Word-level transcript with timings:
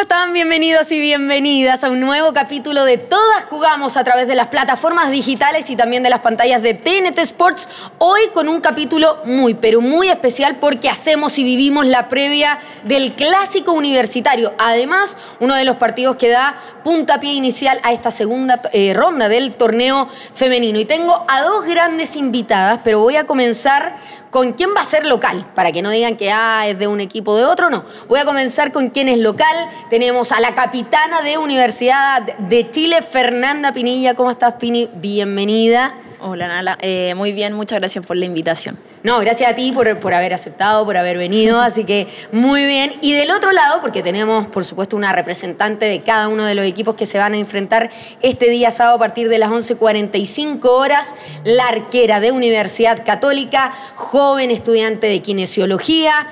¿Cómo 0.00 0.14
están? 0.14 0.32
Bienvenidos 0.32 0.90
y 0.92 0.98
bienvenidas 0.98 1.84
a 1.84 1.90
un 1.90 2.00
nuevo 2.00 2.32
capítulo 2.32 2.86
de 2.86 2.96
Todas 2.96 3.44
Jugamos 3.50 3.98
a 3.98 4.04
través 4.04 4.26
de 4.26 4.34
las 4.34 4.46
plataformas 4.46 5.10
digitales 5.10 5.68
y 5.68 5.76
también 5.76 6.02
de 6.02 6.08
las 6.08 6.20
pantallas 6.20 6.62
de 6.62 6.72
TNT 6.72 7.18
Sports. 7.18 7.68
Hoy 7.98 8.20
con 8.32 8.48
un 8.48 8.62
capítulo 8.62 9.18
muy, 9.26 9.52
pero 9.52 9.82
muy 9.82 10.08
especial 10.08 10.56
porque 10.56 10.88
hacemos 10.88 11.38
y 11.38 11.44
vivimos 11.44 11.86
la 11.86 12.08
previa 12.08 12.60
del 12.84 13.12
clásico 13.12 13.72
universitario. 13.72 14.54
Además, 14.56 15.18
uno 15.38 15.54
de 15.54 15.66
los 15.66 15.76
partidos 15.76 16.16
que 16.16 16.30
da 16.30 16.54
puntapié 16.82 17.34
inicial 17.34 17.78
a 17.82 17.92
esta 17.92 18.10
segunda 18.10 18.62
eh, 18.72 18.94
ronda 18.94 19.28
del 19.28 19.54
torneo 19.54 20.08
femenino. 20.32 20.78
Y 20.78 20.86
tengo 20.86 21.26
a 21.28 21.42
dos 21.42 21.66
grandes 21.66 22.16
invitadas, 22.16 22.80
pero 22.82 23.00
voy 23.00 23.16
a 23.16 23.24
comenzar 23.24 23.96
con 24.30 24.52
quién 24.52 24.70
va 24.76 24.82
a 24.82 24.84
ser 24.84 25.06
local, 25.06 25.44
para 25.54 25.72
que 25.72 25.82
no 25.82 25.90
digan 25.90 26.16
que 26.16 26.30
ah, 26.30 26.66
es 26.68 26.78
de 26.78 26.86
un 26.86 27.00
equipo 27.00 27.36
de 27.36 27.44
otro, 27.44 27.68
no. 27.68 27.84
Voy 28.08 28.20
a 28.20 28.24
comenzar 28.24 28.72
con 28.72 28.90
quién 28.90 29.08
es 29.08 29.18
local. 29.18 29.56
Tenemos 29.90 30.30
a 30.30 30.38
la 30.38 30.54
capitana 30.54 31.20
de 31.20 31.36
Universidad 31.36 32.22
de 32.22 32.70
Chile, 32.70 33.02
Fernanda 33.02 33.72
Pinilla. 33.72 34.14
¿Cómo 34.14 34.30
estás, 34.30 34.52
Pini? 34.52 34.88
Bienvenida. 34.94 35.96
Hola, 36.20 36.46
Nala. 36.46 36.78
Eh, 36.80 37.12
muy 37.16 37.32
bien, 37.32 37.54
muchas 37.54 37.80
gracias 37.80 38.06
por 38.06 38.16
la 38.16 38.24
invitación. 38.24 38.78
No, 39.02 39.18
gracias 39.18 39.50
a 39.50 39.56
ti 39.56 39.72
por, 39.72 39.98
por 39.98 40.14
haber 40.14 40.32
aceptado, 40.32 40.84
por 40.84 40.96
haber 40.96 41.18
venido, 41.18 41.60
así 41.60 41.82
que 41.82 42.06
muy 42.30 42.66
bien. 42.66 42.92
Y 43.00 43.14
del 43.14 43.32
otro 43.32 43.50
lado, 43.50 43.80
porque 43.80 44.04
tenemos, 44.04 44.46
por 44.46 44.64
supuesto, 44.64 44.96
una 44.96 45.12
representante 45.12 45.86
de 45.86 46.02
cada 46.02 46.28
uno 46.28 46.44
de 46.44 46.54
los 46.54 46.64
equipos 46.64 46.94
que 46.94 47.04
se 47.04 47.18
van 47.18 47.32
a 47.32 47.38
enfrentar 47.38 47.90
este 48.22 48.48
día 48.48 48.70
sábado 48.70 48.94
a 48.94 49.00
partir 49.00 49.28
de 49.28 49.38
las 49.38 49.50
11.45 49.50 50.66
horas, 50.66 51.16
la 51.42 51.66
arquera 51.66 52.20
de 52.20 52.30
Universidad 52.30 53.04
Católica, 53.04 53.72
joven 53.96 54.52
estudiante 54.52 55.08
de 55.08 55.18
kinesiología, 55.18 56.28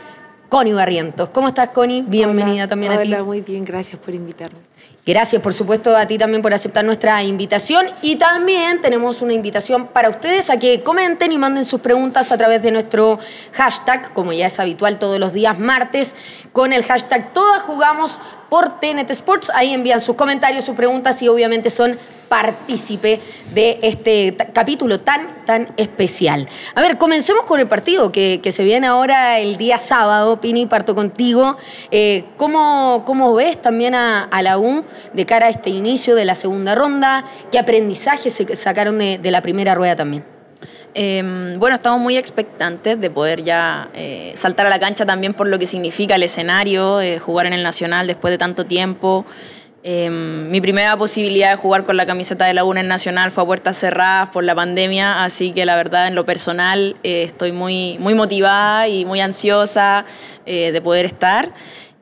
Connie 0.49 0.73
Barrientos. 0.73 1.29
¿Cómo 1.29 1.49
estás, 1.49 1.69
Connie? 1.69 2.03
Bienvenida 2.03 2.63
Hola, 2.63 2.69
también 2.69 2.93
a 2.93 3.03
ti. 3.03 3.09
Hola, 3.09 3.23
muy 3.23 3.43
bien, 3.43 3.63
gracias 3.63 4.01
por 4.01 4.15
invitarme. 4.15 4.59
Gracias, 5.05 5.41
por 5.41 5.55
supuesto, 5.55 5.97
a 5.97 6.07
ti 6.07 6.19
también 6.19 6.43
por 6.43 6.53
aceptar 6.53 6.85
nuestra 6.85 7.23
invitación. 7.23 7.87
Y 8.03 8.17
también 8.17 8.81
tenemos 8.81 9.23
una 9.23 9.33
invitación 9.33 9.89
para 9.89 10.09
ustedes 10.11 10.51
a 10.51 10.59
que 10.59 10.83
comenten 10.83 11.33
y 11.33 11.39
manden 11.39 11.65
sus 11.65 11.81
preguntas 11.81 12.31
a 12.33 12.39
través 12.39 12.63
de 12.63 12.71
nuestro 12.71 13.19
hashtag, 13.53 14.13
como 14.13 14.33
ya 14.33 14.47
es 14.47 14.61
habitual 14.61 14.99
todos 14.99 15.19
los 15.19 15.33
días 15.33 15.59
martes, 15.59 16.15
con 16.53 16.73
el 16.73 16.83
hashtag 16.83 17.33
Todas 17.33 17.63
Jugamos 17.63 18.21
por 18.49 18.81
TNT 18.81 19.11
Sports. 19.11 19.51
Ahí 19.55 19.73
envían 19.73 20.01
sus 20.01 20.17
comentarios, 20.17 20.65
sus 20.65 20.77
preguntas 20.77 21.23
y 21.23 21.29
obviamente 21.29 21.71
son 21.71 21.99
partícipe 22.29 23.21
de 23.55 23.79
este 23.83 24.37
capítulo 24.53 24.99
tan, 25.01 25.45
tan 25.45 25.73
especial. 25.77 26.49
A 26.75 26.81
ver, 26.81 26.99
comencemos 26.99 27.45
con 27.45 27.61
el 27.61 27.67
partido 27.67 28.13
que, 28.13 28.41
se 28.49 28.65
viene 28.65 28.87
ahora 28.87 29.39
el 29.39 29.57
día 29.57 29.79
sábado. 29.79 30.41
Pini, 30.41 30.67
parto 30.67 30.95
contigo. 30.95 31.57
Eh, 31.91 32.25
¿cómo, 32.37 33.03
cómo 33.07 33.35
ves 33.35 33.61
también 33.61 33.95
a, 33.95 34.29
la 34.43 34.59
U 34.59 34.85
de 35.13 35.27
cara 35.27 35.47
a 35.47 35.51
este 35.51 35.71
inicio 35.71 36.15
de 36.15 36.25
la 36.25 36.35
segunda 36.35 36.75
ronda? 36.75 37.25
¿Qué 37.51 37.59
aprendizaje 37.59 38.31
se 38.31 38.57
sacaron 38.57 38.99
de, 38.99 39.21
la 39.31 39.43
primera 39.43 39.75
rueda 39.75 39.97
también? 39.97 40.25
Eh, 40.95 41.55
bueno, 41.59 41.77
estamos 41.77 42.01
muy 42.01 42.17
expectantes 42.17 43.01
de 43.01 43.11
poder 43.11 43.45
ya 43.45 43.91
eh, 43.95 44.33
saltar 44.35 44.67
a 44.67 44.69
la 44.69 44.79
cancha 44.79 45.05
también 45.05 45.35
por 45.35 45.47
lo 45.47 45.59
que 45.59 45.67
significa 45.67 46.17
el 46.17 46.23
escenario, 46.23 47.01
eh, 47.01 47.19
jugar 47.19 47.47
en 47.47 47.53
el 47.53 47.63
Nacional 47.63 48.07
después 48.07 48.33
de 48.33 48.39
tanto 48.39 48.65
tiempo. 48.65 49.25
Eh, 49.91 50.11
mi 50.11 50.61
primera 50.61 50.99
posibilidad 50.99 51.49
de 51.49 51.57
jugar 51.57 51.87
con 51.87 51.97
la 51.97 52.05
camiseta 52.05 52.45
de 52.45 52.53
la 52.53 52.63
UNA 52.63 52.81
en 52.81 52.89
Nacional 52.89 53.31
fue 53.31 53.45
a 53.45 53.47
puertas 53.47 53.79
cerradas 53.79 54.29
por 54.29 54.45
la 54.45 54.55
pandemia, 54.55 55.25
así 55.25 55.51
que 55.53 55.65
la 55.65 55.77
verdad 55.77 56.09
en 56.09 56.15
lo 56.15 56.27
personal 56.27 56.97
eh, 57.03 57.23
estoy 57.23 57.53
muy, 57.53 57.97
muy 57.99 58.13
motivada 58.13 58.87
y 58.87 59.07
muy 59.07 59.23
ansiosa 59.23 60.05
eh, 60.45 60.73
de 60.73 60.81
poder 60.83 61.07
estar. 61.07 61.55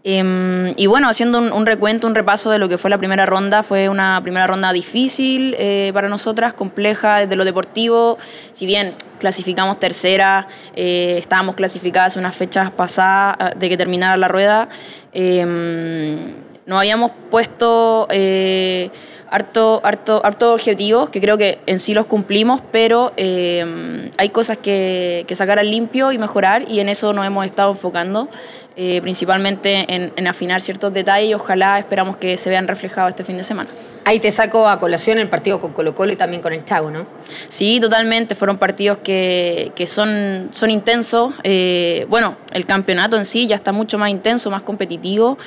Eh, 0.08 0.72
y 0.76 0.86
bueno, 0.86 1.08
haciendo 1.08 1.38
un, 1.38 1.66
recuento, 1.66 2.06
un 2.06 2.14
repaso 2.14 2.48
de 2.52 2.60
lo 2.60 2.68
que 2.68 2.78
fue 2.78 2.90
la 2.90 2.98
primera 2.98 3.26
ronda, 3.26 3.64
fue 3.64 3.88
una 3.88 4.20
primera 4.22 4.46
ronda 4.46 4.72
difícil 4.72 5.56
eh, 5.58 5.90
para 5.92 6.08
nosotras, 6.08 6.54
compleja 6.54 7.18
desde 7.18 7.34
lo 7.34 7.44
deportivo. 7.44 8.16
Si 8.52 8.66
bien 8.66 8.94
clasificamos 9.18 9.80
tercera, 9.80 10.46
eh, 10.76 11.16
estábamos 11.18 11.56
clasificadas 11.56 12.16
unas 12.16 12.36
fechas 12.36 12.70
pasadas 12.70 13.36
ah, 13.40 13.50
de 13.56 13.68
que 13.68 13.76
terminara 13.76 14.16
la 14.16 14.28
rueda, 14.28 14.68
eh, 15.12 16.34
nos 16.66 16.78
habíamos 16.78 17.12
puesto 17.30 18.06
eh, 18.10 18.90
harto, 19.30 19.80
harto, 19.84 20.20
harto 20.24 20.52
objetivos 20.52 21.10
que 21.10 21.20
creo 21.20 21.38
que 21.38 21.60
en 21.66 21.78
sí 21.78 21.94
los 21.94 22.06
cumplimos, 22.06 22.60
pero 22.72 23.12
eh, 23.16 24.10
hay 24.18 24.28
cosas 24.30 24.58
que, 24.58 25.24
que 25.26 25.34
sacar 25.34 25.58
al 25.58 25.70
limpio 25.70 26.12
y 26.12 26.18
mejorar 26.18 26.64
y 26.68 26.80
en 26.80 26.88
eso 26.88 27.12
nos 27.12 27.24
hemos 27.24 27.46
estado 27.46 27.70
enfocando. 27.70 28.28
eh, 28.76 29.00
principalmente 29.00 29.86
en, 29.92 30.12
en 30.14 30.26
afinar 30.26 30.60
ciertos 30.60 30.92
detalles 30.92 31.30
y 31.30 31.34
ojalá 31.34 31.78
esperamos 31.78 32.18
que 32.18 32.36
se 32.36 32.50
vean 32.50 32.68
reflejados 32.68 33.08
este 33.08 33.24
fin 33.24 33.38
de 33.38 33.44
semana. 33.44 33.70
Ahí 34.04 34.20
te 34.20 34.30
saco 34.30 34.68
a 34.68 34.78
colación 34.78 35.18
el 35.18 35.28
partido 35.28 35.60
con 35.60 35.72
Colo 35.72 35.94
Colo 35.94 36.12
y 36.12 36.16
también 36.16 36.40
con 36.40 36.52
el 36.52 36.64
Chavo, 36.64 36.90
¿no? 36.90 37.06
Sí, 37.48 37.80
totalmente. 37.80 38.36
Fueron 38.36 38.56
partidos 38.58 38.98
que, 38.98 39.72
que 39.74 39.86
son, 39.86 40.50
son 40.52 40.70
intensos. 40.70 41.34
Eh, 41.42 42.06
bueno, 42.08 42.36
el 42.52 42.66
campeonato 42.66 43.16
en 43.16 43.24
sí 43.24 43.48
ya 43.48 43.56
está 43.56 43.72
mucho 43.72 43.98
más 43.98 44.10
intenso, 44.10 44.48
más 44.48 44.62
competitivo. 44.62 45.38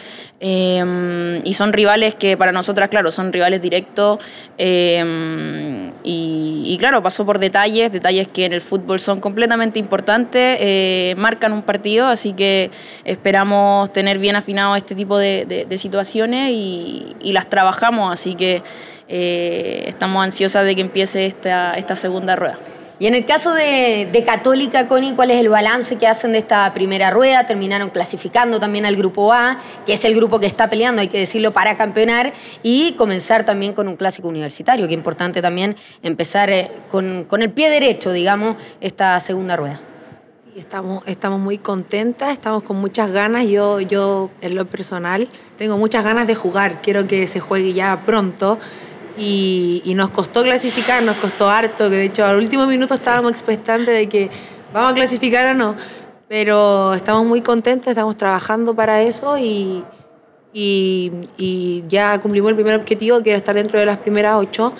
Eh, 0.42 1.42
y 1.44 1.54
son 1.54 1.74
rivales 1.74 2.16
que 2.16 2.38
para 2.38 2.52
nosotras, 2.52 2.90
claro, 2.90 3.12
son 3.12 3.34
rivales 3.34 3.62
directos. 3.62 4.20
Eh, 4.58 5.92
y, 6.04 6.78
claro, 6.80 7.04
pasó 7.04 7.26
por 7.26 7.40
detalles, 7.40 7.92
detalles 7.92 8.28
que 8.28 8.46
en 8.46 8.54
el 8.54 8.62
fútbol 8.62 9.00
son 9.00 9.20
completamente 9.20 9.80
importantes, 9.80 10.58
eh, 10.62 11.14
marcan 11.18 11.52
un 11.52 11.62
partido, 11.62 12.08
así 12.08 12.34
que 12.34 12.72
esperamos 13.04 13.92
tener 13.92 14.18
bien 14.18 14.36
afinado 14.36 14.76
este 14.76 14.96
tipo 14.96 15.18
de 15.18 15.68
situaciones 15.78 16.52
y, 16.52 17.16
y 17.22 17.34
las 17.34 17.50
trabajamos, 17.50 18.12
así 18.14 18.36
que 18.36 18.64
eh, 19.12 19.86
estamos 19.88 20.24
ansiosas 20.24 20.64
de 20.66 20.76
que 20.76 20.82
empiece 20.82 21.26
esta, 21.26 21.74
esta 21.74 21.96
segunda 21.96 22.36
rueda. 22.36 22.60
Y 23.00 23.08
en 23.08 23.16
el 23.16 23.26
caso 23.26 23.54
de, 23.54 24.24
Católica, 24.26 24.90
Connie, 24.90 25.14
¿cuál 25.14 25.32
es 25.32 25.38
el 25.38 25.48
balance 25.48 25.96
que 25.96 26.06
hacen 26.06 26.34
de 26.34 26.40
esta 26.40 26.74
primera 26.74 27.10
rueda? 27.10 27.48
Terminaron 27.48 27.92
clasificando 27.92 28.60
también 28.60 28.86
al 28.86 28.98
grupo 28.98 29.32
A, 29.32 29.58
que 29.86 29.94
es 29.94 30.04
el 30.04 30.14
grupo 30.14 30.42
que 30.42 30.48
está 30.48 30.70
peleando, 30.70 31.02
hay 31.02 31.08
que 31.08 31.20
decirlo, 31.20 31.54
para 31.54 31.78
campeonar 31.78 32.34
y 32.62 32.92
comenzar 32.94 33.46
también 33.46 33.72
con 33.72 33.88
un 33.88 33.96
clásico 33.96 34.28
universitario, 34.28 34.86
que 34.86 34.94
es 34.94 34.98
importante 34.98 35.42
también 35.42 35.78
empezar 36.04 36.50
eh, 36.50 36.72
con, 36.92 37.26
el 37.32 37.52
pie 37.52 37.70
derecho, 37.70 38.12
digamos, 38.12 38.58
esta 38.82 39.18
segunda 39.22 39.56
rueda. 39.56 39.80
Estamos, 40.58 41.02
estamos 41.06 41.40
muy 41.40 41.58
contentas, 41.58 42.34
estamos 42.34 42.64
con 42.64 42.76
muchas 42.82 43.12
ganas. 43.12 43.48
Yo, 43.48 43.80
yo, 43.80 44.30
en 44.42 44.56
lo 44.56 44.66
personal, 44.66 45.30
tengo 45.58 45.78
muchas 45.78 46.04
ganas 46.04 46.28
de 46.28 46.36
jugar. 46.36 46.82
Quiero 46.82 47.08
que 47.08 47.28
se 47.28 47.40
juegue 47.40 47.72
ya 47.72 48.02
pronto. 48.06 48.60
Y, 49.20 49.82
y 49.84 49.94
nos 49.96 50.12
costó 50.12 50.44
clasificar, 50.44 51.04
nos 51.04 51.18
costó 51.18 51.50
harto, 51.50 51.90
que 51.90 51.98
de 51.98 52.06
hecho 52.06 52.26
al 52.26 52.38
último 52.38 52.66
minuto 52.66 52.94
estábamos 52.94 53.34
expectantes 53.34 53.94
de 53.94 54.08
que 54.08 54.30
vamos 54.74 54.94
a 54.94 54.96
clasificar 54.96 55.48
o 55.48 55.54
no. 55.54 55.76
Pero 56.30 56.94
estamos 56.94 57.26
muy 57.26 57.42
contentas, 57.42 57.90
estamos 57.90 58.16
trabajando 58.16 58.74
para 58.74 59.02
eso 59.02 59.38
y, 59.38 59.84
y, 60.54 61.12
y 61.38 61.84
ya 61.90 62.20
cumplimos 62.22 62.52
el 62.52 62.56
primer 62.56 62.76
objetivo, 62.76 63.22
que 63.22 63.32
era 63.32 63.38
estar 63.38 63.56
dentro 63.56 63.78
de 63.78 63.86
las 63.86 63.98
primeras 63.98 64.36
ocho. 64.38 64.74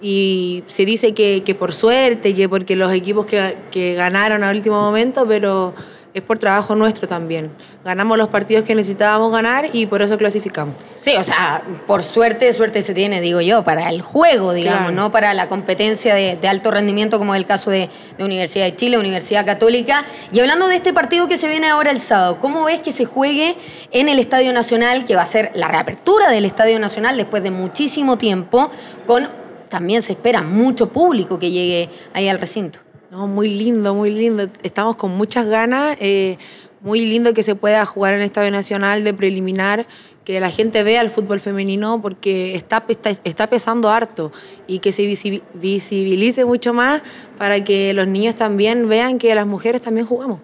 y 0.00 0.64
se 0.66 0.84
dice 0.84 1.14
que, 1.14 1.42
que 1.44 1.54
por 1.54 1.72
suerte, 1.72 2.34
que 2.34 2.48
porque 2.48 2.76
los 2.76 2.92
equipos 2.92 3.24
que, 3.26 3.56
que 3.70 3.94
ganaron 3.94 4.42
al 4.44 4.56
último 4.56 4.80
momento, 4.80 5.26
pero 5.26 5.74
es 6.14 6.22
por 6.22 6.38
trabajo 6.38 6.74
nuestro 6.74 7.08
también. 7.08 7.50
Ganamos 7.84 8.18
los 8.18 8.28
partidos 8.28 8.64
que 8.64 8.74
necesitábamos 8.74 9.32
ganar 9.32 9.68
y 9.72 9.86
por 9.86 10.02
eso 10.02 10.18
clasificamos. 10.18 10.74
Sí, 11.00 11.14
o 11.18 11.24
sea, 11.24 11.62
por 11.86 12.04
suerte, 12.04 12.52
suerte 12.52 12.82
se 12.82 12.92
tiene, 12.94 13.20
digo 13.20 13.40
yo, 13.40 13.64
para 13.64 13.88
el 13.90 14.02
juego, 14.02 14.52
digamos, 14.52 14.80
Claro. 14.90 14.94
no 14.94 15.10
para 15.10 15.32
la 15.34 15.48
competencia 15.48 16.14
de, 16.14 16.36
de 16.36 16.48
alto 16.48 16.70
rendimiento 16.70 17.18
como 17.18 17.34
es 17.34 17.38
el 17.38 17.46
caso 17.46 17.70
de, 17.70 17.88
de 18.18 18.24
Universidad 18.24 18.66
de 18.66 18.76
Chile, 18.76 18.98
Universidad 18.98 19.46
Católica. 19.46 20.04
Y 20.32 20.40
hablando 20.40 20.68
de 20.68 20.76
este 20.76 20.92
partido 20.92 21.28
que 21.28 21.36
se 21.38 21.48
viene 21.48 21.68
ahora 21.68 21.90
el 21.90 21.98
sábado, 21.98 22.38
¿cómo 22.40 22.64
ves 22.64 22.80
que 22.80 22.92
se 22.92 23.04
juegue 23.04 23.56
en 23.90 24.08
el 24.08 24.18
Estadio 24.18 24.52
Nacional, 24.52 25.04
que 25.04 25.16
va 25.16 25.22
a 25.22 25.26
ser 25.26 25.50
la 25.54 25.68
reapertura 25.68 26.30
del 26.30 26.44
Estadio 26.44 26.78
Nacional 26.78 27.16
después 27.16 27.42
de 27.42 27.50
muchísimo 27.50 28.18
tiempo, 28.18 28.70
con 29.06 29.28
también 29.68 30.02
se 30.02 30.12
espera 30.12 30.42
mucho 30.42 30.90
público 30.90 31.38
que 31.38 31.50
llegue 31.50 31.88
ahí 32.12 32.28
al 32.28 32.38
recinto? 32.38 32.80
No, 33.12 33.26
muy 33.28 33.46
lindo, 33.50 33.94
muy 33.94 34.10
lindo. 34.10 34.48
Estamos 34.62 34.96
con 34.96 35.10
muchas 35.18 35.44
ganas. 35.44 35.98
eh, 36.00 36.38
muy 36.80 37.02
lindo 37.02 37.34
que 37.34 37.42
se 37.42 37.54
pueda 37.54 37.84
jugar 37.84 38.14
en 38.14 38.20
el 38.20 38.24
Estadio 38.26 38.50
Nacional 38.50 39.04
de 39.04 39.12
preliminar, 39.12 39.86
que 40.24 40.40
la 40.40 40.50
gente 40.50 40.82
vea 40.82 41.02
el 41.02 41.10
fútbol 41.10 41.40
femenino 41.40 42.00
porque 42.00 42.56
está, 42.56 42.82
está, 42.88 43.10
está 43.10 43.46
pesando 43.48 43.90
harto 43.90 44.32
y 44.66 44.78
que 44.78 44.92
se 44.92 45.02
visi- 45.02 45.42
visibilice 45.52 46.46
mucho 46.46 46.72
más 46.72 47.02
para 47.36 47.62
que 47.62 47.92
los 47.92 48.08
niños 48.08 48.34
también 48.34 48.88
vean 48.88 49.18
que 49.18 49.34
las 49.34 49.46
mujeres 49.46 49.82
también 49.82 50.06
jugamos. 50.06 50.40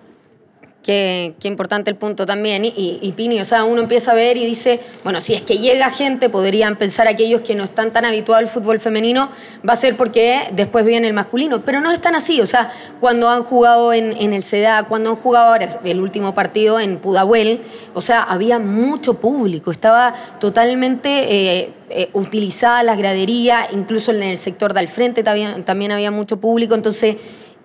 Qué, 0.88 1.34
importante 1.42 1.90
el 1.90 1.96
punto 1.96 2.24
también. 2.24 2.62
Y, 2.64 3.12
Pini, 3.14 3.38
o 3.42 3.44
sea, 3.44 3.64
uno 3.64 3.82
empieza 3.82 4.12
a 4.12 4.14
ver 4.14 4.38
y 4.38 4.46
dice, 4.46 4.80
bueno, 5.04 5.20
si 5.20 5.34
es 5.34 5.42
que 5.42 5.58
llega 5.58 5.90
gente, 5.90 6.30
podrían 6.30 6.76
pensar 6.76 7.06
aquellos 7.08 7.42
que 7.42 7.54
no 7.54 7.64
están 7.64 7.92
tan 7.92 8.06
habituados 8.06 8.44
al 8.44 8.48
fútbol 8.48 8.80
femenino, 8.80 9.28
va 9.68 9.74
a 9.74 9.76
ser 9.76 9.98
porque 9.98 10.44
después 10.52 10.86
viene 10.86 11.06
el 11.06 11.12
masculino. 11.12 11.62
Pero 11.62 11.82
no 11.82 11.90
es 11.90 12.00
tan 12.00 12.14
así. 12.14 12.40
O 12.40 12.46
sea, 12.46 12.70
cuando 13.00 13.28
han 13.28 13.42
jugado 13.42 13.92
en, 13.92 14.16
en 14.16 14.32
el 14.32 14.42
CEDA, 14.42 14.84
cuando 14.84 15.10
han 15.10 15.16
jugado 15.16 15.48
ahora 15.52 15.68
el 15.84 16.00
último 16.00 16.32
partido 16.32 16.80
en 16.80 16.96
Pudahuel, 16.96 17.60
o 17.92 18.00
sea, 18.00 18.22
había 18.22 18.58
mucho 18.58 19.20
público. 19.20 19.70
Estaba 19.70 20.14
totalmente 20.40 21.10
eh, 21.10 21.72
eh, 21.90 22.08
utilizada 22.14 22.82
las 22.82 22.96
graderías, 22.96 23.74
incluso 23.74 24.10
en 24.10 24.22
el 24.22 24.38
sector 24.38 24.72
del 24.72 24.88
frente 24.88 25.22
también, 25.22 25.66
también 25.66 25.92
había 25.92 26.10
mucho 26.10 26.40
público. 26.40 26.74
Entonces, 26.74 27.16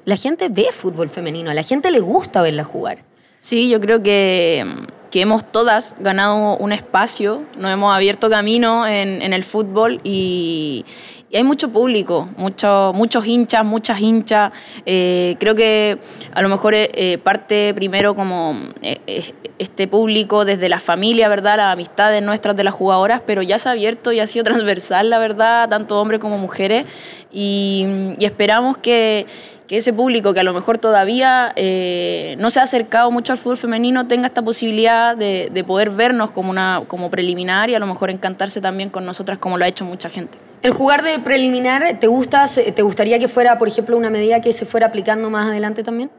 la 0.04 0.18
gente 0.18 0.50
ve 0.50 0.68
fútbol 0.74 1.08
femenino, 1.08 1.52
a 1.52 1.54
la 1.54 1.64
gente 1.64 1.90
le 1.90 2.02
gusta 2.02 2.42
verla 2.42 2.66
jugar. 2.66 3.13
Sí, 3.44 3.68
yo 3.68 3.82
creo 3.82 4.02
que, 4.02 4.66
que 5.12 5.20
hemos 5.20 5.44
todas 5.44 5.98
ganado 6.00 6.56
un 6.56 6.72
espacio, 6.72 7.44
nos 7.58 7.74
hemos 7.74 7.94
abierto 7.94 8.30
camino 8.30 8.88
en, 8.88 9.22
en 9.22 9.34
el 9.34 9.44
fútbol 9.44 10.00
y, 10.06 10.86
y 11.34 11.38
hay 11.38 11.44
mucho 11.44 11.70
público, 11.70 12.30
mucho, 12.38 12.92
muchos 12.94 13.26
hinchas, 13.26 13.66
muchas 13.66 14.00
hinchas. 14.00 14.52
Eh, 14.86 15.36
creo 15.40 15.56
que 15.56 15.98
a 16.32 16.44
lo 16.44 16.48
mejor 16.48 16.76
eh, 16.76 17.18
parte 17.24 17.74
primero 17.74 18.14
como 18.16 18.56
eh, 18.84 19.34
este 19.58 19.88
público 19.88 20.46
desde 20.46 20.70
la 20.70 20.80
familia, 20.80 21.30
¿verdad? 21.30 21.58
Las 21.58 21.74
amistades 21.74 22.22
nuestras 22.22 22.56
de 22.56 22.64
las 22.64 22.76
jugadoras, 22.76 23.24
pero 23.26 23.42
ya 23.42 23.58
se 23.58 23.68
ha 23.68 23.72
abierto 23.72 24.12
y 24.12 24.20
ha 24.20 24.28
sido 24.28 24.44
transversal, 24.54 25.10
la 25.10 25.18
verdad, 25.18 25.68
tanto 25.70 26.00
hombres 26.00 26.20
como 26.20 26.38
mujeres. 26.38 26.86
Y 27.32 28.14
esperamos 28.20 28.78
que, 28.78 29.26
que 29.68 29.78
ese 29.78 29.94
público 29.94 30.34
que 30.34 30.40
a 30.40 30.44
lo 30.44 30.54
mejor 30.54 30.78
todavía 30.78 31.54
eh, 31.56 32.36
no 32.40 32.50
se 32.50 32.60
ha 32.60 32.64
acercado 32.64 33.12
mucho 33.12 33.32
al 33.32 33.40
fútbol 33.40 33.58
femenino 33.58 34.08
tenga 34.08 34.28
esta 34.28 34.42
posibilidad 34.42 35.16
de, 35.16 35.50
de, 35.52 35.64
poder 35.64 35.90
vernos 35.90 36.32
como, 36.32 36.50
una, 36.50 36.82
como 36.88 37.10
preliminar 37.10 37.70
y 37.70 37.76
a 37.76 37.80
lo 37.80 37.88
mejor 37.88 38.10
encantarse 38.10 38.62
también 38.62 38.90
con 38.90 39.06
nosotras 39.06 39.38
como 39.38 39.58
lo 39.58 39.66
ha 39.66 39.68
hecho 39.68 39.86
mucha 39.86 40.10
gente. 40.10 40.38
¿El 40.62 40.72
jugar 40.72 41.04
de 41.04 41.20
preliminar 41.20 42.00
te, 42.00 42.08
gusta, 42.08 42.46
te 42.48 42.82
gustaría 42.82 43.20
que 43.20 43.28
fuera, 43.28 43.58
por 43.58 43.68
ejemplo, 43.68 43.98
una 43.98 44.10
medida 44.10 44.40
que 44.40 44.54
se 44.54 44.66
fuera 44.66 44.88
aplicando 44.88 45.30
más 45.30 45.48
adelante 45.48 45.84
también? 45.84 46.10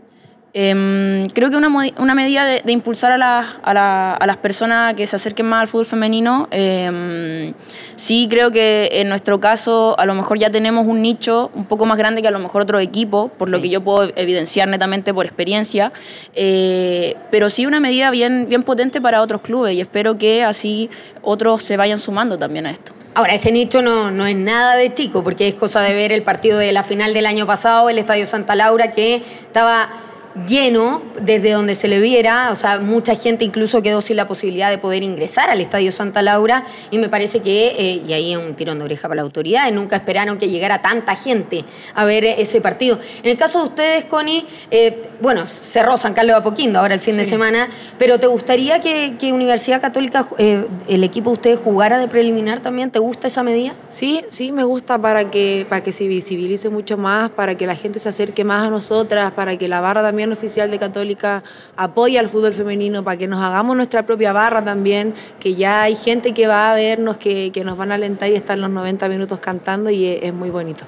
Eh, 0.56 1.24
creo 1.34 1.50
que 1.50 1.56
una, 1.56 1.68
una 1.98 2.14
medida 2.14 2.44
de, 2.44 2.62
de 2.64 2.70
impulsar 2.70 3.10
a, 3.10 3.18
la, 3.18 3.44
a, 3.60 3.74
la, 3.74 4.14
a, 4.14 4.24
las 4.24 4.36
personas 4.36 4.94
que 4.94 5.04
se 5.04 5.16
acerquen 5.16 5.46
más 5.46 5.62
al 5.62 5.66
fútbol 5.66 5.84
femenino, 5.84 6.46
eh, 6.52 7.52
sí 7.96 8.28
creo 8.30 8.52
que 8.52 8.88
en 8.92 9.08
nuestro 9.08 9.40
caso 9.40 9.98
a 9.98 10.06
lo 10.06 10.14
mejor 10.14 10.38
ya 10.38 10.50
tenemos 10.50 10.86
un 10.86 11.02
nicho 11.02 11.50
un 11.54 11.64
poco 11.64 11.86
más 11.86 11.98
grande 11.98 12.22
que 12.22 12.28
a 12.28 12.30
lo 12.30 12.38
mejor 12.38 12.62
otro 12.62 12.78
equipo, 12.78 13.32
por 13.36 13.50
lo 13.50 13.56
sí. 13.56 13.64
que 13.64 13.68
yo 13.68 13.80
puedo 13.80 14.12
evidenciar 14.14 14.68
netamente 14.68 15.12
por 15.12 15.26
experiencia, 15.26 15.92
eh, 16.36 17.16
pero 17.32 17.50
sí 17.50 17.66
una 17.66 17.80
medida 17.80 18.12
bien, 18.12 18.46
bien 18.48 18.62
potente 18.62 19.00
para 19.00 19.22
otros 19.22 19.40
clubes 19.40 19.74
y 19.74 19.80
espero 19.80 20.18
que 20.18 20.44
así 20.44 20.88
otros 21.20 21.64
se 21.64 21.76
vayan 21.76 21.98
sumando 21.98 22.38
también 22.38 22.66
a 22.66 22.70
esto. 22.70 22.92
Ahora, 23.16 23.34
ese 23.34 23.50
nicho 23.50 23.82
no, 23.82 24.12
no 24.12 24.24
es 24.24 24.36
nada 24.36 24.76
de 24.76 24.94
chico, 24.94 25.24
porque 25.24 25.48
es 25.48 25.54
cosa 25.54 25.80
de 25.80 25.94
ver 25.94 26.12
el 26.12 26.22
partido 26.22 26.58
de 26.58 26.72
la 26.72 26.84
final 26.84 27.12
del 27.12 27.26
año 27.26 27.44
pasado, 27.44 27.88
el 27.88 27.98
Estadio 27.98 28.26
Santa 28.26 28.54
Laura, 28.54 28.92
que 28.92 29.16
estaba 29.16 29.88
lleno 30.46 31.02
desde 31.20 31.52
donde 31.52 31.74
se 31.74 31.86
le 31.86 32.00
viera, 32.00 32.50
o 32.50 32.56
sea, 32.56 32.80
mucha 32.80 33.14
gente 33.14 33.44
incluso 33.44 33.82
quedó 33.82 34.00
sin 34.00 34.16
la 34.16 34.26
posibilidad 34.26 34.70
de 34.70 34.78
poder 34.78 35.02
ingresar 35.02 35.48
al 35.48 35.60
Estadio 35.60 35.92
Santa 35.92 36.22
Laura 36.22 36.64
y 36.90 36.98
me 36.98 37.08
parece 37.08 37.40
que, 37.40 37.68
eh, 37.68 38.02
y 38.06 38.12
ahí 38.12 38.32
es 38.32 38.38
un 38.38 38.54
tirón 38.54 38.78
de 38.78 38.84
oreja 38.84 39.02
para 39.02 39.16
la 39.16 39.22
autoridad, 39.22 39.70
nunca 39.72 39.96
esperaron 39.96 40.38
que 40.38 40.48
llegara 40.48 40.82
tanta 40.82 41.14
gente 41.14 41.64
a 41.94 42.04
ver 42.04 42.24
ese 42.24 42.60
partido. 42.60 42.98
En 43.22 43.30
el 43.30 43.36
caso 43.36 43.58
de 43.60 43.64
ustedes, 43.64 44.04
Connie, 44.04 44.44
eh, 44.70 45.10
bueno, 45.20 45.46
cerró 45.46 45.96
San 45.96 46.14
Carlos 46.14 46.34
de 46.34 46.40
Apoquindo 46.40 46.80
ahora 46.80 46.94
el 46.94 47.00
fin 47.00 47.14
sí. 47.14 47.20
de 47.20 47.26
semana, 47.26 47.68
pero 47.98 48.18
¿te 48.18 48.26
gustaría 48.26 48.80
que, 48.80 49.14
que 49.18 49.32
Universidad 49.32 49.80
Católica, 49.80 50.28
eh, 50.38 50.66
el 50.88 51.04
equipo 51.04 51.30
de 51.30 51.34
ustedes 51.34 51.60
jugara 51.60 51.98
de 51.98 52.08
preliminar 52.08 52.60
también? 52.60 52.90
¿Te 52.90 52.98
gusta 52.98 53.28
esa 53.28 53.42
medida? 53.42 53.74
Sí, 53.88 54.24
sí, 54.30 54.50
me 54.50 54.64
gusta 54.64 54.98
para 54.98 55.30
que, 55.30 55.66
para 55.68 55.82
que 55.82 55.92
se 55.92 56.08
visibilice 56.08 56.70
mucho 56.70 56.96
más, 56.96 57.30
para 57.30 57.56
que 57.56 57.66
la 57.66 57.76
gente 57.76 57.98
se 58.00 58.08
acerque 58.08 58.42
más 58.42 58.66
a 58.66 58.70
nosotras, 58.70 59.32
para 59.32 59.56
que 59.56 59.68
la 59.68 59.80
barra 59.80 60.02
también 60.02 60.23
oficial 60.32 60.70
de 60.70 60.78
Católica 60.78 61.42
apoye 61.76 62.18
al 62.18 62.28
fútbol 62.28 62.52
femenino, 62.52 63.04
para 63.04 63.16
que 63.16 63.28
nos 63.28 63.40
hagamos 63.40 63.76
nuestra 63.76 64.06
propia 64.06 64.32
barra 64.32 64.64
también, 64.64 65.14
que 65.40 65.54
ya 65.54 65.82
hay 65.82 65.94
gente 65.94 66.32
que 66.34 66.46
va 66.46 66.72
a 66.72 66.74
vernos, 66.74 67.16
que, 67.16 67.50
que 67.52 67.64
nos 67.64 67.76
van 67.76 67.92
a 67.92 67.96
alentar 67.96 68.30
y 68.30 68.34
estar 68.34 68.58
los 68.58 68.70
90 68.70 69.08
minutos 69.08 69.40
cantando 69.40 69.90
y 69.90 70.06
es 70.06 70.32
muy 70.32 70.50
bonito. 70.50 70.84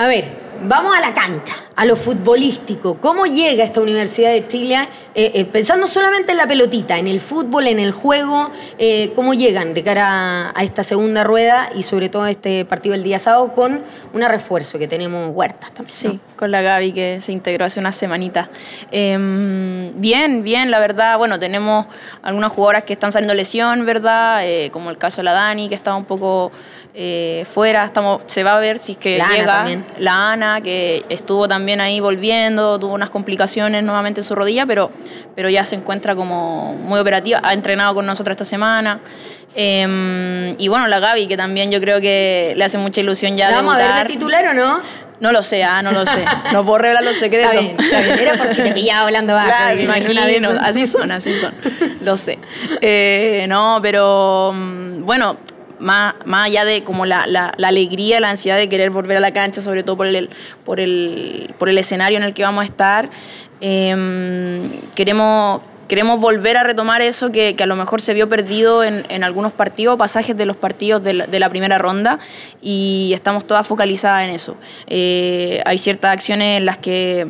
A 0.00 0.06
ver, 0.06 0.24
vamos 0.62 0.96
a 0.96 1.00
la 1.02 1.12
cancha, 1.12 1.54
a 1.76 1.84
lo 1.84 1.94
futbolístico. 1.94 2.96
¿Cómo 3.02 3.26
llega 3.26 3.64
esta 3.64 3.82
Universidad 3.82 4.30
de 4.30 4.48
Chile, 4.48 4.88
eh, 5.14 5.32
eh, 5.34 5.44
pensando 5.44 5.86
solamente 5.86 6.32
en 6.32 6.38
la 6.38 6.46
pelotita, 6.46 6.96
en 6.98 7.06
el 7.06 7.20
fútbol, 7.20 7.66
en 7.66 7.78
el 7.78 7.92
juego? 7.92 8.50
Eh, 8.78 9.12
¿Cómo 9.14 9.34
llegan 9.34 9.74
de 9.74 9.84
cara 9.84 10.52
a 10.58 10.62
esta 10.62 10.84
segunda 10.84 11.22
rueda 11.22 11.68
y 11.74 11.82
sobre 11.82 12.08
todo 12.08 12.22
a 12.22 12.30
este 12.30 12.64
partido 12.64 12.94
del 12.94 13.02
día 13.02 13.18
sábado 13.18 13.52
con 13.52 13.82
un 14.14 14.22
refuerzo 14.22 14.78
que 14.78 14.88
tenemos 14.88 15.32
Huertas 15.34 15.70
también? 15.72 15.94
Sí, 15.94 16.18
con 16.34 16.50
la 16.50 16.62
Gaby 16.62 16.92
que 16.92 17.20
se 17.20 17.32
integró 17.32 17.66
hace 17.66 17.78
una 17.78 17.92
semanita. 17.92 18.48
Eh, 18.90 19.92
bien, 19.96 20.42
bien, 20.42 20.70
la 20.70 20.78
verdad. 20.78 21.18
Bueno, 21.18 21.38
tenemos 21.38 21.84
algunas 22.22 22.50
jugadoras 22.52 22.84
que 22.84 22.94
están 22.94 23.12
saliendo 23.12 23.34
lesión, 23.34 23.84
¿verdad? 23.84 24.40
Como 24.70 24.88
el 24.88 24.96
caso 24.96 25.18
de 25.18 25.24
la 25.24 25.32
Dani, 25.32 25.68
que 25.68 25.74
estaba 25.74 25.98
un 25.98 26.06
poco 26.06 26.52
eh, 26.94 27.46
fuera, 27.52 27.84
estamos, 27.84 28.22
se 28.26 28.42
va 28.42 28.56
a 28.56 28.60
ver 28.60 28.78
si 28.78 28.92
es 28.92 28.98
que 28.98 29.18
la 29.18 29.28
llega 29.28 29.42
Ana 29.42 29.56
también. 29.56 29.86
la 29.98 30.32
Ana, 30.32 30.60
que 30.60 31.04
estuvo 31.08 31.46
también 31.46 31.80
ahí 31.80 32.00
volviendo, 32.00 32.78
tuvo 32.78 32.94
unas 32.94 33.10
complicaciones 33.10 33.82
nuevamente 33.84 34.20
en 34.20 34.24
su 34.24 34.34
rodilla, 34.34 34.66
pero, 34.66 34.90
pero 35.36 35.48
ya 35.48 35.64
se 35.64 35.76
encuentra 35.76 36.16
como 36.16 36.74
muy 36.74 36.98
operativa, 36.98 37.40
ha 37.42 37.52
entrenado 37.52 37.94
con 37.94 38.06
nosotros 38.06 38.34
esta 38.34 38.44
semana. 38.44 39.00
Eh, 39.54 40.54
y 40.58 40.68
bueno, 40.68 40.86
la 40.88 41.00
Gaby, 41.00 41.26
que 41.26 41.36
también 41.36 41.70
yo 41.70 41.80
creo 41.80 42.00
que 42.00 42.54
le 42.56 42.64
hace 42.64 42.78
mucha 42.78 43.00
ilusión 43.00 43.36
ya 43.36 43.50
¿La 43.50 43.56
vamos 43.56 43.76
debutar. 43.76 43.92
a 43.92 43.98
ver 43.98 44.06
de 44.06 44.12
titular 44.14 44.46
o 44.48 44.54
no? 44.54 44.80
No 45.20 45.32
lo 45.32 45.42
sé, 45.42 45.62
ah, 45.62 45.82
no 45.82 45.92
lo 45.92 46.06
sé. 46.06 46.24
No 46.52 46.64
puedo 46.64 46.78
revelar 46.78 47.04
los 47.04 47.16
secretos. 47.16 47.52
Está 47.52 47.60
bien, 47.60 47.76
está 47.78 48.00
bien. 48.00 48.18
Era 48.18 48.34
por 48.36 48.54
si 48.54 48.62
te 48.62 48.72
pillaba 48.72 49.02
hablando 49.02 49.34
bajo. 49.34 49.46
Claro, 49.46 49.80
imagino. 49.80 50.50
Así 50.60 50.86
son, 50.86 51.12
así 51.12 51.34
son. 51.34 51.52
Lo 52.02 52.16
sé. 52.16 52.38
Eh, 52.80 53.44
no, 53.48 53.80
pero 53.82 54.52
mm, 54.54 55.04
bueno, 55.04 55.36
más, 55.80 56.14
más 56.24 56.46
allá 56.46 56.64
de 56.64 56.84
como 56.84 57.06
la, 57.06 57.26
la, 57.26 57.52
alegría, 57.62 58.20
la 58.20 58.30
ansiedad 58.30 58.56
de 58.56 58.68
querer 58.68 58.90
volver 58.90 59.16
a 59.16 59.20
la 59.20 59.32
cancha, 59.32 59.60
sobre 59.62 59.82
todo 59.82 59.96
por 59.96 60.06
el, 60.06 60.30
por 60.64 60.80
el, 60.80 61.54
por 61.58 61.68
el 61.68 61.78
escenario 61.78 62.18
en 62.18 62.24
el 62.24 62.34
que 62.34 62.42
vamos 62.42 62.62
a 62.62 62.64
estar, 62.66 63.10
eh, 63.60 64.80
queremos, 64.94 65.62
queremos 65.88 66.20
volver 66.20 66.56
a 66.56 66.62
retomar 66.62 67.02
eso 67.02 67.32
que, 67.32 67.56
a 67.58 67.66
lo 67.66 67.76
mejor 67.76 68.00
se 68.00 68.14
vio 68.14 68.28
perdido 68.28 68.84
en, 68.84 69.04
en 69.08 69.24
algunos 69.24 69.52
partidos, 69.52 69.98
pasajes 69.98 70.36
de 70.36 70.46
los 70.46 70.56
partidos 70.56 71.02
de 71.02 71.14
la, 71.14 71.26
de 71.26 71.40
la, 71.40 71.50
primera 71.50 71.78
ronda, 71.78 72.18
y 72.62 73.12
estamos 73.14 73.46
todas 73.46 73.66
focalizadas 73.66 74.24
en 74.24 74.30
eso. 74.30 74.56
Eh, 74.86 75.62
hay 75.66 75.78
ciertas 75.78 76.12
acciones 76.12 76.58
en 76.58 76.66
las 76.66 76.78
que 76.78 77.26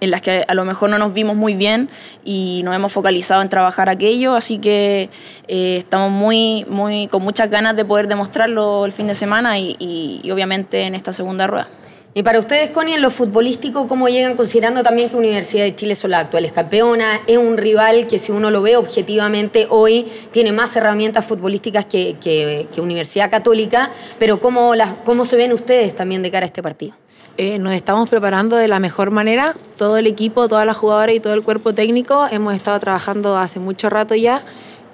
en 0.00 0.10
las 0.10 0.22
que 0.22 0.44
a 0.46 0.54
lo 0.54 0.64
mejor 0.64 0.90
no 0.90 0.98
nos 0.98 1.12
vimos 1.14 1.36
muy 1.36 1.54
bien 1.54 1.88
y 2.24 2.62
nos 2.64 2.74
hemos 2.74 2.92
focalizado 2.92 3.42
en 3.42 3.48
trabajar 3.48 3.88
aquello, 3.88 4.34
así 4.34 4.58
que 4.58 5.10
eh, 5.48 5.76
estamos 5.78 6.10
muy, 6.10 6.64
muy, 6.68 7.06
con 7.08 7.22
muchas 7.22 7.50
ganas 7.50 7.76
de 7.76 7.84
poder 7.84 8.08
demostrarlo 8.08 8.84
el 8.84 8.92
fin 8.92 9.06
de 9.06 9.14
semana 9.14 9.58
y, 9.58 9.76
y, 9.78 10.20
y 10.22 10.30
obviamente 10.30 10.82
en 10.82 10.94
esta 10.94 11.12
segunda 11.12 11.46
rueda. 11.46 11.68
Y 12.16 12.22
para 12.22 12.38
ustedes, 12.38 12.70
Connie, 12.70 12.94
en 12.94 13.02
lo 13.02 13.10
futbolístico, 13.10 13.88
¿cómo 13.88 14.08
llegan 14.08 14.36
considerando 14.36 14.84
también 14.84 15.08
que 15.08 15.16
Universidad 15.16 15.64
de 15.64 15.74
Chile 15.74 15.96
son 15.96 16.12
las 16.12 16.20
actuales 16.26 16.52
campeonas? 16.52 17.20
Es 17.26 17.38
un 17.38 17.56
rival 17.56 18.06
que 18.06 18.20
si 18.20 18.30
uno 18.30 18.52
lo 18.52 18.62
ve 18.62 18.76
objetivamente 18.76 19.66
hoy 19.68 20.06
tiene 20.30 20.52
más 20.52 20.76
herramientas 20.76 21.24
futbolísticas 21.24 21.86
que, 21.86 22.14
que- 22.20 22.68
que 22.72 22.80
Universidad 22.80 23.32
Católica, 23.32 23.90
pero 24.20 24.38
¿cómo, 24.38 24.76
las, 24.76 24.90
¿cómo 25.04 25.24
se 25.24 25.34
ven 25.34 25.52
ustedes 25.52 25.96
también 25.96 26.22
de 26.22 26.30
cara 26.30 26.44
a 26.44 26.46
este 26.46 26.62
partido? 26.62 26.94
Eh, 27.36 27.58
nos 27.58 27.74
estamos 27.74 28.08
preparando 28.08 28.54
de 28.54 28.68
la 28.68 28.78
mejor 28.78 29.10
manera. 29.10 29.56
Todo 29.76 29.98
el 29.98 30.06
equipo, 30.06 30.48
todas 30.48 30.64
las 30.64 30.76
jugadoras 30.76 31.16
y 31.16 31.20
todo 31.20 31.34
el 31.34 31.42
cuerpo 31.42 31.74
técnico 31.74 32.28
hemos 32.30 32.54
estado 32.54 32.78
trabajando 32.78 33.36
hace 33.36 33.58
mucho 33.58 33.90
rato 33.90 34.14
ya 34.14 34.44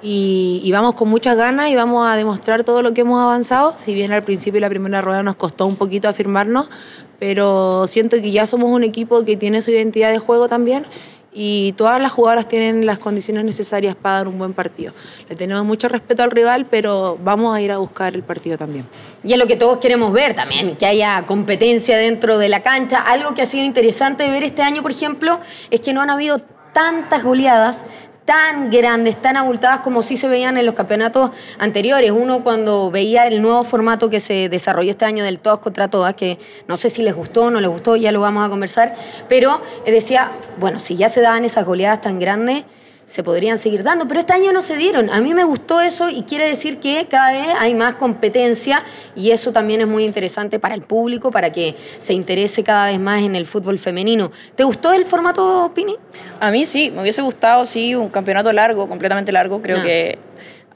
y, 0.02 0.70
vamos 0.72 0.94
con 0.94 1.10
muchas 1.10 1.36
ganas 1.36 1.68
y 1.68 1.76
vamos 1.76 2.08
a 2.08 2.16
demostrar 2.16 2.64
todo 2.64 2.82
lo 2.82 2.94
que 2.94 3.02
hemos 3.02 3.20
avanzado. 3.20 3.74
Si 3.76 3.92
bien 3.92 4.12
al 4.12 4.22
principio 4.22 4.58
la 4.58 4.70
primera 4.70 5.02
rueda 5.02 5.22
nos 5.22 5.36
costó 5.36 5.66
un 5.66 5.76
poquito 5.76 6.08
afirmarnos, 6.08 6.70
pero 7.18 7.86
siento 7.86 8.16
que 8.16 8.30
ya 8.30 8.46
somos 8.46 8.70
un 8.70 8.84
equipo 8.84 9.22
que 9.26 9.36
tiene 9.36 9.60
su 9.60 9.70
identidad 9.70 10.10
de 10.10 10.18
juego 10.18 10.48
también 10.48 10.86
y 11.32 11.72
todas 11.72 12.00
las 12.00 12.12
jugadoras 12.12 12.48
tienen 12.48 12.86
las 12.86 12.98
condiciones 12.98 13.44
necesarias 13.44 13.94
para 13.94 14.16
dar 14.16 14.28
un 14.28 14.38
buen 14.38 14.52
partido. 14.52 14.92
Le 15.28 15.36
tenemos 15.36 15.64
mucho 15.64 15.88
respeto 15.88 16.22
al 16.22 16.30
rival, 16.30 16.66
pero 16.66 17.18
vamos 17.22 17.54
a 17.54 17.60
ir 17.60 17.70
a 17.70 17.78
buscar 17.78 18.14
el 18.14 18.22
partido 18.22 18.58
también. 18.58 18.86
Y 19.22 19.32
es 19.32 19.38
lo 19.38 19.46
que 19.46 19.56
todos 19.56 19.78
queremos 19.78 20.12
ver 20.12 20.34
también, 20.34 20.76
que 20.76 20.86
haya 20.86 21.24
competencia 21.26 21.96
dentro 21.96 22.38
de 22.38 22.48
la 22.48 22.62
cancha. 22.62 23.00
Algo 23.00 23.34
que 23.34 23.42
ha 23.42 23.46
sido 23.46 23.64
interesante 23.64 24.24
de 24.24 24.30
ver 24.30 24.42
este 24.42 24.62
año, 24.62 24.82
por 24.82 24.90
ejemplo, 24.90 25.40
es 25.70 25.80
que 25.80 25.92
no 25.92 26.00
han 26.00 26.10
habido 26.10 26.40
tantas 26.72 27.22
goleadas 27.22 27.86
tan 28.30 28.70
grandes, 28.70 29.20
tan 29.20 29.36
abultadas 29.36 29.80
como 29.80 30.04
sí 30.04 30.16
se 30.16 30.28
veían 30.28 30.56
en 30.56 30.64
los 30.64 30.76
campeonatos 30.76 31.32
anteriores. 31.58 32.12
Uno 32.12 32.44
cuando 32.44 32.88
veía 32.92 33.26
el 33.26 33.42
nuevo 33.42 33.64
formato 33.64 34.08
que 34.08 34.20
se 34.20 34.48
desarrolló 34.48 34.92
este 34.92 35.04
año 35.04 35.24
del 35.24 35.40
todos 35.40 35.58
contra 35.58 35.88
todas, 35.88 36.14
que 36.14 36.38
no 36.68 36.76
sé 36.76 36.90
si 36.90 37.02
les 37.02 37.12
gustó 37.12 37.46
o 37.46 37.50
no 37.50 37.60
les 37.60 37.68
gustó, 37.68 37.96
ya 37.96 38.12
lo 38.12 38.20
vamos 38.20 38.46
a 38.46 38.48
conversar, 38.48 38.94
pero 39.28 39.60
eh, 39.84 39.90
decía, 39.90 40.30
bueno, 40.60 40.78
si 40.78 40.94
ya 40.94 41.08
se 41.08 41.20
daban 41.20 41.44
esas 41.44 41.66
goleadas 41.66 42.02
tan 42.02 42.20
grandes, 42.20 42.66
se 43.10 43.24
podrían 43.24 43.58
seguir 43.58 43.82
dando, 43.82 44.06
pero 44.06 44.20
este 44.20 44.32
año 44.34 44.52
no 44.52 44.62
se 44.62 44.76
dieron. 44.76 45.10
A 45.10 45.20
mí 45.20 45.34
me 45.34 45.42
gustó 45.42 45.80
eso 45.80 46.08
y 46.10 46.22
quiere 46.22 46.46
decir 46.46 46.78
que 46.78 47.06
cada 47.10 47.32
vez 47.32 47.48
hay 47.58 47.74
más 47.74 47.94
competencia 47.94 48.84
y 49.16 49.32
eso 49.32 49.50
también 49.52 49.80
es 49.80 49.88
muy 49.88 50.04
interesante 50.04 50.60
para 50.60 50.76
el 50.76 50.82
público, 50.82 51.32
para 51.32 51.50
que 51.50 51.74
se 51.98 52.12
interese 52.12 52.62
cada 52.62 52.86
vez 52.86 53.00
más 53.00 53.22
en 53.22 53.34
el 53.34 53.46
fútbol 53.46 53.80
femenino. 53.80 54.30
¿Te 54.54 54.62
gustó 54.62 54.92
el 54.92 55.06
formato, 55.06 55.72
Pini? 55.74 55.96
A 56.38 56.52
mí 56.52 56.64
sí, 56.64 56.92
me 56.92 57.02
hubiese 57.02 57.20
gustado, 57.22 57.64
sí, 57.64 57.96
un 57.96 58.10
campeonato 58.10 58.52
largo, 58.52 58.88
completamente 58.88 59.32
largo. 59.32 59.60
Creo 59.60 59.78
Ah. 59.78 59.82
que 59.82 60.18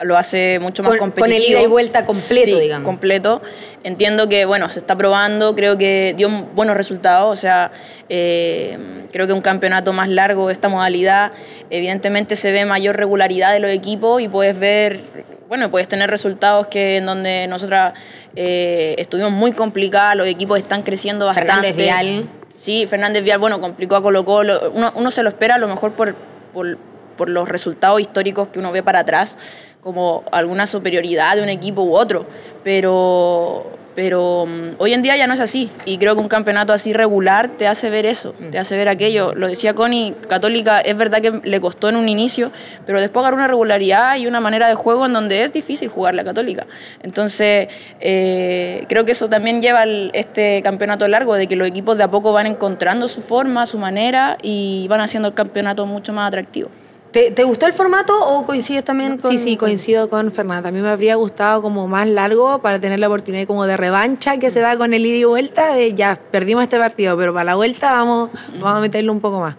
lo 0.01 0.17
hace 0.17 0.59
mucho 0.59 0.83
más 0.83 0.91
Con- 0.97 0.99
con 0.99 1.07
el 1.09 1.13
competitivo. 1.21 1.51
ida 1.59 1.61
y 1.61 1.67
vuelta 1.67 2.05
completo, 2.05 2.45
Sí, 2.57 2.59
digamos. 2.59 2.85
completo. 2.85 3.41
Entiendo 3.83 4.27
que, 4.27 4.43
bueno, 4.45 4.69
se 4.69 4.79
está 4.79 4.97
probando, 4.97 5.55
creo 5.55 5.77
que 5.77 6.13
dio 6.17 6.29
buenos 6.53 6.75
resultados, 6.75 7.31
o 7.31 7.39
sea, 7.39 7.71
eh, 8.09 8.77
creo 9.11 9.25
que 9.27 9.33
un 9.33 9.41
campeonato 9.41 9.93
más 9.93 10.09
largo 10.09 10.47
de 10.47 10.53
esta 10.53 10.67
modalidad, 10.67 11.31
evidentemente 11.69 12.35
se 12.35 12.51
ve 12.51 12.65
mayor 12.65 12.97
regularidad 12.97 13.53
de 13.53 13.59
los 13.59 13.71
equipos 13.71 14.21
y 14.21 14.27
puedes 14.27 14.57
ver, 14.59 14.99
bueno, 15.47 15.71
puedes 15.71 15.87
tener 15.87 16.09
resultados 16.09 16.67
que 16.67 16.97
en 16.97 17.05
donde 17.05 17.47
nosotras 17.47 17.93
eh, 18.35 18.95
estuvimos 18.97 19.31
muy 19.31 19.53
complicadas, 19.53 20.15
los 20.17 20.27
equipos 20.27 20.57
están 20.59 20.81
creciendo 20.83 21.25
bastante. 21.25 21.51
Fernández 21.73 21.75
Vial. 21.77 22.29
Sí, 22.55 22.85
Fernández 22.87 23.23
Vial, 23.23 23.39
bueno, 23.39 23.61
complicó 23.61 23.95
a 23.95 24.01
Colo 24.01 24.25
Colo. 24.25 24.71
Uno, 24.73 24.91
uno 24.95 25.11
se 25.11 25.23
lo 25.23 25.29
espera 25.29 25.55
a 25.55 25.57
lo 25.57 25.67
mejor 25.67 25.93
por, 25.93 26.15
por, 26.53 26.77
por 27.17 27.29
los 27.29 27.47
resultados 27.47 28.01
históricos 28.01 28.49
que 28.49 28.59
uno 28.59 28.71
ve 28.73 28.81
para 28.83 28.99
atrás, 28.99 29.37
como 29.85 30.23
alguna 30.31 30.65
superioridad 30.65 31.35
de 31.35 31.43
un 31.43 31.49
equipo 31.49 31.83
u 31.83 31.95
otro. 31.95 32.25
Pero, 32.63 33.67
pero 33.93 34.47
mm, 34.47 34.69
hoy 34.79 34.93
en 34.93 35.03
día 35.03 35.15
ya 35.15 35.27
no 35.27 35.35
es 35.35 35.39
así. 35.39 35.69
Y 35.85 35.99
creo 35.99 36.15
que 36.15 36.21
un 36.21 36.27
campeonato 36.27 36.73
así 36.73 36.91
regular 36.91 37.49
te 37.49 37.67
hace 37.67 37.91
ver 37.91 38.07
eso, 38.07 38.33
te 38.49 38.57
hace 38.57 38.75
ver 38.75 38.89
aquello. 38.89 39.35
Lo 39.35 39.47
decía 39.47 39.75
Connie, 39.75 40.15
Católica 40.27 40.79
es 40.79 40.97
verdad 40.97 41.21
que 41.21 41.39
le 41.43 41.61
costó 41.61 41.87
en 41.89 41.97
un 41.97 42.09
inicio, 42.09 42.51
pero 42.87 42.99
después 42.99 43.21
agarró 43.21 43.37
una 43.37 43.47
regularidad 43.47 44.17
y 44.17 44.25
una 44.25 44.39
manera 44.39 44.67
de 44.67 44.73
juego 44.73 45.05
en 45.05 45.13
donde 45.13 45.43
es 45.43 45.53
difícil 45.53 45.87
jugar 45.87 46.15
la 46.15 46.23
Católica. 46.23 46.65
Entonces, 47.03 47.67
eh, 47.99 48.85
creo 48.89 49.05
que 49.05 49.11
eso 49.11 49.29
también 49.29 49.61
lleva 49.61 49.83
el- 49.83 50.09
este 50.15 50.63
campeonato 50.63 51.07
largo, 51.07 51.35
de 51.35 51.45
que 51.45 51.55
los 51.55 51.67
equipos 51.67 51.95
de 51.95 52.05
a 52.05 52.09
poco 52.09 52.33
van 52.33 52.47
encontrando 52.47 53.07
su 53.07 53.21
forma, 53.21 53.67
su 53.67 53.77
manera 53.77 54.39
y 54.41 54.87
van 54.89 55.01
haciendo 55.01 55.27
el 55.27 55.35
campeonato 55.35 55.85
mucho 55.85 56.11
más 56.11 56.27
atractivo. 56.29 56.71
¿Te, 57.15 57.31
te 57.31 57.45
gustó 57.45 57.65
el 57.65 57.71
formato 57.71 58.13
o 58.13 58.45
coincides 58.45 58.83
también 58.83 59.17
con...? 59.17 59.31
Sí, 59.31 59.39
sí, 59.39 59.55
coincido 59.55 60.09
con 60.09 60.33
Fernanda. 60.33 60.67
A 60.67 60.71
mí 60.73 60.81
me 60.81 60.89
habría 60.89 61.15
gustado 61.15 61.61
como 61.61 61.87
más 61.87 62.09
largo 62.09 62.59
para 62.59 62.77
tener 62.77 62.99
la 62.99 63.07
oportunidad 63.07 63.47
como 63.47 63.65
de 63.65 63.77
revancha 63.77 64.37
que 64.37 64.51
se 64.51 64.59
da 64.59 64.77
con 64.77 64.93
el 64.93 65.05
ida 65.05 65.19
y 65.19 65.23
vuelta 65.23 65.73
de 65.73 65.93
ya, 65.93 66.19
perdimos 66.29 66.63
este 66.63 66.77
partido, 66.77 67.15
pero 67.15 67.33
para 67.33 67.45
la 67.45 67.55
vuelta 67.55 67.93
vamos, 67.93 68.31
vamos 68.59 68.67
a 68.67 68.81
meterlo 68.81 69.13
un 69.13 69.21
poco 69.21 69.39
más. 69.39 69.55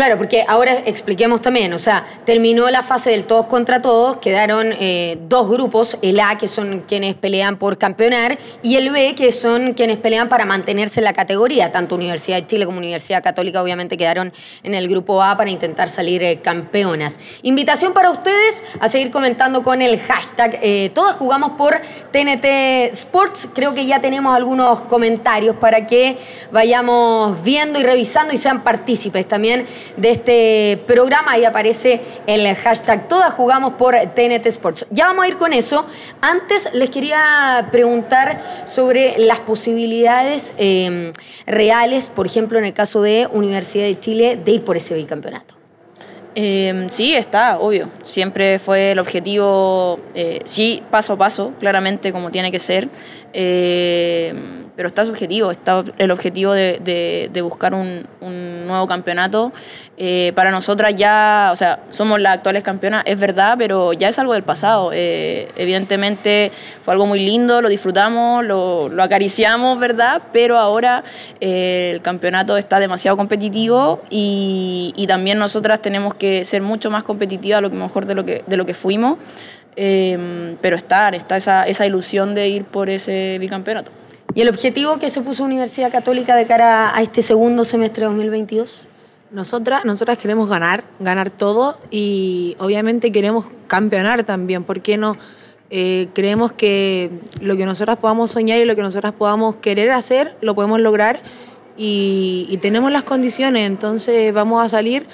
Claro, 0.00 0.16
porque 0.16 0.46
ahora 0.48 0.72
expliquemos 0.86 1.42
también, 1.42 1.74
o 1.74 1.78
sea, 1.78 2.06
terminó 2.24 2.70
la 2.70 2.82
fase 2.82 3.10
del 3.10 3.24
todos 3.24 3.44
contra 3.44 3.82
todos, 3.82 4.16
quedaron 4.16 4.72
eh, 4.80 5.18
dos 5.28 5.50
grupos, 5.50 5.98
el 6.00 6.18
A, 6.20 6.38
que 6.38 6.48
son 6.48 6.84
quienes 6.88 7.14
pelean 7.16 7.58
por 7.58 7.76
campeonar, 7.76 8.38
y 8.62 8.76
el 8.76 8.88
B, 8.88 9.14
que 9.14 9.30
son 9.30 9.74
quienes 9.74 9.98
pelean 9.98 10.30
para 10.30 10.46
mantenerse 10.46 11.00
en 11.00 11.04
la 11.04 11.12
categoría. 11.12 11.70
Tanto 11.70 11.96
Universidad 11.96 12.38
de 12.38 12.46
Chile 12.46 12.64
como 12.64 12.78
Universidad 12.78 13.22
Católica 13.22 13.62
obviamente 13.62 13.98
quedaron 13.98 14.32
en 14.62 14.72
el 14.72 14.88
grupo 14.88 15.22
A 15.22 15.36
para 15.36 15.50
intentar 15.50 15.90
salir 15.90 16.22
eh, 16.22 16.40
campeonas. 16.40 17.18
Invitación 17.42 17.92
para 17.92 18.10
ustedes 18.10 18.62
a 18.80 18.88
seguir 18.88 19.10
comentando 19.10 19.62
con 19.62 19.82
el 19.82 20.00
hashtag 20.00 20.60
eh, 20.62 20.90
Todas 20.94 21.16
jugamos 21.16 21.58
por 21.58 21.78
TNT 22.10 22.46
Sports. 22.92 23.50
Creo 23.54 23.74
que 23.74 23.84
ya 23.84 24.00
tenemos 24.00 24.34
algunos 24.34 24.80
comentarios 24.80 25.56
para 25.56 25.86
que 25.86 26.16
vayamos 26.50 27.42
viendo 27.42 27.78
y 27.78 27.82
revisando 27.82 28.32
y 28.32 28.38
sean 28.38 28.64
partícipes 28.64 29.28
también 29.28 29.66
de 29.96 30.10
este 30.10 30.82
programa. 30.86 31.32
Ahí 31.32 31.44
aparece 31.44 32.00
el 32.26 32.54
hashtag 32.54 33.08
Todas 33.08 33.32
jugamos 33.32 33.74
por 33.74 33.94
TNT 33.94 34.46
Sports. 34.46 34.86
Ya 34.90 35.06
vamos 35.06 35.24
a 35.24 35.28
ir 35.28 35.36
con 35.36 35.52
eso. 35.52 35.86
Antes 36.20 36.72
les 36.72 36.90
quería 36.90 37.68
preguntar 37.70 38.40
sobre 38.66 39.18
las 39.18 39.40
posibilidades 39.40 40.54
eh, 40.58 41.12
reales, 41.46 42.10
por 42.10 42.26
ejemplo, 42.26 42.58
en 42.58 42.64
el 42.64 42.74
caso 42.74 43.02
de 43.02 43.28
Universidad 43.32 43.84
de 43.84 43.98
Chile, 43.98 44.36
de 44.42 44.52
ir 44.52 44.64
por 44.64 44.76
ese 44.76 44.94
bicampeonato. 44.94 45.60
Eh, 46.34 46.86
sí, 46.90 47.14
está, 47.14 47.58
obvio. 47.58 47.90
Siempre 48.02 48.58
fue 48.58 48.92
el 48.92 48.98
objetivo, 48.98 49.98
eh, 50.14 50.40
sí, 50.44 50.82
paso 50.90 51.14
a 51.14 51.16
paso, 51.16 51.52
claramente 51.58 52.12
como 52.12 52.30
tiene 52.30 52.52
que 52.52 52.58
ser. 52.58 52.88
Eh, 53.32 54.34
pero 54.76 54.88
está 54.88 55.04
subjetivo, 55.04 55.50
está 55.50 55.84
el 55.98 56.10
objetivo 56.10 56.52
de, 56.52 56.80
de- 56.82 57.28
de 57.30 57.42
buscar 57.42 57.74
un, 57.74 58.06
un 58.22 58.66
nuevo 58.66 58.86
campeonato. 58.86 59.52
Eh, 59.98 60.32
para 60.34 60.50
nosotras 60.50 60.94
ya, 60.96 61.50
o 61.52 61.56
sea, 61.56 61.80
somos 61.90 62.18
las 62.18 62.36
actuales 62.38 62.62
campeonas, 62.62 63.02
es 63.04 63.20
verdad, 63.20 63.56
pero 63.58 63.92
ya 63.92 64.08
es 64.08 64.18
algo 64.18 64.32
del 64.32 64.42
pasado. 64.42 64.90
Eh, 64.94 65.48
evidentemente 65.56 66.50
fue 66.82 66.92
algo 66.94 67.04
muy 67.04 67.18
lindo, 67.20 67.60
lo 67.60 67.68
disfrutamos, 67.68 68.42
lo, 68.42 68.88
lo 68.88 69.02
acariciamos, 69.02 69.78
¿verdad? 69.78 70.22
Pero 70.32 70.56
ahora 70.56 71.04
eh, 71.40 71.90
el 71.92 72.00
campeonato 72.00 72.56
está 72.56 72.80
demasiado 72.80 73.18
competitivo 73.18 74.00
y, 74.08 74.94
y 74.96 75.06
también 75.06 75.38
nosotras 75.38 75.82
tenemos 75.82 76.14
que 76.14 76.44
ser 76.46 76.62
mucho 76.62 76.90
más 76.90 77.02
competitivas 77.02 77.58
a 77.58 77.60
lo 77.60 77.68
mejor 77.68 78.06
de 78.06 78.14
lo 78.14 78.24
que, 78.24 78.44
de 78.46 78.56
lo 78.56 78.64
que 78.64 78.72
fuimos. 78.72 79.18
Eh, 79.76 80.56
pero 80.60 80.76
está, 80.76 81.08
está 81.10 81.36
esa, 81.36 81.66
esa 81.66 81.86
ilusión 81.86 82.34
de 82.34 82.48
ir 82.48 82.64
por 82.64 82.90
ese 82.90 83.38
bicampeonato. 83.38 83.92
¿Y 84.34 84.42
el 84.42 84.48
objetivo 84.48 84.98
que 84.98 85.10
se 85.10 85.22
puso 85.22 85.44
Universidad 85.44 85.90
Católica 85.90 86.36
de 86.36 86.46
cara 86.46 86.96
a 86.96 87.02
este 87.02 87.22
segundo 87.22 87.64
semestre 87.64 88.02
de 88.02 88.10
2022? 88.10 88.86
Nosotras, 89.32 89.84
nosotras 89.84 90.18
queremos 90.18 90.48
ganar, 90.48 90.84
ganar 91.00 91.30
todo 91.30 91.78
y 91.90 92.56
obviamente 92.58 93.10
queremos 93.10 93.46
campeonar 93.66 94.24
también. 94.24 94.64
¿Por 94.64 94.82
qué 94.82 94.98
no? 94.98 95.16
Eh, 95.70 96.08
creemos 96.14 96.52
que 96.52 97.10
lo 97.40 97.56
que 97.56 97.64
nosotras 97.64 97.96
podamos 97.96 98.32
soñar 98.32 98.58
y 98.58 98.64
lo 98.64 98.74
que 98.74 98.82
nosotras 98.82 99.12
podamos 99.12 99.56
querer 99.56 99.90
hacer, 99.92 100.36
lo 100.40 100.54
podemos 100.54 100.80
lograr 100.80 101.20
y, 101.76 102.46
y 102.50 102.56
tenemos 102.58 102.90
las 102.92 103.04
condiciones. 103.04 103.66
Entonces 103.66 104.32
vamos 104.32 104.64
a 104.64 104.68
salir 104.68 105.06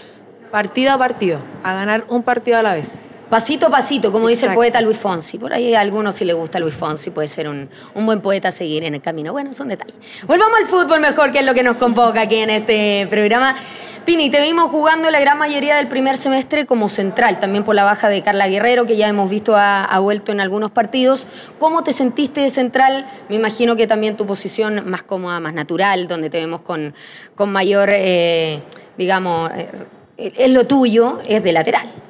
partido 0.51 0.93
a 0.93 0.99
partido, 0.99 1.41
a 1.63 1.75
ganar 1.75 2.05
un 2.09 2.23
partido 2.23 2.59
a 2.59 2.63
la 2.63 2.75
vez. 2.75 3.01
Pasito 3.29 3.67
a 3.67 3.71
pasito, 3.71 4.13
como 4.13 4.29
dice 4.29 4.47
el 4.47 4.55
poeta 4.55 4.81
Luis 4.81 4.97
Fonsi. 4.97 5.37
Por 5.37 5.53
ahí 5.53 5.75
a 5.75 5.81
algunos 5.81 6.15
si 6.15 6.25
le 6.25 6.33
gusta 6.33 6.61
Luis 6.61 6.75
Fonsi, 6.75 7.11
puede 7.11 7.27
ser 7.27 7.49
un, 7.49 7.69
un 7.95 8.07
buen 8.07 8.21
poeta 8.21 8.49
a 8.49 8.53
seguir 8.53 8.85
en 8.85 8.95
el 8.95 9.03
camino. 9.03 9.33
Bueno, 9.33 9.53
son 9.53 9.69
detalles. 9.69 9.97
Volvamos 10.27 10.57
al 10.61 10.67
fútbol 10.67 11.01
mejor, 11.01 11.33
que 11.33 11.41
es 11.41 11.45
lo 11.45 11.53
que 11.53 11.65
nos 11.65 11.77
convoca 11.77 12.21
aquí 12.21 12.37
en 12.37 12.51
este 12.51 13.09
programa. 13.11 13.57
Pini, 14.05 14.31
te 14.31 14.41
vimos 14.41 14.71
jugando 14.71 15.11
la 15.11 15.19
gran 15.19 15.37
mayoría 15.37 15.75
del 15.75 15.89
primer 15.89 16.17
semestre 16.17 16.65
como 16.65 16.89
central, 16.89 17.41
también 17.41 17.65
por 17.65 17.75
la 17.75 17.83
baja 17.83 18.09
de 18.09 18.23
Carla 18.23 18.47
Guerrero, 18.47 18.87
que 18.87 18.97
ya 18.97 19.09
hemos 19.09 19.29
visto 19.29 19.57
ha, 19.57 19.85
ha 19.85 19.99
vuelto 19.99 20.31
en 20.31 20.41
algunos 20.41 20.71
partidos. 20.71 21.27
¿Cómo 21.59 21.83
te 21.83 21.93
sentiste 21.93 22.43
de 22.43 22.51
central? 22.51 23.07
Me 23.29 23.35
imagino 23.35 23.75
que 23.75 23.89
también 23.89 24.17
tu 24.17 24.25
posición 24.25 24.89
más 24.89 25.03
cómoda, 25.03 25.41
más 25.41 25.55
natural, 25.55 26.07
donde 26.07 26.31
te 26.31 26.39
vemos 26.39 26.61
con, 26.61 26.95
con 27.35 27.51
mayor, 27.51 27.91
eh, 27.93 28.63
digamos, 28.97 29.51
eh, 29.51 30.33
es 30.37 30.51
lo 30.53 30.65
tuyo, 30.65 31.19
es 31.27 31.43
de 31.43 31.53
lateral. 31.53 32.06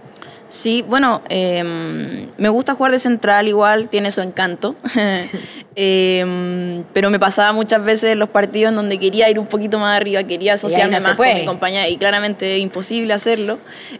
Sí, 0.56 0.82
bueno, 0.88 1.20
em, 1.28 2.28
me 2.38 2.48
gusta 2.48 2.72
jugar 2.74 2.90
de 2.90 2.98
central 2.98 3.46
igual, 3.46 3.90
tiene 3.90 4.10
su 4.10 4.22
encanto. 4.22 4.74
Em, 5.78 6.84
pero 6.94 7.10
me 7.10 7.18
pasaba 7.18 7.52
muchas 7.52 7.84
veces 7.84 8.16
los 8.16 8.30
partidos 8.30 8.70
en 8.70 8.76
donde 8.76 8.98
quería 8.98 9.28
ir 9.28 9.38
un 9.38 9.46
poquito 9.46 9.78
más 9.78 9.94
arriba, 9.94 10.24
quería 10.24 10.54
asociarme 10.54 11.00
más 11.00 11.16
con 11.16 11.26
mi 11.26 11.44
compañera 11.44 11.86
y 11.86 11.98
claramente 11.98 12.56
es 12.56 12.62
imposible 12.62 13.12
hacerlo. 13.12 13.58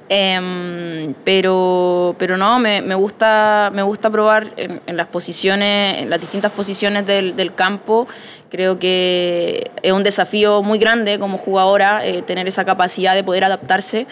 Em, 0.08 1.12
pero, 1.22 2.16
pero 2.18 2.38
no, 2.38 2.58
me, 2.58 2.80
me, 2.80 2.94
gusta, 2.94 3.70
me 3.74 3.82
gusta 3.82 4.08
probar 4.08 4.54
en, 4.56 4.96
las 4.96 5.08
posiciones, 5.08 5.98
en 5.98 6.08
las 6.08 6.18
distintas 6.18 6.50
posiciones 6.52 7.04
del, 7.04 7.36
del 7.36 7.54
campo 7.54 8.08
Creo 8.50 8.78
que 8.78 9.70
es 9.82 9.92
un 9.92 10.04
desafío 10.04 10.62
muy 10.62 10.78
grande 10.78 11.18
como 11.18 11.36
jugadora 11.36 12.06
eh, 12.06 12.22
tener 12.22 12.46
esa 12.46 12.64
capacidad 12.64 13.14
de 13.14 13.24
poder 13.24 13.42
adaptarse, 13.44 14.06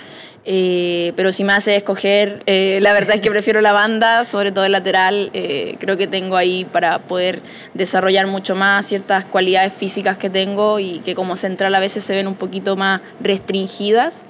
eh, 0.45 1.13
pero 1.17 1.33
si 1.33 1.45
me 1.45 1.53
hace 1.53 1.77
escoger, 1.77 2.43
eh, 2.47 2.79
la 2.83 2.93
verdad 2.93 3.17
es 3.17 3.21
que 3.21 3.31
prefiero 3.31 3.61
la 3.61 3.73
banda, 3.73 4.25
sobre 4.25 4.53
todo 4.53 4.65
el 4.65 4.73
lateral. 4.73 5.31
creo 5.79 5.97
que 5.97 6.07
tengo 6.07 6.37
ahí 6.37 6.65
para 6.65 6.99
poder 6.99 7.41
desarrollar 7.75 8.27
mucho 8.27 8.55
más 8.55 8.87
ciertas 8.87 9.25
cualidades 9.25 9.73
físicas 9.73 10.19
que 10.19 10.31
tengo 10.31 10.79
y 10.79 11.01
que 11.01 11.15
como 11.15 11.37
central 11.37 11.75
a 11.75 11.81
veces 11.81 12.05
se 12.05 12.15
ven 12.15 12.27
un 12.27 12.35
poquito 12.35 12.77
más 12.77 13.01
restringidas. 13.21 14.27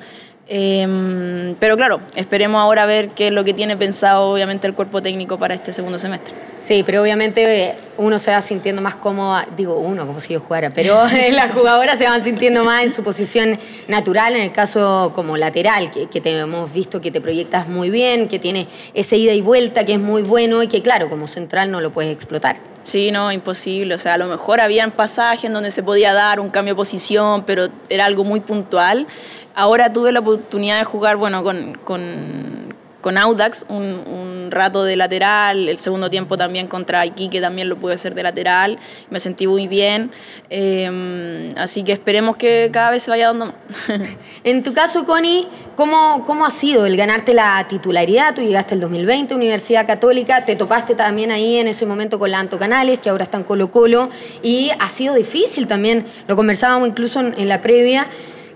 Em, 0.46 1.54
pero 1.58 1.74
claro, 1.76 2.00
esperemos 2.16 2.60
ahora 2.60 2.84
ver 2.84 3.08
qué 3.10 3.28
es 3.28 3.32
lo 3.32 3.44
que 3.44 3.54
tiene 3.54 3.78
pensado 3.78 4.30
obviamente 4.30 4.66
el 4.66 4.74
cuerpo 4.74 5.00
técnico 5.00 5.38
para 5.38 5.54
este 5.54 5.72
segundo 5.72 5.96
semestre. 5.96 6.34
Sí, 6.60 6.82
pero 6.84 7.00
obviamente 7.00 7.68
eh, 7.68 7.76
uno 7.96 8.18
se 8.18 8.30
va 8.30 8.42
sintiendo 8.42 8.82
más 8.82 8.94
cómoda, 8.96 9.48
digo 9.56 9.78
uno 9.78 10.06
como 10.06 10.20
si 10.20 10.34
yo 10.34 10.40
jugara, 10.40 10.68
pero 10.70 11.02
las 11.32 11.52
jugadoras 11.52 11.96
se 11.96 12.04
van 12.04 12.22
sintiendo 12.22 12.62
más 12.62 12.84
en 12.84 12.92
su 12.92 13.02
posición 13.02 13.58
natural, 13.88 14.36
en 14.36 14.42
el 14.42 14.52
caso 14.52 15.12
como 15.14 15.38
lateral, 15.38 15.90
que, 15.90 16.08
que 16.08 16.20
te 16.20 16.38
hemos 16.38 16.70
visto 16.72 17.00
que 17.00 17.10
te 17.10 17.22
proyectas 17.22 17.66
muy 17.66 17.88
bien, 17.88 18.28
que 18.28 18.38
tiene 18.38 18.68
ese 18.92 19.16
ida 19.16 19.32
y 19.32 19.40
vuelta 19.40 19.84
que 19.84 19.94
es 19.94 20.00
muy 20.00 20.22
bueno 20.22 20.62
y 20.62 20.68
que 20.68 20.82
claro, 20.82 21.08
como 21.08 21.26
central 21.26 21.70
no 21.70 21.80
lo 21.80 21.90
puedes 21.90 22.12
explotar. 22.12 22.74
Sí, 22.84 23.10
no, 23.10 23.32
imposible. 23.32 23.94
O 23.94 23.98
sea, 23.98 24.14
a 24.14 24.18
lo 24.18 24.26
mejor 24.26 24.60
habían 24.60 24.90
pasajes 24.92 25.44
en 25.44 25.54
donde 25.54 25.70
se 25.70 25.82
podía 25.82 26.12
dar 26.12 26.38
un 26.38 26.50
cambio 26.50 26.74
de 26.74 26.76
posición, 26.76 27.44
pero 27.44 27.68
era 27.88 28.04
algo 28.04 28.24
muy 28.24 28.40
puntual. 28.40 29.06
Ahora 29.54 29.92
tuve 29.92 30.10
la 30.10 30.20
oportunidad 30.20 30.78
de 30.78 30.84
jugar, 30.84 31.16
bueno, 31.16 31.44
con, 31.44 31.74
con, 31.84 32.74
con 33.00 33.16
Audax 33.16 33.64
un, 33.68 33.84
un, 33.84 34.50
rato 34.50 34.84
de 34.84 34.96
lateral, 34.96 35.68
el 35.68 35.78
segundo 35.78 36.10
tiempo 36.10 36.36
también 36.36 36.68
contra 36.68 37.04
Iquique 37.06 37.40
también 37.40 37.68
lo 37.68 37.76
pude 37.76 37.94
hacer 37.94 38.14
de 38.14 38.22
lateral, 38.22 38.78
me 39.10 39.18
sentí 39.18 39.46
muy 39.46 39.66
bien, 39.68 40.12
em, 40.50 41.48
así 41.56 41.82
que 41.82 41.92
esperemos 41.92 42.36
que 42.36 42.70
cada 42.72 42.90
vez 42.90 43.02
se 43.02 43.10
vaya 43.10 43.28
dando 43.28 43.46
más. 43.46 43.54
en 44.44 44.62
tu 44.62 44.74
caso, 44.74 45.04
Connie, 45.04 45.46
¿cómo, 45.76 46.24
¿cómo 46.26 46.44
ha 46.46 46.50
sido 46.50 46.86
el 46.86 46.96
ganarte 46.96 47.32
la 47.32 47.66
titularidad? 47.68 48.34
Tú 48.34 48.42
llegaste 48.42 48.74
el 48.74 48.80
2020 48.80 49.34
Universidad 49.34 49.86
Católica, 49.86 50.44
te 50.44 50.56
topaste 50.56 50.94
también 50.94 51.30
ahí 51.30 51.58
en 51.58 51.68
ese 51.68 51.86
momento 51.86 52.18
con 52.18 52.30
Lanto 52.30 52.58
Canales, 52.58 52.98
que 52.98 53.08
ahora 53.08 53.24
está 53.24 53.38
en 53.38 53.44
Colo 53.44 53.70
Colo, 53.70 54.08
y 54.42 54.70
ha 54.78 54.88
sido 54.88 55.14
difícil 55.14 55.66
también, 55.66 56.06
lo 56.28 56.36
conversábamos 56.36 56.88
incluso 56.88 57.20
en 57.20 57.48
la 57.48 57.60
previa, 57.60 58.08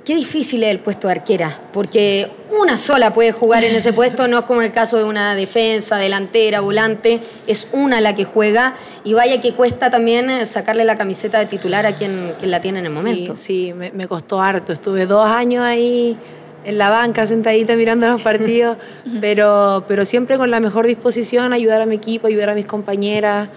Qué 0.08 0.14
difícil 0.14 0.64
es 0.64 0.70
el 0.70 0.78
puesto 0.78 1.08
de 1.08 1.12
arquera, 1.12 1.60
porque 1.70 2.30
una 2.58 2.78
sola 2.78 3.12
puede 3.12 3.32
jugar 3.32 3.62
en 3.64 3.76
ese 3.76 3.92
puesto, 3.92 4.26
no 4.26 4.38
es 4.38 4.44
como 4.46 4.62
el 4.62 4.72
caso 4.72 4.96
de 4.96 5.04
una 5.04 5.34
defensa, 5.34 5.98
delantera, 5.98 6.60
volante, 6.60 7.20
es 7.46 7.68
una 7.72 8.00
la 8.00 8.14
que 8.14 8.24
juega 8.24 8.74
y 9.04 9.12
vaya 9.12 9.42
que 9.42 9.52
cuesta 9.52 9.90
también 9.90 10.30
eh, 10.30 10.46
sacarle 10.46 10.86
la 10.86 10.96
camiseta 10.96 11.38
de 11.40 11.44
titular 11.44 11.84
a 11.84 11.94
quien, 11.94 12.32
la 12.40 12.62
tiene 12.62 12.78
en 12.78 12.86
el 12.86 12.92
momento. 12.92 13.36
Sí, 13.36 13.74
me, 13.74 13.90
me, 13.90 14.08
costó 14.08 14.40
harto, 14.40 14.72
estuve 14.72 15.04
dos 15.04 15.26
años 15.26 15.62
ahí 15.62 16.16
en 16.64 16.78
la 16.78 16.88
banca 16.88 17.26
sentadita 17.26 17.76
mirando 17.76 18.08
los 18.08 18.22
partidos, 18.22 18.78
pero, 19.20 19.84
pero 19.86 20.06
siempre 20.06 20.38
con 20.38 20.50
la 20.50 20.60
mejor 20.60 20.86
disposición, 20.86 21.52
ayudar 21.52 21.82
a 21.82 21.86
mi 21.86 21.96
equipo, 21.96 22.28
ayudar 22.28 22.48
a 22.48 22.54
mis 22.54 22.64
compañeras 22.64 23.50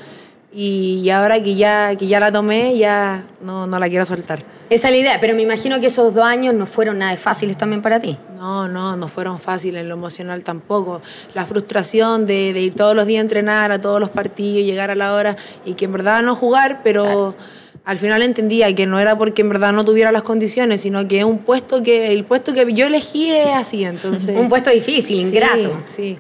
y, 0.53 1.09
ahora 1.09 1.41
que 1.41 1.55
ya, 1.55 1.95
que 1.95 2.07
ya 2.07 2.19
la 2.19 2.31
tomé, 2.31 2.77
ya 2.77 3.25
no, 3.41 3.67
no 3.67 3.79
la 3.79 3.87
quiero 3.87 4.05
soltar. 4.05 4.43
Esa 4.71 4.87
es 4.87 4.93
la 4.93 4.97
idea, 4.99 5.17
pero 5.19 5.35
me 5.35 5.41
imagino 5.41 5.81
que 5.81 5.87
esos 5.87 6.13
dos 6.13 6.23
años 6.23 6.53
no 6.53 6.65
fueron 6.65 6.99
nada 6.99 7.17
fáciles 7.17 7.57
también 7.57 7.81
para 7.81 7.99
ti. 7.99 8.17
No, 8.37 8.69
no, 8.69 8.95
no 8.95 9.09
fueron 9.09 9.37
fáciles, 9.37 9.81
en 9.81 9.89
lo 9.89 9.95
emocional 9.95 10.45
tampoco. 10.45 11.01
La 11.33 11.45
frustración 11.45 12.25
de, 12.25 12.51
ir 12.51 12.73
todos 12.73 12.95
los 12.95 13.05
días 13.05 13.19
a 13.19 13.21
entrenar, 13.21 13.73
a 13.73 13.81
todos 13.81 13.99
los 13.99 14.09
partidos, 14.09 14.65
llegar 14.65 14.89
a 14.89 14.95
la 14.95 15.13
hora 15.13 15.35
y 15.65 15.73
que 15.73 15.85
en 15.85 15.91
verdad 15.91 16.23
no 16.23 16.35
jugar, 16.35 16.81
pero 16.83 17.35
al 17.83 17.97
final 17.97 18.21
entendía 18.21 18.73
que 18.73 18.85
no 18.85 18.99
era 18.99 19.17
porque 19.17 19.41
en 19.41 19.49
verdad 19.49 19.73
no 19.73 19.83
tuviera 19.83 20.11
las 20.13 20.23
condiciones, 20.23 20.79
sino 20.79 21.05
que 21.05 21.19
es 21.19 21.25
un 21.25 21.39
puesto 21.39 21.83
que 21.83 22.13
el 22.13 22.23
puesto 22.23 22.53
que 22.53 22.71
yo 22.73 22.87
elegí 22.87 23.29
es 23.29 23.49
así, 23.53 23.83
entonces. 23.83 24.35
un 24.39 24.47
puesto 24.47 24.69
difícil, 24.69 25.19
ingrato. 25.19 25.81
Sí, 25.85 26.17
sí. 26.17 26.19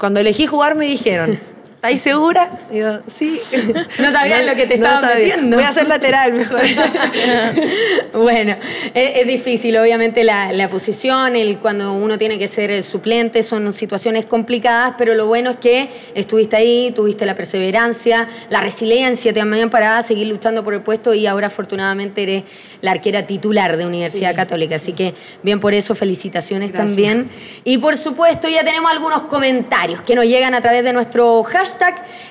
Cuando 0.00 0.18
elegí 0.18 0.46
jugar 0.46 0.74
me 0.74 0.86
dijeron, 0.86 1.38
¿Estáis 1.84 2.00
segura? 2.00 2.50
Digo, 2.70 3.00
sí. 3.06 3.38
No 3.98 4.10
sabías 4.10 4.46
lo 4.46 4.54
que 4.54 4.66
te 4.66 4.76
estaba 4.76 5.02
metiendo. 5.06 5.58
Voy 5.58 5.66
a 5.66 5.68
hacer 5.68 5.86
lateral 5.86 6.32
mejor. 6.32 6.62
bueno, 8.14 8.56
es, 8.94 9.26
difícil, 9.26 9.76
obviamente, 9.76 10.24
la, 10.24 10.50
la, 10.54 10.70
posición, 10.70 11.36
el, 11.36 11.58
cuando 11.58 11.92
uno 11.92 12.16
tiene 12.16 12.38
que 12.38 12.48
ser 12.48 12.82
suplente, 12.82 13.42
son 13.42 13.70
situaciones 13.74 14.24
complicadas, 14.24 14.94
pero 14.96 15.14
lo 15.14 15.26
bueno 15.26 15.50
es 15.50 15.56
que 15.56 15.90
estuviste 16.14 16.56
ahí, 16.56 16.90
tuviste 16.96 17.26
la 17.26 17.34
perseverancia, 17.34 18.28
la 18.48 18.62
resiliencia 18.62 19.34
también 19.34 19.68
para 19.68 20.02
seguir 20.02 20.28
luchando 20.28 20.64
por 20.64 20.72
el 20.72 20.80
puesto 20.80 21.12
y 21.12 21.26
ahora 21.26 21.48
afortunadamente 21.48 22.22
eres 22.22 22.44
la 22.80 22.92
arquera 22.92 23.26
titular 23.26 23.76
de 23.76 23.84
Universidad 23.84 24.34
Católica. 24.34 24.76
Así 24.76 24.94
que 24.94 25.14
bien 25.42 25.60
por 25.60 25.74
eso, 25.74 25.94
felicitaciones 25.94 26.72
también. 26.72 27.28
Y 27.62 27.76
por 27.76 27.94
supuesto, 27.96 28.48
ya 28.48 28.64
tenemos 28.64 28.90
algunos 28.90 29.22
comentarios 29.22 30.00
que 30.00 30.14
nos 30.14 30.24
llegan 30.24 30.54
a 30.54 30.62
través 30.62 30.82
de 30.82 30.92
nuestro 30.94 31.42
hashtag 31.42 31.73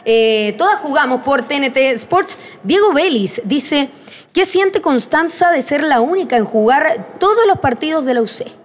eh, 0.06 0.56
todas 0.58 0.76
jugamos 0.80 1.22
por 1.22 1.42
TNT 1.44 1.78
Sports. 1.94 2.38
Diego 2.64 2.94
Vélez 2.94 3.42
dice, 3.46 3.90
¿qué 4.34 4.46
siente 4.46 4.82
Constanza 4.82 5.52
de 5.52 5.62
ser 5.62 5.84
la 5.84 6.02
única 6.02 6.38
en 6.38 6.46
jugar 6.46 7.18
todos 7.20 7.46
los 7.48 7.60
partidos 7.60 8.06
de 8.06 8.14
la 8.14 8.22
UC? 8.22 8.64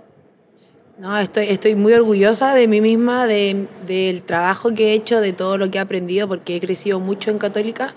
No, 0.99 1.17
estoy, 1.17 1.77
muy 1.77 1.93
orgullosa 1.93 2.55
de 2.55 2.67
mí 2.67 2.81
misma, 2.81 3.29
del 3.29 4.23
trabajo 4.27 4.75
que 4.75 4.89
he 4.89 4.93
hecho, 4.95 5.21
de 5.21 5.33
todo 5.33 5.57
lo 5.57 5.71
que 5.71 5.79
he 5.79 5.81
aprendido, 5.81 6.27
porque 6.27 6.57
he 6.57 6.61
crecido 6.61 6.99
mucho 6.99 7.31
en 7.31 7.39
Católica 7.39 7.95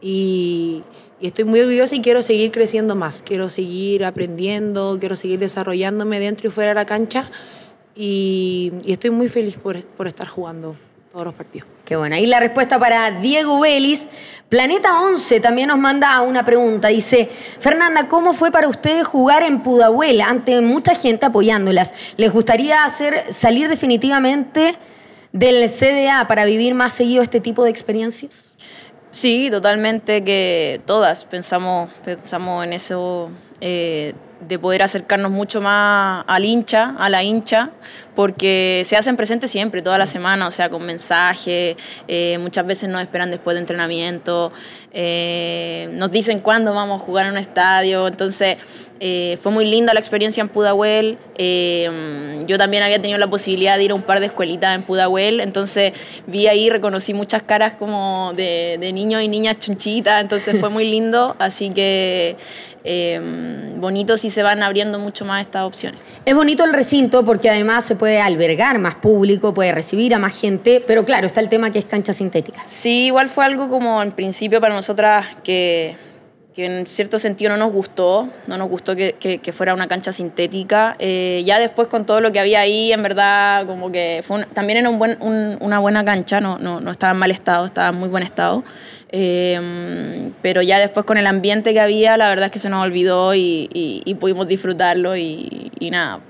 y, 0.00 0.84
estoy 1.20 1.44
muy 1.44 1.58
orgullosa 1.60 1.96
y 1.96 2.02
quiero 2.02 2.22
seguir 2.22 2.52
creciendo 2.52 2.94
más. 2.94 3.22
Quiero 3.24 3.48
seguir 3.48 4.04
aprendiendo, 4.04 4.96
quiero 5.00 5.16
seguir 5.16 5.40
desarrollándome 5.40 6.20
dentro 6.20 6.46
y 6.46 6.52
fuera 6.52 6.68
de 6.68 6.74
la 6.76 6.86
cancha 6.86 7.28
y, 7.96 8.72
estoy 8.86 9.10
muy 9.10 9.26
feliz 9.26 9.56
por 9.56 10.06
estar 10.06 10.28
jugando 10.28 10.76
todos 11.10 11.24
los 11.24 11.34
partidos. 11.34 11.75
Qué 11.86 11.94
buena. 11.94 12.18
Y 12.18 12.26
la 12.26 12.40
respuesta 12.40 12.80
para 12.80 13.12
Diego 13.12 13.60
Vélez. 13.60 14.08
Planeta 14.48 15.00
11 15.02 15.38
también 15.38 15.68
nos 15.68 15.78
manda 15.78 16.20
una 16.22 16.44
pregunta. 16.44 16.88
Dice, 16.88 17.30
Fernanda, 17.60 18.08
¿cómo 18.08 18.32
fue 18.32 18.50
para 18.50 18.66
ustedes 18.66 19.06
jugar 19.06 19.44
en 19.44 19.62
Pudahuel 19.62 20.20
ante 20.20 20.60
mucha 20.60 20.96
gente 20.96 21.26
apoyándolas? 21.26 21.94
¿Les 22.16 22.32
gustaría 22.32 22.82
hacer 22.82 23.32
salir 23.32 23.68
definitivamente 23.68 24.74
del 25.32 25.70
CDA 25.70 26.26
para 26.26 26.44
vivir 26.44 26.74
más 26.74 26.92
seguido 26.92 27.22
este 27.22 27.40
tipo 27.40 27.62
de 27.62 27.70
experiencias? 27.70 28.56
Sí, 29.12 29.48
totalmente 29.48 30.24
que 30.24 30.80
todas 30.86 31.24
pensamos, 31.24 31.92
pensamos 32.04 32.64
en 32.64 32.72
eso. 32.72 33.30
Eh, 33.60 34.12
de 34.40 34.58
poder 34.58 34.82
acercarnos 34.82 35.30
mucho 35.30 35.60
más 35.60 36.24
al 36.26 36.44
hincha, 36.44 36.94
a 36.98 37.08
la 37.08 37.22
hincha, 37.22 37.70
porque 38.16 38.82
se 38.86 38.96
hacen 38.96 39.16
presentes 39.16 39.50
siempre, 39.50 39.82
toda 39.82 39.98
la 39.98 40.06
semana, 40.06 40.48
o 40.48 40.50
sea, 40.50 40.70
con 40.70 40.84
mensajes, 40.84 41.76
eh, 42.08 42.38
muchas 42.40 42.66
veces 42.66 42.88
nos 42.88 43.02
esperan 43.02 43.30
después 43.30 43.54
de 43.54 43.60
entrenamiento, 43.60 44.52
eh, 44.92 45.90
nos 45.92 46.10
dicen 46.10 46.40
cuándo 46.40 46.72
vamos 46.72 47.00
a 47.00 47.04
jugar 47.04 47.26
en 47.26 47.32
un 47.32 47.38
estadio, 47.38 48.08
entonces 48.08 48.56
eh, 49.00 49.38
fue 49.42 49.52
muy 49.52 49.66
linda 49.66 49.92
la 49.92 50.00
experiencia 50.00 50.40
en 50.40 50.48
Pudahuel, 50.48 51.18
yo 52.46 52.56
también 52.56 52.82
había 52.82 53.00
tenido 53.02 53.18
la 53.18 53.28
posibilidad 53.28 53.76
de 53.76 53.84
ir 53.84 53.90
a 53.90 53.94
un 53.94 54.02
par 54.02 54.20
de 54.20 54.26
escuelitas 54.26 54.74
en 54.74 54.82
Pudahuel, 54.82 55.40
entonces 55.40 55.92
vi 56.26 56.46
ahí, 56.46 56.70
reconocí 56.70 57.12
muchas 57.12 57.42
caras 57.42 57.74
como 57.74 58.32
de, 58.34 58.78
de 58.80 58.92
niños 58.94 59.22
y 59.22 59.28
niñas 59.28 59.58
chunchitas, 59.58 60.22
entonces 60.22 60.58
fue 60.58 60.70
muy 60.70 60.88
lindo, 60.88 61.36
así 61.38 61.68
que 61.68 62.36
Em, 62.88 63.80
bonito 63.80 64.16
si 64.16 64.30
se 64.30 64.44
van 64.44 64.62
abriendo 64.62 65.00
mucho 65.00 65.24
más 65.24 65.44
estas 65.44 65.64
opciones. 65.64 66.00
Es 66.24 66.36
bonito 66.36 66.62
el 66.62 66.72
recinto 66.72 67.24
porque 67.24 67.50
además 67.50 67.84
se 67.84 67.96
puede 67.96 68.20
albergar 68.20 68.78
más 68.78 68.94
público, 68.94 69.52
puede 69.52 69.72
recibir 69.72 70.14
a 70.14 70.20
más 70.20 70.40
gente, 70.40 70.80
pero 70.86 71.04
claro, 71.04 71.26
está 71.26 71.40
el 71.40 71.48
tema 71.48 71.72
que 71.72 71.80
es 71.80 71.84
cancha 71.84 72.12
sintética. 72.12 72.62
Sí, 72.66 73.06
igual 73.06 73.28
fue 73.28 73.44
algo 73.44 73.68
como 73.68 74.00
en 74.04 74.12
principio 74.12 74.60
para 74.60 74.72
nosotras 74.72 75.26
que, 75.42 75.96
en 76.64 76.86
cierto 76.86 77.18
sentido 77.18 77.50
no 77.50 77.56
nos 77.58 77.72
gustó, 77.72 78.28
no 78.46 78.56
nos 78.56 78.68
gustó 78.68 78.96
que, 78.96 79.52
fuera 79.52 79.74
una 79.74 79.88
cancha 79.88 80.12
sintética. 80.12 80.96
Eh, 80.98 81.42
ya 81.44 81.58
después 81.58 81.88
con 81.88 82.06
todo 82.06 82.20
lo 82.20 82.32
que 82.32 82.40
había 82.40 82.60
ahí, 82.60 82.92
en 82.92 83.02
verdad, 83.02 83.66
como 83.66 83.92
que 83.92 84.24
también 84.54 84.78
era 84.78 84.88
un 84.88 84.98
buen, 84.98 85.18
una 85.60 85.78
buena 85.78 86.04
cancha, 86.04 86.40
no, 86.40 86.58
no, 86.58 86.80
no 86.80 86.90
estaba 86.90 87.12
en 87.12 87.18
mal 87.18 87.30
estado, 87.30 87.66
estaba 87.66 87.88
en 87.88 87.96
muy 87.96 88.08
buen 88.08 88.22
estado. 88.22 88.64
Em, 89.08 90.32
pero 90.42 90.62
ya 90.62 90.78
después 90.80 91.06
con 91.06 91.16
el 91.16 91.26
ambiente 91.26 91.72
que 91.72 91.80
había, 91.80 92.16
la 92.16 92.28
verdad 92.28 92.46
es 92.46 92.50
que 92.50 92.58
se 92.58 92.68
nos 92.68 92.82
olvidó 92.82 93.34
y, 93.34 94.16
pudimos 94.18 94.48
disfrutarlo 94.48 95.16
y, 95.16 95.70
nada. 95.90 96.20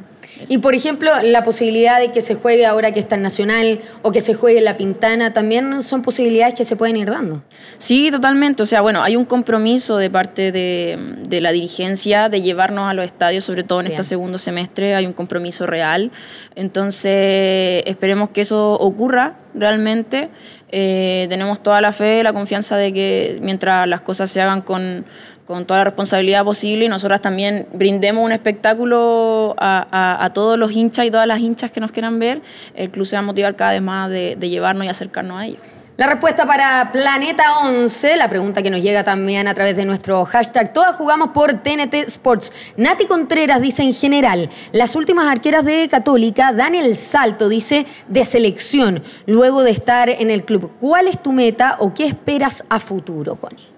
Y 0.49 0.59
por 0.59 0.75
ejemplo, 0.75 1.11
la 1.23 1.45
posibilidad 1.45 1.99
de 1.99 2.13
que 2.13 2.21
se 2.21 2.35
juegue 2.35 2.67
ahora 2.67 2.93
que 2.93 3.01
está 3.01 3.17
en 3.17 3.23
Nacional 3.23 3.81
o 4.03 4.13
que 4.13 4.21
se 4.21 4.35
juegue 4.35 4.59
en 4.59 4.65
La 4.65 4.77
Pintana, 4.77 5.33
también 5.33 5.83
son 5.83 6.03
posibilidades 6.03 6.55
que 6.55 6.65
se 6.65 6.77
pueden 6.77 6.97
ir 6.97 7.11
dando. 7.11 7.43
Sí, 7.79 8.11
totalmente. 8.11 8.63
O 8.63 8.67
sea, 8.67 8.81
bueno, 8.81 9.03
hay 9.03 9.17
un 9.17 9.25
compromiso 9.25 9.97
de 9.97 10.11
parte 10.11 10.53
de, 10.53 10.99
de 11.29 11.41
la 11.41 11.53
dirigencia 11.53 12.29
de 12.29 12.41
llevarnos 12.41 12.91
a 12.91 12.95
los 12.95 13.05
estadios, 13.05 13.45
sobre 13.45 13.65
todo 13.65 13.81
en 13.81 13.87
Bien. 13.87 14.01
este 14.01 14.09
segundo 14.09 14.39
semestre, 14.39 14.95
hay 14.95 15.07
un 15.07 15.13
compromiso 15.13 15.67
real. 15.67 16.11
Entonces, 16.55 17.83
esperemos 17.87 18.31
que 18.31 18.43
eso 18.43 18.75
ocurra 18.75 19.37
realmente. 19.55 20.29
Eh, 20.69 21.27
tenemos 21.29 21.63
toda 21.63 21.81
la 21.81 21.93
fe, 21.93 22.23
la 22.23 22.33
confianza 22.33 22.77
de 22.77 22.93
que 22.93 23.39
mientras 23.41 23.87
las 23.87 24.01
cosas 24.01 24.31
se 24.31 24.41
hagan 24.41 24.63
con, 24.63 25.05
con 25.47 25.65
toda 25.65 25.79
la 25.81 25.85
responsabilidad 25.85 26.45
posible 26.45 26.85
y 26.85 26.89
nosotras 26.89 27.23
también 27.23 27.67
brindemos 27.73 28.25
un 28.25 28.33
espectáculo 28.33 29.55
a, 29.59 30.25
a- 30.25 30.31
todos 30.33 30.59
los 30.59 30.73
hinchas 30.73 31.07
y 31.07 31.11
todas 31.11 31.27
las 31.27 31.39
hinchas 31.41 31.71
que 31.71 31.81
nos 31.81 31.93
quieran 31.93 32.19
ver, 32.19 32.43
el 32.75 32.91
club 32.91 33.07
se 33.07 33.17
va 33.17 33.21
a 33.21 33.23
motivar 33.23 33.55
cada 33.57 33.71
vez 33.73 33.83
más 33.83 34.11
de, 34.11 34.37
de 34.37 34.49
llevarnos 34.49 34.85
y 34.85 34.89
acercarnos 34.89 35.39
a 35.39 35.47
ellos. 35.47 35.61
La 35.97 36.07
respuesta 36.09 36.45
para 36.45 36.91
Planeta 36.93 37.61
11, 37.61 38.19
la 38.19 38.29
pregunta 38.29 38.63
que 38.63 38.69
nos 38.71 38.83
llega 38.83 39.03
también 39.03 39.49
a 39.49 39.55
través 39.55 39.75
de 39.77 39.87
nuestro 39.87 40.27
hashtag, 40.27 40.75
todas 40.75 40.95
jugamos 40.97 41.29
por 41.29 41.55
TNT 41.55 41.95
Sports. 42.09 42.53
Nati 42.77 43.07
Contreras 43.07 43.63
dice 43.63 43.83
en 43.83 43.95
general, 43.95 44.51
las 44.73 44.95
últimas 44.95 45.27
arqueras 45.27 45.65
de 45.65 45.89
Católica 45.89 46.53
dan 46.53 46.75
el 46.75 46.97
salto, 46.97 47.49
dice, 47.49 47.87
de 48.09 48.25
selección, 48.27 49.03
luego 49.27 49.63
de 49.63 49.71
estar 49.71 50.11
en 50.11 50.31
el 50.31 50.45
club. 50.45 50.71
¿Cuál 50.81 51.09
es 51.09 51.23
tu 51.23 51.33
meta 51.33 51.77
o 51.79 51.95
qué 51.95 52.05
esperas 52.05 52.63
a 52.69 52.79
futuro, 52.79 53.37
Connie? 53.37 53.76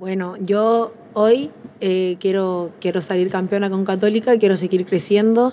Bueno, 0.00 0.36
yo 0.40 0.94
hoy 1.12 1.50
eh, 1.82 2.16
quiero, 2.20 2.70
quiero 2.80 3.02
salir 3.02 3.28
campeona 3.28 3.68
con 3.68 3.84
Católica, 3.84 4.38
quiero 4.38 4.56
seguir 4.56 4.86
creciendo 4.86 5.52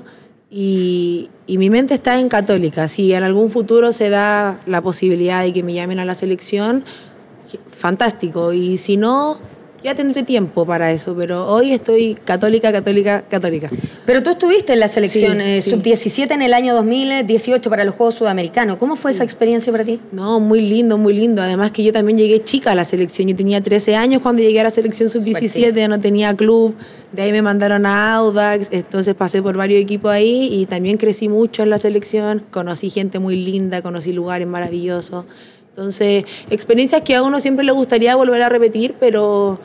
y, 0.50 1.30
y 1.48 1.58
mi 1.58 1.70
mente 1.70 1.96
está 1.96 2.18
en 2.18 2.30
Católica. 2.30 2.88
Si 2.88 3.12
en 3.12 3.26
algún 3.26 3.50
futuro 3.50 3.92
se 3.92 4.10
da 4.10 4.62
la 4.66 4.82
posibilidad 4.82 5.44
de 5.44 5.52
que 5.52 5.64
me 5.64 5.74
llamen 5.74 6.00
a 6.00 6.06
la 6.06 6.16
selección, 6.16 6.86
fantástico. 7.68 8.54
Y 8.54 8.78
si 8.78 8.96
no, 8.96 9.38
ya 9.84 9.96
tendré 9.96 10.24
tiempo 10.24 10.66
para 10.66 10.92
eso. 10.92 11.16
Pero 11.18 11.48
hoy 11.48 11.72
estoy 11.72 12.18
Católica, 12.26 12.72
Católica, 12.72 13.24
Católica. 13.30 13.70
Pero 14.06 14.24
tú 14.24 14.32
estuviste 14.32 14.74
en 14.74 14.80
la 14.80 14.88
selección 14.88 15.34
Sí, 15.34 15.44
eh, 15.44 15.62
sí. 15.62 15.70
sub-17 15.72 16.32
en 16.32 16.42
el 16.42 16.54
año 16.54 16.74
2018 16.76 17.70
para 17.70 17.84
los 17.84 17.96
Juegos 17.96 18.16
Sudamericanos. 18.16 18.78
¿Cómo 18.78 18.96
fue 18.96 19.12
esa 19.12 19.24
experiencia 19.24 19.72
para 19.72 19.84
ti? 19.84 20.00
No, 20.12 20.40
muy 20.40 20.62
lindo, 20.62 20.98
muy 20.98 21.14
lindo. 21.14 21.42
Además 21.42 21.72
que 21.72 21.84
yo 21.84 21.92
también 21.92 22.18
llegué 22.18 22.44
chica 22.44 22.72
a 22.72 22.76
la 22.76 22.84
selección. 22.84 23.28
Yo 23.28 23.36
tenía 23.36 23.62
13 23.62 23.96
años 23.96 24.22
cuando 24.22 24.42
llegué 24.42 24.60
a 24.60 24.64
la 24.64 24.70
selección 24.70 25.10
sub-17, 25.10 25.74
ya 25.74 25.88
no 25.88 26.00
tenía 26.00 26.34
club. 26.36 26.76
De 27.12 27.22
ahí 27.22 27.32
me 27.32 27.42
mandaron 27.42 27.86
a 27.86 28.16
Audax, 28.16 28.68
entonces 28.72 29.16
pasé 29.16 29.42
por 29.42 29.56
varios 29.56 29.82
equipos 29.82 30.12
ahí 30.12 30.50
y 30.52 30.66
también 30.66 30.98
crecí 30.98 31.30
mucho 31.30 31.64
en 31.64 31.70
la 31.70 31.78
selección. 31.78 32.44
Conocí 32.52 32.90
gente 32.90 33.20
muy 33.20 33.36
linda, 33.38 33.82
conocí 33.82 34.12
lugares 34.12 34.48
maravillosos. 34.48 35.26
Entonces, 35.78 36.26
experiencias 36.50 37.04
que 37.04 37.14
a 37.14 37.22
uno 37.22 37.40
siempre 37.40 37.64
le 37.64 37.72
gustaría 37.72 38.16
volver 38.16 38.42
a 38.42 38.50
repetir, 38.50 38.96
pero 39.00 39.60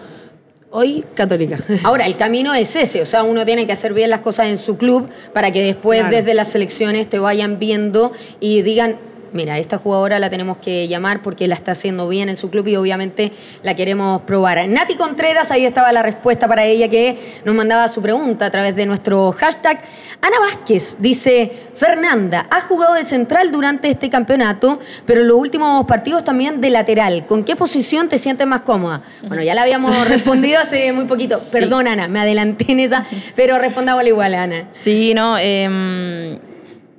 hoy 0.70 1.06
católica. 1.14 1.58
Ahora, 1.84 2.04
el 2.04 2.18
camino 2.18 2.52
es 2.52 2.76
ese, 2.76 3.00
o 3.00 3.06
sea, 3.06 3.22
uno 3.22 3.46
tiene 3.46 3.66
que 3.66 3.72
hacer 3.72 3.94
bien 3.94 4.10
las 4.10 4.20
cosas 4.20 4.48
en 4.48 4.58
su 4.58 4.76
club 4.76 5.08
para 5.32 5.50
que 5.52 5.62
después 5.62 6.00
Claro. 6.00 6.14
desde 6.14 6.34
las 6.34 6.50
selecciones 6.50 7.08
te 7.08 7.18
vayan 7.18 7.58
viendo 7.58 8.12
y 8.40 8.60
digan, 8.60 8.98
mira, 9.32 9.58
esta 9.58 9.78
jugadora 9.78 10.18
la 10.18 10.30
tenemos 10.30 10.58
que 10.58 10.88
llamar 10.88 11.22
porque 11.22 11.48
la 11.48 11.54
está 11.54 11.72
haciendo 11.72 12.08
bien 12.08 12.28
en 12.28 12.36
su 12.36 12.50
club 12.50 12.66
y 12.68 12.76
obviamente 12.76 13.32
la 13.62 13.74
queremos 13.74 14.22
probar. 14.22 14.68
Nati 14.68 14.96
Contreras, 14.96 15.50
ahí 15.50 15.64
estaba 15.64 15.92
la 15.92 16.02
respuesta 16.02 16.48
para 16.48 16.64
ella 16.64 16.88
que 16.88 17.18
nos 17.44 17.54
mandaba 17.54 17.88
su 17.88 18.02
pregunta 18.02 18.46
a 18.46 18.50
través 18.50 18.76
de 18.76 18.86
nuestro 18.86 19.32
hashtag. 19.32 19.80
Ana 20.20 20.38
Vázquez 20.40 20.96
dice, 20.98 21.52
Fernanda, 21.74 22.46
ha 22.50 22.60
jugado 22.60 22.94
de 22.94 23.04
central 23.04 23.50
durante 23.50 23.88
este 23.88 24.08
campeonato, 24.08 24.78
pero 25.06 25.22
en 25.22 25.28
los 25.28 25.36
últimos 25.36 25.84
partidos 25.86 26.24
también 26.24 26.60
de 26.60 26.70
lateral. 26.70 27.26
¿Con 27.26 27.44
qué 27.44 27.56
posición 27.56 28.08
te 28.08 28.18
sientes 28.18 28.46
más 28.46 28.60
cómoda? 28.60 29.02
Bueno, 29.26 29.42
ya 29.42 29.54
la 29.54 29.62
habíamos 29.62 30.08
respondido 30.08 30.60
hace 30.60 30.92
muy 30.92 31.06
poquito. 31.06 31.40
Perdón, 31.50 31.88
Ana, 31.88 32.08
me 32.08 32.20
adelanté 32.20 32.72
en 32.72 32.80
esa, 32.80 33.04
pero 33.34 33.58
respondámosle 33.58 34.10
igual, 34.10 34.34
Ana. 34.34 34.68
Sí, 34.72 35.12
no. 35.14 35.38
em, 35.38 36.38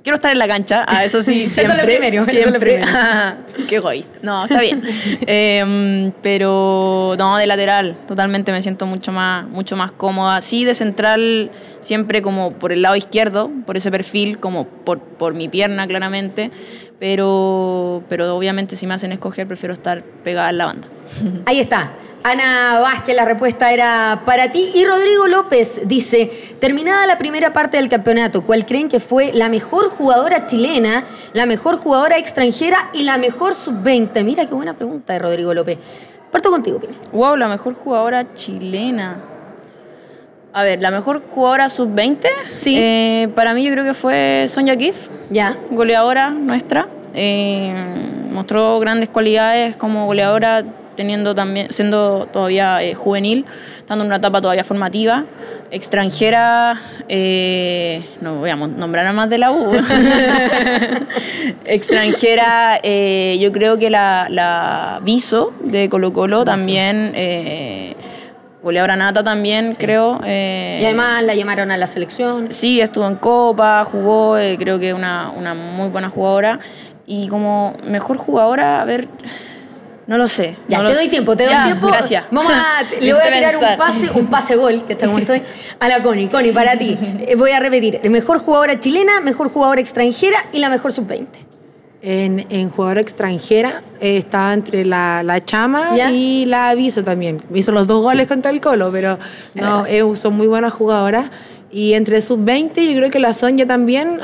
quiero 0.04 0.16
estar 0.16 0.30
en 0.30 0.38
la 0.38 0.46
cancha, 0.46 0.84
ah, 0.86 1.04
eso 1.04 1.22
sí, 1.22 1.44
Eso 1.46 1.54
siempre. 1.62 1.84
primero, 1.84 2.22
eso 2.22 2.30
es 2.30 2.36
lo 2.36 2.42
siempre. 2.42 2.74
primero. 2.78 3.36
Qué 3.68 3.76
egoísta. 3.76 4.18
No, 4.22 4.44
está 4.44 4.60
bien. 4.60 4.82
Em, 5.26 6.12
pero 6.22 7.16
no, 7.18 7.38
de 7.38 7.46
lateral, 7.46 7.96
totalmente 8.06 8.52
me 8.52 8.62
siento 8.62 8.86
mucho 8.86 9.10
más, 9.10 9.48
mucho 9.48 9.76
más 9.76 9.90
cómoda. 9.90 10.40
Sí, 10.40 10.64
de 10.64 10.74
central, 10.74 11.50
siempre 11.84 12.22
como 12.22 12.50
por 12.52 12.72
el 12.72 12.82
lado 12.82 12.96
izquierdo, 12.96 13.50
por 13.66 13.76
ese 13.76 13.90
perfil, 13.90 14.38
como 14.40 14.66
por, 14.66 15.00
por 15.00 15.34
mi 15.34 15.48
pierna, 15.48 15.86
claramente. 15.86 16.50
Pero, 16.98 18.02
pero 18.08 18.34
obviamente, 18.36 18.76
si 18.76 18.86
me 18.86 18.94
hacen 18.94 19.12
escoger, 19.12 19.46
prefiero 19.46 19.74
estar 19.74 20.02
pegada 20.02 20.50
en 20.50 20.58
la 20.58 20.66
banda. 20.66 20.88
Ahí 21.46 21.60
está. 21.60 21.92
Ana 22.22 22.78
Vázquez, 22.80 23.14
la 23.14 23.26
respuesta 23.26 23.70
era 23.70 24.22
para 24.24 24.50
ti. 24.50 24.70
Y 24.74 24.86
Rodrigo 24.86 25.28
López 25.28 25.82
dice, 25.84 26.56
terminada 26.58 27.06
la 27.06 27.18
primera 27.18 27.52
parte 27.52 27.76
del 27.76 27.90
campeonato, 27.90 28.46
¿cuál 28.46 28.64
creen 28.64 28.88
que 28.88 28.98
fue 28.98 29.32
la 29.34 29.50
mejor 29.50 29.90
jugadora 29.90 30.46
chilena, 30.46 31.04
la 31.34 31.44
mejor 31.44 31.76
jugadora 31.76 32.16
extranjera 32.16 32.88
y 32.94 33.02
la 33.02 33.18
mejor 33.18 33.54
sub-20? 33.54 34.24
Mira 34.24 34.46
qué 34.46 34.54
buena 34.54 34.74
pregunta 34.74 35.12
de 35.12 35.18
Rodrigo 35.18 35.52
López. 35.52 35.76
Parto 36.32 36.50
contigo, 36.50 36.80
Pini. 36.80 36.94
Wow, 37.12 37.36
la 37.36 37.48
mejor 37.48 37.74
jugadora 37.74 38.32
chilena. 38.32 39.33
A 40.56 40.62
ver, 40.62 40.80
la 40.80 40.90
mejor 40.92 41.20
jugadora 41.28 41.68
sub-20. 41.68 42.28
Sí. 42.54 42.76
Eh, 42.78 43.28
para 43.34 43.54
mí 43.54 43.64
yo 43.64 43.72
creo 43.72 43.84
que 43.84 43.92
fue 43.94 44.44
Sonja 44.46 44.76
Kif, 44.76 45.08
Ya. 45.30 45.56
goleadora 45.72 46.30
nuestra. 46.30 46.86
Eh, 47.12 47.74
mostró 48.30 48.78
grandes 48.78 49.08
cualidades 49.08 49.76
como 49.76 50.06
goleadora, 50.06 50.62
teniendo 50.96 51.34
también, 51.34 51.72
siendo 51.72 52.28
todavía 52.32 52.80
eh, 52.84 52.94
juvenil, 52.94 53.44
estando 53.78 54.04
en 54.04 54.08
una 54.10 54.16
etapa 54.18 54.40
todavía 54.40 54.62
formativa. 54.62 55.24
Extranjera, 55.72 56.80
eh, 57.08 58.04
no 58.20 58.36
voy 58.36 58.50
a 58.50 58.54
nombrar 58.54 59.06
a 59.06 59.12
más 59.12 59.28
de 59.28 59.38
la 59.38 59.50
U. 59.50 59.72
Extranjera, 61.64 62.78
eh, 62.82 63.36
yo 63.40 63.50
creo 63.50 63.76
que 63.78 63.90
la, 63.90 64.28
la 64.30 65.00
Viso 65.02 65.52
de 65.64 65.88
Colo 65.88 66.12
Colo 66.12 66.44
también, 66.44 67.12
goleadora 68.64 68.96
nata 68.96 69.22
también, 69.22 69.74
creo. 69.74 70.20
eh, 70.24 70.78
Y 70.82 70.84
además 70.84 71.22
la 71.22 71.34
llamaron 71.34 71.70
a 71.70 71.76
la 71.76 71.86
selección. 71.86 72.50
Sí, 72.50 72.80
estuvo 72.80 73.06
en 73.06 73.14
Copa, 73.16 73.84
jugó, 73.84 74.36
eh, 74.38 74.56
creo 74.58 74.80
que 74.80 74.92
una, 74.92 75.30
una 75.30 75.54
muy 75.54 75.88
buena 75.88 76.08
jugadora. 76.08 76.58
Y 77.06 77.28
como 77.28 77.74
mejor 77.86 78.16
jugadora, 78.16 78.80
a 78.80 78.84
ver, 78.84 79.06
no 80.06 80.16
lo 80.18 80.26
sé. 80.26 80.56
Ya, 80.68 80.82
no 80.82 80.88
te 80.88 80.94
doy 80.94 81.08
tiempo, 81.08 81.36
te 81.36 81.44
doy 81.44 81.52
Ya, 81.52 81.64
tiempo. 81.64 81.86
Gracias. 81.86 82.24
Vamos 82.30 82.52
a, 82.52 82.82
le 83.00 83.12
voy 83.12 83.22
a 83.22 83.32
tirar 83.32 83.56
un 83.56 83.76
pase, 83.78 84.10
un 84.14 84.26
pase 84.26 84.56
gol, 84.56 84.84
que 84.86 84.94
está 84.94 85.06
como 85.06 85.18
estoy, 85.18 85.42
a 85.78 85.88
la 85.88 86.02
Connie. 86.02 86.28
Connie, 86.28 86.52
para 86.52 86.76
ti. 86.78 86.98
Eh, 87.26 87.36
Voy 87.36 87.52
a 87.52 87.60
repetir. 87.60 88.00
Mejor 88.10 88.38
jugadora 88.38 88.80
chilena, 88.80 89.20
mejor 89.20 89.50
jugadora 89.50 89.80
extranjera 89.80 90.38
y 90.52 90.58
la 90.58 90.68
mejor 90.70 90.92
sub-20. 90.92 91.26
En, 92.06 92.44
en 92.50 92.68
jugadora 92.68 93.00
extranjera 93.00 93.82
eh, 93.98 94.18
estaba 94.18 94.52
entre 94.52 94.84
la, 94.84 95.22
la 95.22 95.42
Chama 95.42 95.96
¿Ya? 95.96 96.10
y 96.10 96.44
la 96.44 96.68
Aviso 96.68 97.02
también. 97.02 97.42
Me 97.48 97.60
hizo 97.60 97.72
los 97.72 97.86
dos 97.86 98.02
goles 98.02 98.28
contra 98.28 98.50
el 98.50 98.60
Colo, 98.60 98.92
pero 98.92 99.18
no, 99.54 99.86
eh, 99.86 100.02
son 100.14 100.36
muy 100.36 100.46
buenas 100.46 100.74
jugadoras. 100.74 101.30
Y 101.72 101.94
entre 101.94 102.20
sub-20 102.20 102.92
yo 102.92 102.96
creo 102.98 103.10
que 103.10 103.20
la 103.20 103.32
Sonja 103.32 103.64
también 103.64 104.20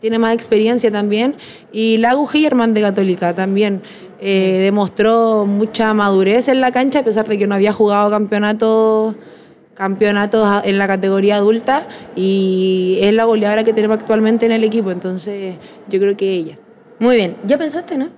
tiene 0.00 0.18
más 0.18 0.34
experiencia 0.34 0.90
también. 0.90 1.36
Y 1.70 1.98
la 1.98 2.10
Agu 2.10 2.28
Hillerman 2.28 2.74
de 2.74 2.80
Católica 2.80 3.32
también 3.34 3.82
eh, 4.20 4.58
demostró 4.60 5.46
mucha 5.46 5.94
madurez 5.94 6.48
en 6.48 6.60
la 6.60 6.72
cancha, 6.72 6.98
a 6.98 7.04
pesar 7.04 7.28
de 7.28 7.38
que 7.38 7.46
no 7.46 7.54
había 7.54 7.72
jugado 7.72 8.10
campeonatos 8.10 9.14
campeonatos 9.74 10.62
en 10.64 10.78
la 10.78 10.86
categoría 10.86 11.36
adulta 11.36 11.86
y 12.14 12.98
es 13.00 13.14
la 13.14 13.24
goleadora 13.24 13.64
que 13.64 13.72
tenemos 13.72 13.96
actualmente 13.96 14.44
en 14.46 14.52
el 14.52 14.64
equipo, 14.64 14.90
entonces 14.90 15.56
yo 15.88 15.98
creo 15.98 16.16
que 16.16 16.30
ella. 16.30 16.58
Muy 16.98 17.16
bien. 17.16 17.36
¿Ya 17.46 17.58
pensaste, 17.58 17.96
no? 17.98 18.08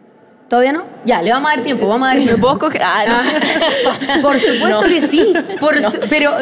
¿Todavía 0.49 0.73
no? 0.75 0.85
Ya, 1.07 1.23
le 1.23 1.31
vamos 1.31 1.51
a 1.51 1.57
dar 1.57 1.65
tiempo, 1.65 1.89
vamos 1.89 2.07
a 2.07 2.11
dar 2.11 2.19
¿Me 2.19 2.25
tiempo. 2.25 2.41
puedo 2.43 2.55
escoger? 2.55 2.83
Ah, 2.85 3.05
no. 4.15 4.23
Por 4.23 4.39
supuesto 4.39 4.83
No. 4.83 4.89
que 4.89 5.01
sí. 5.01 5.33
Por 5.59 5.81
su- 5.83 6.01
pero. 6.11 6.33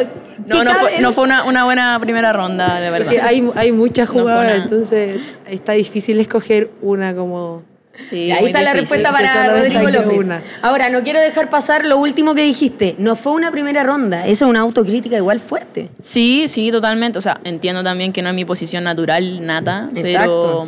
No, 0.45 0.57
¿qué 0.59 0.63
no 0.65 0.75
fue, 0.75 0.99
no 0.99 1.13
fue 1.13 1.23
una, 1.23 1.43
una 1.45 1.63
buena 1.63 1.97
primera 2.01 2.33
ronda, 2.33 2.79
de 2.81 2.89
verdad. 2.91 3.13
Hay, 3.23 3.49
hay 3.55 3.71
muchas 3.71 4.07
No 4.13 4.21
jugadoras, 4.21 4.63
entonces 4.63 5.21
está 5.47 5.71
difícil 5.73 6.19
escoger 6.19 6.69
una 6.81 7.15
como... 7.15 7.63
Sí, 8.09 8.31
Ahí 8.31 8.47
está 8.47 8.63
la 8.63 8.73
respuesta 8.73 9.11
para 9.11 9.49
Rodrigo 9.55 9.87
López. 9.87 10.17
una. 10.25 10.41
Ahora, 10.63 10.89
no 10.89 11.03
quiero 11.03 11.19
dejar 11.21 11.49
pasar 11.51 11.85
lo 11.85 11.97
último 11.99 12.33
que 12.33 12.41
dijiste. 12.41 12.95
No 12.97 13.15
fue 13.15 13.33
una 13.33 13.51
primera 13.51 13.83
ronda. 13.83 14.21
Esa 14.25 14.45
es 14.45 14.49
una 14.49 14.61
autocrítica 14.61 15.15
igual 15.15 15.39
fuerte. 15.39 15.89
Sí, 16.01 16.47
sí, 16.47 16.71
totalmente. 16.71 17.19
O 17.19 17.21
sea, 17.21 17.39
entiendo 17.43 17.83
también 17.83 18.11
que 18.11 18.23
no 18.23 18.29
es 18.29 18.35
mi 18.35 18.45
posición 18.45 18.83
natural, 18.83 19.45
nata, 19.45 19.89
Exacto. 19.95 20.65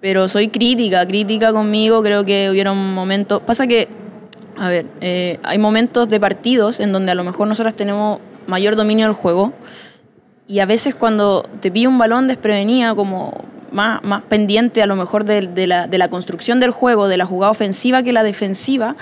pero 0.00 0.28
soy 0.28 0.48
crítica, 0.48 1.06
crítica 1.06 1.52
conmigo. 1.52 2.02
Creo 2.02 2.24
que 2.24 2.50
hubieron 2.50 2.94
momentos. 2.94 3.42
Pasa 3.42 3.66
que, 3.66 3.88
a 4.56 4.68
ver, 4.68 4.86
eh, 5.00 5.38
hay 5.42 5.58
momentos 5.58 6.08
de 6.08 6.20
partidos 6.20 6.80
en 6.80 6.92
donde 6.92 7.12
a 7.12 7.14
lo 7.14 7.24
mejor 7.24 7.48
nosotras 7.48 7.74
tenemos 7.74 8.20
mayor 8.46 8.76
dominio 8.76 9.06
del 9.06 9.14
juego 9.14 9.52
y 10.48 10.60
a 10.60 10.66
veces 10.66 10.94
cuando 10.94 11.42
te 11.60 11.70
pilla 11.70 11.90
un 11.90 11.98
balón 11.98 12.26
desprevenida, 12.26 12.94
como 12.94 13.32
más, 13.70 14.02
más 14.02 14.22
pendiente 14.22 14.82
a 14.82 14.86
lo 14.86 14.96
mejor 14.96 15.24
de, 15.24 15.66
la, 15.66 15.86
de, 15.86 15.98
la, 15.98 16.08
construcción 16.08 16.58
del 16.58 16.70
juego, 16.70 17.06
de 17.06 17.18
la 17.18 17.26
jugada 17.26 17.50
ofensiva 17.50 18.02
que 18.02 18.12
la 18.12 18.22
defensiva, 18.22 18.96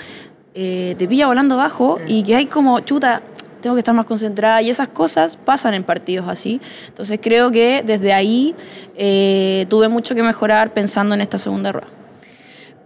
eh, 0.53 0.95
te 0.97 1.07
pilla 1.07 1.27
volando 1.27 1.55
bajo 1.55 1.99
y 2.05 2.23
que 2.23 2.35
hay 2.35 2.47
como, 2.47 2.81
chuta, 2.81 3.21
que 3.75 3.79
estar 3.79 3.95
más 3.95 4.05
concentrada 4.05 4.61
y 4.61 4.69
esas 4.69 4.87
cosas 4.87 5.37
pasan 5.37 5.73
en 5.73 5.83
partidos 5.83 6.27
así. 6.27 6.61
Entonces 6.87 7.19
creo 7.21 7.51
que 7.51 7.83
desde 7.85 8.13
ahí 8.13 8.55
eh, 8.95 9.65
tuve 9.69 9.87
mucho 9.87 10.15
que 10.15 10.23
mejorar 10.23 10.73
pensando 10.73 11.15
en 11.15 11.21
esta 11.21 11.37
segunda 11.37 11.71
rueda. 11.71 11.97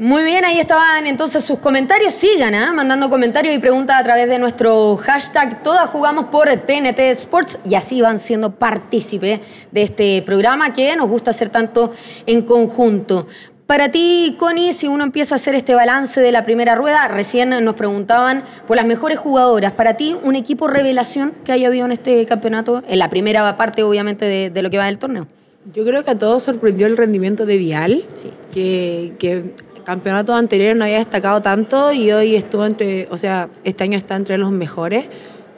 Muy 0.01 0.23
bien, 0.23 0.43
ahí 0.43 0.59
estaban 0.59 1.05
entonces 1.05 1.43
sus 1.43 1.59
comentarios. 1.59 2.15
Sigan 2.15 2.55
¿eh? 2.55 2.71
mandando 2.73 3.07
comentarios 3.07 3.53
y 3.53 3.59
preguntas 3.59 3.99
a 3.99 4.03
través 4.03 4.27
de 4.27 4.39
nuestro 4.39 4.97
hashtag 4.97 5.61
Todas 5.61 5.91
jugamos 5.91 6.25
por 6.25 6.47
TNT 6.49 6.97
Sports 7.11 7.59
y 7.63 7.75
así 7.75 8.01
van 8.01 8.17
siendo 8.17 8.55
partícipes 8.55 9.41
de 9.69 9.81
este 9.83 10.23
programa 10.23 10.73
que 10.73 10.95
nos 10.95 11.07
gusta 11.07 11.29
hacer 11.29 11.49
tanto 11.49 11.93
en 12.25 12.41
conjunto. 12.41 13.27
Para 13.71 13.89
ti, 13.89 14.36
Connie, 14.38 14.73
si 14.73 14.89
uno 14.89 15.05
empieza 15.05 15.36
a 15.36 15.38
hacer 15.38 15.55
este 15.55 15.73
balance 15.73 16.19
de 16.19 16.34
la 16.34 16.43
primera 16.43 16.75
rueda, 16.75 17.07
recién 17.07 17.51
nos 17.63 17.75
preguntaban 17.75 18.43
por 18.67 18.75
las 18.75 18.86
mejores 18.86 19.17
jugadoras. 19.17 19.71
Para 19.71 19.95
ti, 19.95 20.13
un 20.25 20.36
equipo 20.36 20.67
revelación 20.67 21.31
que 21.45 21.53
haya 21.53 21.69
habido 21.69 21.86
en 21.86 21.93
este 21.93 22.25
campeonato, 22.25 22.84
en 22.86 22.99
la 22.99 23.10
primera 23.10 23.55
parte, 23.55 23.84
obviamente, 23.84 24.25
de, 24.25 24.49
de 24.49 24.62
lo 24.62 24.69
que 24.69 24.77
va 24.77 24.88
del 24.88 24.97
torneo. 24.99 25.25
Yo 25.73 25.86
creo 25.86 26.03
que 26.03 26.12
a 26.12 26.17
todos 26.17 26.43
sorprendió 26.43 26.86
el 26.86 26.97
rendimiento 26.97 27.45
de 27.45 27.57
Vial, 27.57 28.03
sí. 28.13 28.34
que, 28.53 29.13
que 29.17 29.55
campeonatos 29.86 30.36
anteriores 30.36 30.75
no 30.75 30.84
había 30.84 30.97
destacado 30.97 31.41
tanto 31.41 31.93
y 31.93 32.12
hoy 32.12 32.36
estuvo 32.36 32.65
entre, 32.65 33.07
o 33.10 33.17
sea, 33.17 33.47
este 33.63 33.86
año 33.86 33.97
está 33.97 34.17
entre 34.17 34.38
los 34.38 34.51
mejores. 34.51 35.05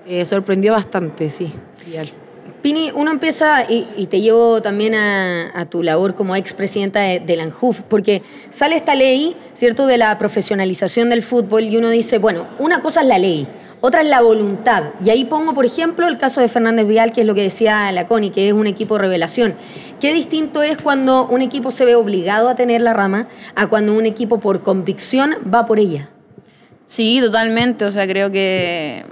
Eh, 0.05 0.23
sorprendió 0.25 0.73
bastante, 0.73 1.31
sí, 1.31 1.51
Vial. 1.87 2.11
Pini, 2.63 2.91
uno 2.95 3.11
empieza, 3.11 3.69
y, 3.69 4.07
te 4.07 4.21
llevo 4.21 4.61
también 4.61 4.95
a, 4.95 5.67
tu 5.69 5.83
labor 5.83 6.15
como 6.15 6.33
expresidenta 6.33 7.01
de, 7.01 7.19
de 7.19 7.35
la 7.35 7.43
ANJUF, 7.43 7.81
porque 7.81 8.21
sale 8.49 8.77
esta 8.77 8.95
ley, 8.95 9.35
¿cierto?, 9.53 9.85
de 9.85 9.97
la 9.97 10.17
profesionalización 10.17 11.09
del 11.09 11.21
fútbol 11.21 11.63
y 11.65 11.75
uno 11.75 11.89
dice, 11.89 12.19
bueno, 12.19 12.47
una 12.59 12.79
cosa 12.79 13.01
es 13.01 13.07
la 13.07 13.19
ley, 13.19 13.49
otra 13.81 13.99
es 13.99 14.07
la 14.07 14.21
voluntad. 14.21 14.91
Y 15.03 15.09
ahí 15.09 15.25
pongo, 15.25 15.53
por 15.53 15.65
ejemplo, 15.65 16.07
el 16.07 16.17
caso 16.17 16.39
de 16.39 16.47
Fernández 16.47 16.87
Vial, 16.87 17.11
que 17.11 17.19
es 17.19 17.27
lo 17.27 17.35
que 17.35 17.41
decía 17.41 17.91
la 17.91 18.07
Connie, 18.07 18.29
que 18.29 18.47
es 18.47 18.53
un 18.53 18.65
equipo 18.65 18.97
revelación. 18.97 19.55
Qué 19.99 20.13
distinto 20.13 20.63
es 20.63 20.77
cuando 20.77 21.27
un 21.27 21.41
equipo 21.41 21.69
se 21.69 21.83
ve 21.83 21.95
obligado 21.95 22.47
a 22.47 22.55
tener 22.55 22.81
la 22.81 22.93
rama 22.93 23.27
a 23.55 23.67
cuando 23.67 23.93
un 23.93 24.05
equipo 24.05 24.39
por 24.39 24.63
convicción 24.63 25.35
va 25.53 25.65
por 25.65 25.79
ella. 25.79 26.07
Sí, 26.85 27.19
totalmente. 27.19 27.83
O 27.83 27.91
sea, 27.91 28.07
creo 28.07 28.31
que 28.31 29.03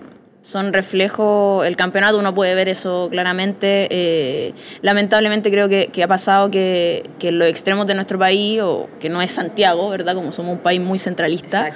son 0.42 0.74
reflejo, 0.74 1.64
el 1.64 1.76
campeonato 1.76 2.18
uno 2.18 2.34
puede 2.34 2.56
ver 2.56 2.68
eso 2.68 3.10
claramente. 3.12 3.88
Eh, 3.92 4.54
lamentablemente 4.82 5.52
creo 5.52 5.70
que, 5.70 5.88
que 5.88 6.04
ha 6.04 6.08
pasado 6.08 6.50
que, 6.50 7.10
que, 7.20 7.32
los 7.32 7.48
extremos 7.48 7.86
de 7.86 7.94
nuestro 7.94 8.18
país, 8.18 8.60
o 8.62 8.90
que 9.00 9.10
no 9.10 9.22
es 9.22 9.32
Santiago, 9.32 9.90
¿verdad? 9.90 10.16
Como 10.16 10.32
somos 10.32 10.54
un 10.54 10.60
país 10.60 10.82
muy 10.82 10.98
centralista, 10.98 11.72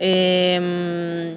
eh, 0.00 1.36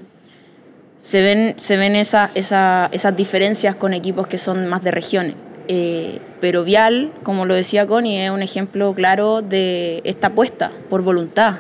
se 0.97 1.21
ven, 1.21 1.53
se 1.57 1.77
ven 1.77 1.95
esa, 1.95 2.31
esa, 2.33 2.89
esas 2.91 3.15
diferencias 3.15 3.75
con 3.75 3.93
equipos 3.93 4.27
que 4.27 4.37
son 4.37 4.67
más 4.67 4.83
de 4.83 4.91
regiones. 4.91 5.35
Eh, 5.67 6.19
pero 6.41 6.63
Vial, 6.63 7.13
como 7.21 7.45
lo 7.45 7.53
decía 7.53 7.85
Connie, 7.85 8.25
es 8.25 8.31
un 8.31 8.41
ejemplo 8.41 8.93
claro 8.95 9.43
de 9.43 10.01
esta 10.03 10.27
apuesta 10.27 10.71
por 10.89 11.03
voluntad. 11.03 11.57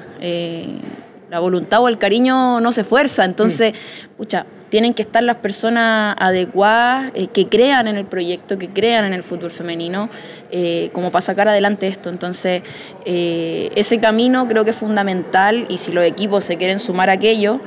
la 1.29 1.39
voluntad 1.39 1.81
o 1.81 1.87
el 1.87 1.99
cariño 1.99 2.59
no 2.59 2.71
se 2.71 2.83
fuerza, 2.83 3.23
entonces, 3.23 3.73
mm. 3.73 4.17
pucha, 4.17 4.45
tienen 4.71 4.93
que 4.93 5.01
estar 5.01 5.21
las 5.21 5.35
personas 5.35 6.15
adecuadas 6.17 7.11
eh, 7.13 7.27
que 7.27 7.49
crean 7.49 7.89
en 7.89 7.97
el 7.97 8.05
proyecto, 8.05 8.57
que 8.57 8.69
crean 8.69 9.03
en 9.03 9.11
el 9.11 9.21
fútbol 9.21 9.51
femenino, 9.51 10.09
eh, 10.49 10.89
como 10.93 11.11
para 11.11 11.21
sacar 11.21 11.49
adelante 11.49 11.87
esto. 11.87 12.09
Entonces, 12.09 12.63
eh, 13.05 13.69
ese 13.75 13.99
camino 13.99 14.47
creo 14.47 14.63
que 14.63 14.71
es 14.71 14.77
fundamental 14.77 15.67
y 15.69 15.77
si 15.77 15.91
los 15.91 16.05
equipos 16.05 16.45
se 16.45 16.55
quieren 16.55 16.79
sumar 16.79 17.09
a 17.09 17.13
aquello, 17.13 17.59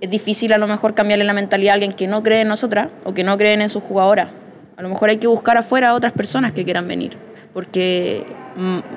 es 0.00 0.08
difícil 0.08 0.52
a 0.52 0.58
lo 0.58 0.68
mejor 0.68 0.94
cambiarle 0.94 1.24
la 1.24 1.32
mentalidad 1.32 1.72
a 1.72 1.74
alguien 1.74 1.92
que 1.92 2.06
no 2.06 2.22
cree 2.22 2.42
en 2.42 2.48
nosotras 2.48 2.90
o 3.02 3.12
que 3.12 3.24
no 3.24 3.36
creen 3.36 3.60
en 3.60 3.68
sus 3.68 3.82
jugadoras. 3.82 4.30
A 4.76 4.82
lo 4.82 4.88
mejor 4.88 5.08
hay 5.08 5.16
que 5.16 5.26
buscar 5.26 5.56
afuera 5.56 5.90
a 5.90 5.94
otras 5.94 6.12
personas 6.12 6.52
que 6.52 6.64
quieran 6.64 6.86
venir, 6.86 7.16
porque 7.52 8.24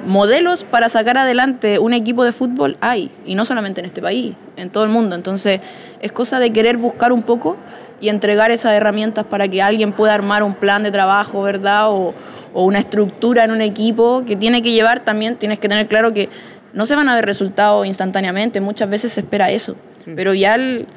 modelos 0.06 0.64
para 0.64 0.90
sacar 0.90 1.18
adelante 1.18 1.80
un 1.80 1.94
equipo 1.94 2.24
de 2.24 2.32
fútbol 2.32 2.78
hay, 2.82 3.12
y 3.26 3.36
no 3.36 3.46
solamente 3.46 3.82
en 3.82 3.86
este 3.86 4.02
país, 4.02 4.36
en 4.56 4.70
todo 4.70 4.84
el 4.84 4.90
mundo. 4.90 5.16
Entonces, 5.16 5.60
es 6.02 6.12
cosa 6.12 6.40
de 6.40 6.52
querer 6.52 6.78
buscar 6.78 7.12
un 7.12 7.24
poco 7.24 7.58
y 8.02 8.10
entregar 8.10 8.52
esas 8.52 8.74
herramientas 8.74 9.26
para 9.26 9.48
que 9.48 9.62
alguien 9.62 9.92
pueda 9.92 10.14
armar 10.14 10.44
un 10.44 10.54
plan 10.54 10.84
de 10.84 10.92
trabajo, 10.92 11.42
¿verdad? 11.42 11.92
O, 11.92 12.14
o 12.54 12.64
una 12.64 12.80
estructura 12.80 13.44
en 13.44 13.52
un 13.52 13.62
equipo 13.62 14.24
que 14.26 14.36
tiene 14.36 14.62
que 14.62 14.72
llevar 14.72 15.02
también, 15.02 15.36
tienes 15.36 15.60
que 15.60 15.68
tener 15.68 15.88
claro 15.88 16.14
que 16.14 16.30
no 16.74 16.86
se 16.86 16.96
van 16.96 17.10
a 17.10 17.16
ver 17.16 17.26
resultados 17.26 17.86
instantáneamente, 17.86 18.62
muchas 18.62 18.90
veces 18.90 19.12
se 19.12 19.22
espera 19.22 19.52
eso. 19.52 19.76
Pero 20.16 20.34
ya 20.34 20.56
el, 20.56 20.88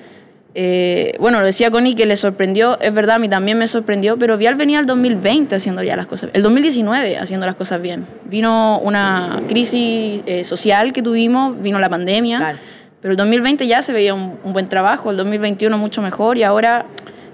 eh, 0.55 1.17
bueno, 1.19 1.41
lo 1.41 1.47
decía 1.47 1.71
Connie 1.71 1.95
que 1.95 2.05
le 2.05 2.17
sorprendió, 2.17 2.79
es 2.81 2.93
verdad, 2.93 3.17
a 3.17 3.19
mí 3.19 3.29
también 3.29 3.57
me 3.57 3.67
sorprendió, 3.67 4.19
pero 4.19 4.37
Vial 4.37 4.55
venía 4.55 4.81
el 4.81 4.87
2020 4.87 5.57
haciendo 5.57 5.83
ya 5.83 5.97
las 5.97 6.07
cosas, 6.07 6.31
el 6.35 6.43
2019 6.43 7.17
haciendo 7.17 7.47
las 7.47 7.55
cosas 7.55 7.81
bien. 7.81 8.07
Vino 8.27 8.79
una 8.81 9.41
crisis 9.49 10.21
eh, 10.27 10.45
social 10.45 10.93
que 10.93 11.03
tuvimos, 11.03 11.61
vino 11.63 11.79
la 11.79 11.89
pandemia, 11.89 12.39
claro. 12.39 12.59
pero 13.01 13.13
el 13.13 13.17
2020 13.17 13.67
ya 13.67 13.81
se 13.81 13.95
veía 13.95 14.13
un, 14.13 14.39
un, 14.45 14.53
buen 14.53 14.69
trabajo, 14.69 15.11
el 15.11 15.17
2021 15.17 15.79
mucho 15.79 16.03
mejor 16.03 16.37
y 16.37 16.43
ahora 16.43 16.85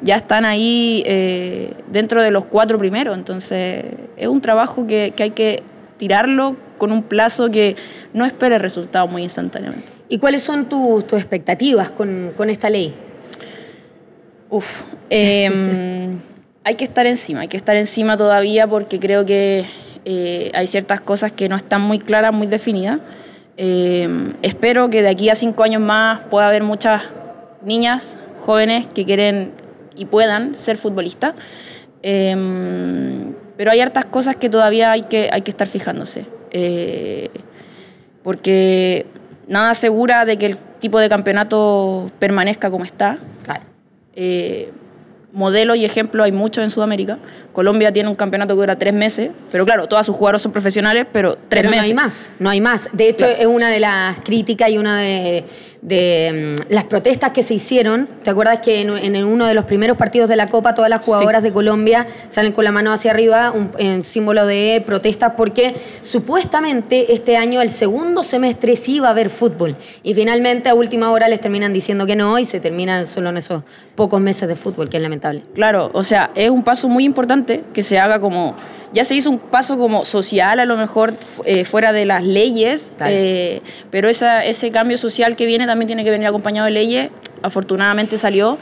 ya 0.00 0.14
están 0.14 0.44
ahí 0.44 1.02
eh, 1.04 1.72
dentro 1.90 2.22
de 2.22 2.30
los 2.30 2.44
cuatro 2.44 2.78
primeros, 2.78 3.18
entonces 3.18 3.84
es 4.16 4.28
un 4.28 4.40
trabajo 4.40 4.86
que, 4.86 5.12
que 5.16 5.24
hay 5.24 5.30
que 5.30 5.64
tirarlo 5.96 6.56
con 6.78 6.92
un 6.92 7.02
plazo 7.02 7.50
que 7.50 7.74
no 8.12 8.24
espere 8.24 8.60
resultados 8.60 9.10
muy 9.10 9.24
instantáneamente. 9.24 9.88
¿Y 10.08 10.18
cuáles 10.18 10.42
son 10.42 10.68
tus, 10.68 11.04
tus 11.04 11.18
expectativas 11.18 11.90
con, 11.90 12.32
con 12.36 12.48
esta 12.48 12.70
ley? 12.70 12.94
Uf, 14.50 14.84
eh, 15.10 15.50
hay 16.64 16.74
que 16.74 16.84
estar 16.84 17.06
encima, 17.06 17.40
hay 17.40 17.48
que 17.48 17.56
estar 17.56 17.76
encima 17.76 18.16
todavía 18.16 18.66
porque 18.66 18.98
creo 18.98 19.24
que 19.24 19.66
eh, 20.04 20.50
hay 20.54 20.66
ciertas 20.66 21.00
cosas 21.00 21.32
que 21.32 21.48
no 21.48 21.56
están 21.56 21.82
muy 21.82 21.98
claras, 21.98 22.32
muy 22.32 22.46
definidas. 22.46 23.00
Eh, 23.56 24.32
espero 24.42 24.88
que 24.88 25.02
de 25.02 25.08
aquí 25.08 25.28
a 25.30 25.34
cinco 25.34 25.64
años 25.64 25.82
más 25.82 26.20
pueda 26.30 26.48
haber 26.48 26.62
muchas 26.62 27.02
niñas, 27.62 28.18
jóvenes 28.40 28.86
que 28.86 29.04
quieren 29.04 29.52
y 29.96 30.06
puedan 30.06 30.54
ser 30.54 30.76
futbolistas. 30.76 31.34
pero 32.02 33.70
hay 33.72 33.80
hartas 33.80 34.04
cosas 34.04 34.36
que 34.36 34.48
todavía 34.48 34.92
hay 34.92 35.02
que, 35.02 35.28
hay 35.32 35.42
que 35.42 35.50
estar 35.50 35.66
fijándose. 35.66 36.26
Eh, 36.50 37.30
porque 38.22 39.06
nada 39.46 39.70
asegura 39.70 40.24
de 40.24 40.36
que 40.36 40.46
el 40.46 40.58
tipo 40.80 40.98
de 41.00 41.08
campeonato 41.08 42.10
permanezca 42.18 42.70
como 42.70 42.84
está. 42.84 43.18
Claro. 43.44 43.62
Eh, 44.20 44.72
modelo 45.32 45.76
y 45.76 45.84
ejemplo 45.84 46.24
hay 46.24 46.32
muchos 46.32 46.64
en 46.64 46.70
Sudamérica. 46.70 47.18
Colombia 47.52 47.92
tiene 47.92 48.08
un 48.08 48.16
campeonato 48.16 48.54
que 48.54 48.60
dura 48.60 48.76
tres 48.76 48.92
meses, 48.92 49.30
pero 49.52 49.64
claro, 49.64 49.86
todas 49.86 50.04
sus 50.04 50.16
jugadoras 50.16 50.42
son 50.42 50.50
profesionales, 50.50 51.06
pero 51.12 51.38
tres 51.48 51.62
pero 51.62 51.70
meses. 51.70 51.94
No 51.94 52.00
hay 52.00 52.06
más, 52.06 52.32
no 52.40 52.50
hay 52.50 52.60
más. 52.60 52.88
De 52.92 53.08
hecho, 53.08 53.26
claro. 53.26 53.40
es 53.40 53.46
una 53.46 53.68
de 53.68 53.78
las 53.78 54.18
críticas 54.20 54.70
y 54.70 54.78
una 54.78 54.98
de, 54.98 55.44
de 55.82 56.56
um, 56.58 56.66
las 56.68 56.84
protestas 56.84 57.30
que 57.30 57.42
se 57.42 57.54
hicieron. 57.54 58.08
¿Te 58.22 58.30
acuerdas 58.30 58.58
que 58.58 58.80
en, 58.80 58.90
en, 58.90 59.24
uno 59.24 59.46
de 59.46 59.54
los 59.54 59.64
primeros 59.64 59.96
partidos 59.96 60.28
de 60.28 60.36
la 60.36 60.46
Copa 60.48 60.74
todas 60.74 60.90
las 60.90 61.04
jugadoras 61.04 61.40
sí. 61.40 61.48
de 61.48 61.52
Colombia 61.52 62.06
salen 62.28 62.52
con 62.52 62.64
la 62.64 62.72
mano 62.72 62.92
hacia 62.92 63.10
arriba 63.10 63.52
un, 63.52 63.70
en 63.78 64.02
símbolo 64.02 64.46
de 64.46 64.82
protestas 64.84 65.34
porque 65.36 65.74
supuestamente 66.00 67.12
este 67.12 67.36
año, 67.36 67.60
el 67.62 67.70
segundo 67.70 68.22
semestre, 68.22 68.76
sí 68.76 68.96
iba 68.96 69.08
a 69.08 69.10
haber 69.10 69.30
fútbol 69.30 69.76
y 70.02 70.14
finalmente 70.14 70.68
a 70.68 70.74
última 70.74 71.10
hora 71.10 71.28
les 71.28 71.40
terminan 71.40 71.72
diciendo 71.72 72.06
que 72.06 72.16
no 72.16 72.38
y 72.38 72.44
se 72.44 72.60
terminan 72.60 73.06
solo 73.06 73.30
en 73.30 73.36
esos 73.36 73.62
pocos 73.94 74.20
meses 74.20 74.48
de 74.48 74.56
fútbol, 74.56 74.88
que 74.88 74.96
es 74.96 75.02
lamentable. 75.02 75.42
Claro, 75.54 75.90
o 75.92 76.02
sea, 76.02 76.30
es 76.34 76.50
un 76.50 76.62
paso 76.62 76.88
muy 76.88 77.04
importante 77.04 77.64
que 77.72 77.82
se 77.82 77.98
haga 77.98 78.20
como 78.20 78.56
ya 78.92 79.04
se 79.04 79.14
hizo 79.14 79.30
un 79.30 79.38
paso 79.38 79.78
como 79.78 80.04
social 80.04 80.60
a 80.60 80.64
lo 80.64 80.76
mejor 80.76 81.14
eh, 81.44 81.64
fuera 81.64 81.92
de 81.92 82.06
las 82.06 82.24
leyes, 82.24 82.92
claro. 82.96 83.12
eh, 83.14 83.62
pero 83.90 84.08
esa, 84.08 84.44
ese 84.44 84.70
cambio 84.70 84.96
social 84.96 85.36
que 85.36 85.46
viene 85.46 85.66
también 85.66 85.86
tiene 85.86 86.04
que 86.04 86.10
venir 86.10 86.26
acompañado 86.26 86.66
de 86.66 86.72
leyes. 86.72 87.10
Afortunadamente 87.42 88.18
salió, 88.18 88.58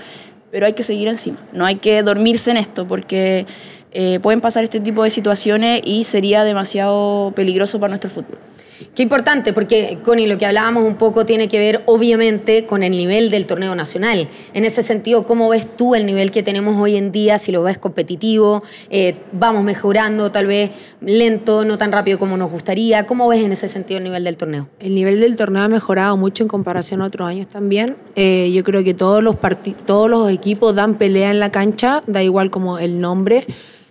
pero 0.50 0.66
hay 0.66 0.72
que 0.72 0.82
seguir 0.82 1.08
encima. 1.08 1.38
No 1.52 1.64
hay 1.64 1.76
que 1.76 2.02
dormirse 2.02 2.50
en 2.50 2.56
esto 2.56 2.86
porque 2.86 3.46
eh, 3.92 4.20
pueden 4.20 4.40
pasar 4.40 4.64
este 4.64 4.80
tipo 4.80 5.04
de 5.04 5.10
situaciones 5.10 5.80
y 5.84 6.04
sería 6.04 6.44
demasiado 6.44 7.32
peligroso 7.34 7.80
para 7.80 7.90
nuestro 7.90 8.10
fútbol. 8.10 8.38
Qué 8.94 9.02
importante, 9.02 9.52
porque 9.52 9.98
Connie, 10.04 10.26
lo 10.26 10.38
que 10.38 10.46
hablábamos 10.46 10.84
un 10.84 10.96
poco 10.96 11.26
tiene 11.26 11.48
que 11.48 11.58
ver 11.58 11.82
obviamente 11.86 12.66
con 12.66 12.82
el 12.82 12.92
nivel 12.92 13.30
del 13.30 13.46
torneo 13.46 13.74
nacional. 13.74 14.28
En 14.54 14.64
ese 14.64 14.82
sentido, 14.82 15.26
¿cómo 15.26 15.48
ves 15.48 15.66
tú 15.76 15.94
el 15.94 16.06
nivel 16.06 16.30
que 16.30 16.42
tenemos 16.42 16.76
hoy 16.76 16.96
en 16.96 17.12
día? 17.12 17.38
Si 17.38 17.52
lo 17.52 17.62
ves 17.62 17.78
competitivo, 17.78 18.62
eh, 18.90 19.14
vamos 19.32 19.64
mejorando, 19.64 20.32
tal 20.32 20.46
vez 20.46 20.70
lento, 21.00 21.64
no 21.64 21.78
tan 21.78 21.92
rápido 21.92 22.18
como 22.18 22.36
nos 22.36 22.50
gustaría. 22.50 23.06
¿Cómo 23.06 23.28
ves 23.28 23.44
en 23.44 23.52
ese 23.52 23.68
sentido 23.68 23.98
el 23.98 24.04
nivel 24.04 24.24
del 24.24 24.36
torneo? 24.36 24.68
El 24.78 24.94
nivel 24.94 25.20
del 25.20 25.36
torneo 25.36 25.62
ha 25.62 25.68
mejorado 25.68 26.16
mucho 26.16 26.42
en 26.42 26.48
comparación 26.48 27.02
a 27.02 27.06
otros 27.06 27.28
años 27.28 27.48
también. 27.48 27.96
Eh, 28.14 28.50
yo 28.54 28.64
creo 28.64 28.84
que 28.84 28.94
todos 28.94 29.22
los, 29.22 29.36
todos 29.84 30.10
los 30.10 30.30
equipos 30.30 30.74
dan 30.74 30.96
pelea 30.96 31.30
en 31.30 31.40
la 31.40 31.50
cancha, 31.50 32.02
da 32.06 32.22
igual 32.22 32.50
como 32.50 32.78
el 32.78 33.00
nombre. 33.00 33.44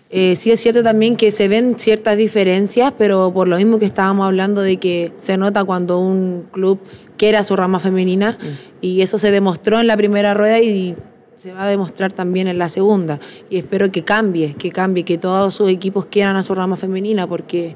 Eh, 0.09 0.35
sí 0.35 0.51
es 0.51 0.59
cierto 0.59 0.83
también 0.83 1.15
que 1.15 1.31
se 1.31 1.47
ven 1.47 1.75
ciertas 1.77 2.15
diferencias, 2.15 2.93
pero 2.97 3.33
por 3.33 3.47
lo 3.47 3.57
mismo 3.57 3.79
que 3.79 3.85
estábamos 3.85 4.25
hablando 4.25 4.61
de 4.61 4.77
que 4.77 5.11
se 5.19 5.37
nota 5.37 5.63
cuando 5.63 5.99
un 5.99 6.47
club 6.51 6.79
quiere 7.17 7.37
a 7.37 7.43
su 7.43 7.55
rama 7.55 7.79
femenina 7.79 8.37
y 8.81 9.01
eso 9.01 9.17
se 9.17 9.31
demostró 9.31 9.79
en 9.79 9.87
la 9.87 9.97
primera 9.97 10.33
rueda 10.33 10.59
y 10.59 10.95
se 11.37 11.53
va 11.53 11.63
a 11.63 11.67
demostrar 11.67 12.11
también 12.11 12.47
en 12.47 12.57
la 12.57 12.69
segunda. 12.69 13.19
Y 13.49 13.57
espero 13.57 13.91
que 13.91 14.03
cambie, 14.03 14.53
que 14.53 14.71
cambie, 14.71 15.03
que 15.03 15.17
todos 15.17 15.55
sus 15.55 15.69
equipos 15.69 16.05
quieran 16.05 16.35
a 16.35 16.43
su 16.43 16.53
rama 16.53 16.75
femenina 16.75 17.27
porque 17.27 17.75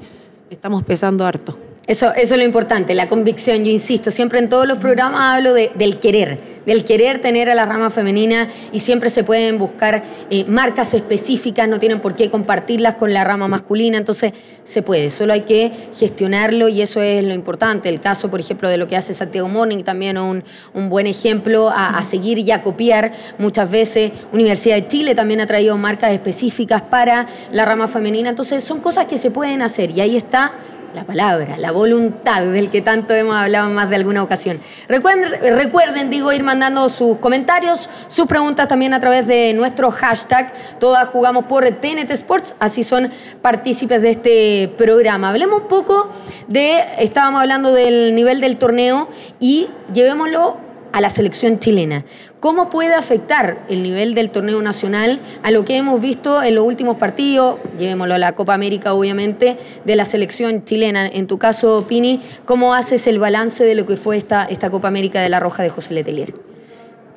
estamos 0.50 0.84
pesando 0.84 1.24
harto. 1.24 1.56
Eso, 1.90 2.12
eso 2.14 2.34
es 2.34 2.38
lo 2.38 2.44
importante, 2.44 2.94
la 2.94 3.08
convicción. 3.08 3.64
Yo 3.64 3.72
insisto, 3.72 4.12
siempre 4.12 4.38
en 4.38 4.48
todos 4.48 4.64
los 4.64 4.78
programas 4.78 5.34
hablo 5.34 5.52
de- 5.54 5.72
del 5.74 5.98
querer, 5.98 6.38
del 6.64 6.84
querer 6.84 7.20
tener 7.20 7.50
a 7.50 7.54
la 7.56 7.66
rama 7.66 7.90
femenina 7.90 8.46
y 8.70 8.78
siempre 8.78 9.10
se 9.10 9.24
pueden 9.24 9.58
buscar 9.58 10.04
eh, 10.30 10.44
marcas 10.44 10.94
específicas, 10.94 11.66
no 11.66 11.80
tienen 11.80 11.98
por 12.00 12.14
qué 12.14 12.30
compartirlas 12.30 12.94
con 12.94 13.12
la 13.12 13.24
rama 13.24 13.48
masculina, 13.48 13.98
entonces 13.98 14.32
se 14.62 14.82
puede, 14.82 15.10
solo 15.10 15.32
hay 15.32 15.40
que 15.40 15.72
gestionarlo 15.98 16.68
y 16.68 16.80
eso 16.80 17.02
es 17.02 17.24
lo 17.24 17.34
importante. 17.34 17.88
El 17.88 18.00
caso, 18.00 18.30
por 18.30 18.38
ejemplo, 18.38 18.68
de 18.68 18.76
lo 18.76 18.86
que 18.86 18.96
hace 18.96 19.12
Santiago 19.12 19.48
Morning, 19.48 19.82
también 19.82 20.16
un, 20.16 20.44
un 20.74 20.90
buen 20.90 21.08
ejemplo 21.08 21.70
a, 21.70 21.98
a 21.98 22.04
seguir 22.04 22.38
y 22.38 22.52
a 22.52 22.62
copiar. 22.62 23.10
Muchas 23.38 23.68
veces 23.68 24.12
Universidad 24.32 24.76
de 24.76 24.86
Chile 24.86 25.16
también 25.16 25.40
ha 25.40 25.46
traído 25.48 25.76
marcas 25.76 26.12
específicas 26.12 26.82
para 26.82 27.26
la 27.50 27.64
rama 27.64 27.88
femenina, 27.88 28.30
entonces 28.30 28.62
son 28.62 28.78
cosas 28.78 29.06
que 29.06 29.16
se 29.18 29.32
pueden 29.32 29.60
hacer 29.60 29.90
y 29.90 30.00
ahí 30.00 30.16
está 30.16 30.52
la 30.94 31.04
palabra, 31.04 31.56
la 31.56 31.70
voluntad 31.72 32.42
del 32.42 32.70
que 32.70 32.82
tanto 32.82 33.14
hemos 33.14 33.36
hablado 33.36 33.68
en 33.68 33.74
más 33.74 33.88
de 33.88 33.96
alguna 33.96 34.22
ocasión. 34.22 34.60
Recuerden, 34.88 35.56
recuerden, 35.56 36.10
digo, 36.10 36.32
ir 36.32 36.42
mandando 36.42 36.88
sus 36.88 37.18
comentarios, 37.18 37.88
sus 38.08 38.26
preguntas 38.26 38.66
también 38.68 38.94
a 38.94 39.00
través 39.00 39.26
de 39.26 39.52
nuestro 39.54 39.90
hashtag. 39.90 40.52
Todas 40.78 41.08
jugamos 41.08 41.44
por 41.44 41.64
TNT 41.64 42.10
Sports, 42.10 42.56
así 42.58 42.82
son 42.82 43.10
partícipes 43.40 44.02
de 44.02 44.10
este 44.10 44.74
programa. 44.76 45.30
Hablemos 45.30 45.62
un 45.62 45.68
poco 45.68 46.10
de, 46.48 46.82
estábamos 46.98 47.40
hablando 47.40 47.72
del 47.72 48.14
nivel 48.14 48.40
del 48.40 48.56
torneo 48.56 49.08
y 49.38 49.68
llevémoslo 49.92 50.69
a 50.92 51.00
la 51.00 51.10
selección 51.10 51.58
chilena. 51.58 52.04
¿Cómo 52.40 52.70
puede 52.70 52.94
afectar 52.94 53.64
el 53.68 53.82
nivel 53.82 54.14
del 54.14 54.30
torneo 54.30 54.62
nacional 54.62 55.20
a 55.42 55.50
lo 55.50 55.64
que 55.64 55.76
hemos 55.76 56.00
visto 56.00 56.42
en 56.42 56.54
los 56.54 56.64
últimos 56.64 56.96
partidos? 56.96 57.58
Llevémoslo 57.78 58.14
a 58.14 58.18
la 58.18 58.32
Copa 58.32 58.54
América, 58.54 58.94
obviamente, 58.94 59.56
de 59.84 59.96
la 59.96 60.04
selección 60.04 60.64
chilena. 60.64 61.06
En 61.06 61.26
tu 61.26 61.38
caso, 61.38 61.84
Pini, 61.88 62.20
¿cómo 62.44 62.74
haces 62.74 63.06
el 63.06 63.18
balance 63.18 63.64
de 63.64 63.74
lo 63.74 63.86
que 63.86 63.96
fue 63.96 64.16
esta, 64.16 64.44
esta 64.44 64.70
Copa 64.70 64.88
América 64.88 65.20
de 65.20 65.28
la 65.28 65.40
Roja 65.40 65.62
de 65.62 65.68
José 65.68 65.94
Letelier? 65.94 66.34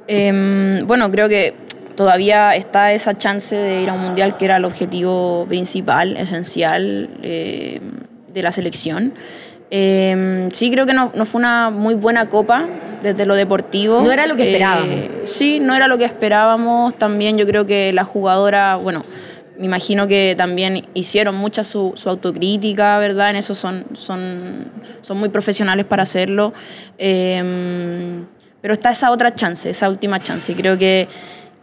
Em, 0.08 0.86
bueno, 0.86 1.10
creo 1.12 1.30
que 1.30 1.54
todavía 1.96 2.56
está 2.56 2.94
esa 2.94 3.18
chance 3.18 3.56
de 3.56 3.82
ir 3.82 3.90
a 3.90 3.94
un 3.94 4.02
mundial 4.02 4.38
que 4.38 4.46
era 4.46 4.58
el 4.58 4.66
objetivo 4.66 5.46
principal, 5.48 6.18
esencial 6.18 7.10
eh, 7.22 7.80
de 8.34 8.44
la 8.44 8.52
selección. 8.52 9.14
Em, 9.76 10.52
sí, 10.52 10.70
creo 10.70 10.86
que 10.86 10.94
no, 10.94 11.12
no 11.16 11.26
fue 11.26 11.40
una 11.40 11.72
muy 11.72 11.96
buena 11.96 12.30
copa 12.30 12.68
desde 13.02 13.26
lo 13.26 13.34
deportivo. 13.34 14.02
No 14.04 14.12
era 14.12 14.28
lo 14.28 14.36
que 14.36 14.44
Eh, 14.44 14.52
esperábamos. 14.52 14.96
sí, 15.24 15.60
no 15.60 15.74
era 15.76 15.88
lo 15.88 15.98
que 15.98 16.06
esperábamos. 16.06 16.94
También 16.96 17.40
yo 17.40 17.48
creo 17.48 17.66
que 17.66 17.92
la 17.92 18.04
jugadora, 18.04 18.76
bueno, 18.76 19.04
me 19.58 19.66
imagino 19.66 20.08
que 20.08 20.36
también 20.38 20.86
hicieron 20.94 21.34
mucha 21.34 21.64
su, 21.64 21.94
su 21.96 22.08
autocrítica, 22.08 23.00
¿verdad? 23.00 23.32
En 23.32 23.38
eso 23.38 23.56
son, 23.56 23.86
son, 23.94 24.66
son 25.02 25.18
muy 25.18 25.30
profesionales 25.30 25.86
para 25.86 26.04
hacerlo. 26.04 26.54
Em, 27.00 28.26
pero 28.62 28.76
está 28.76 28.92
esa 28.92 29.10
otra 29.10 29.34
chance, 29.34 29.70
esa 29.72 29.90
última 29.90 30.20
chance. 30.20 30.52
Y 30.52 30.56
creo 30.56 30.78
que, 30.78 31.08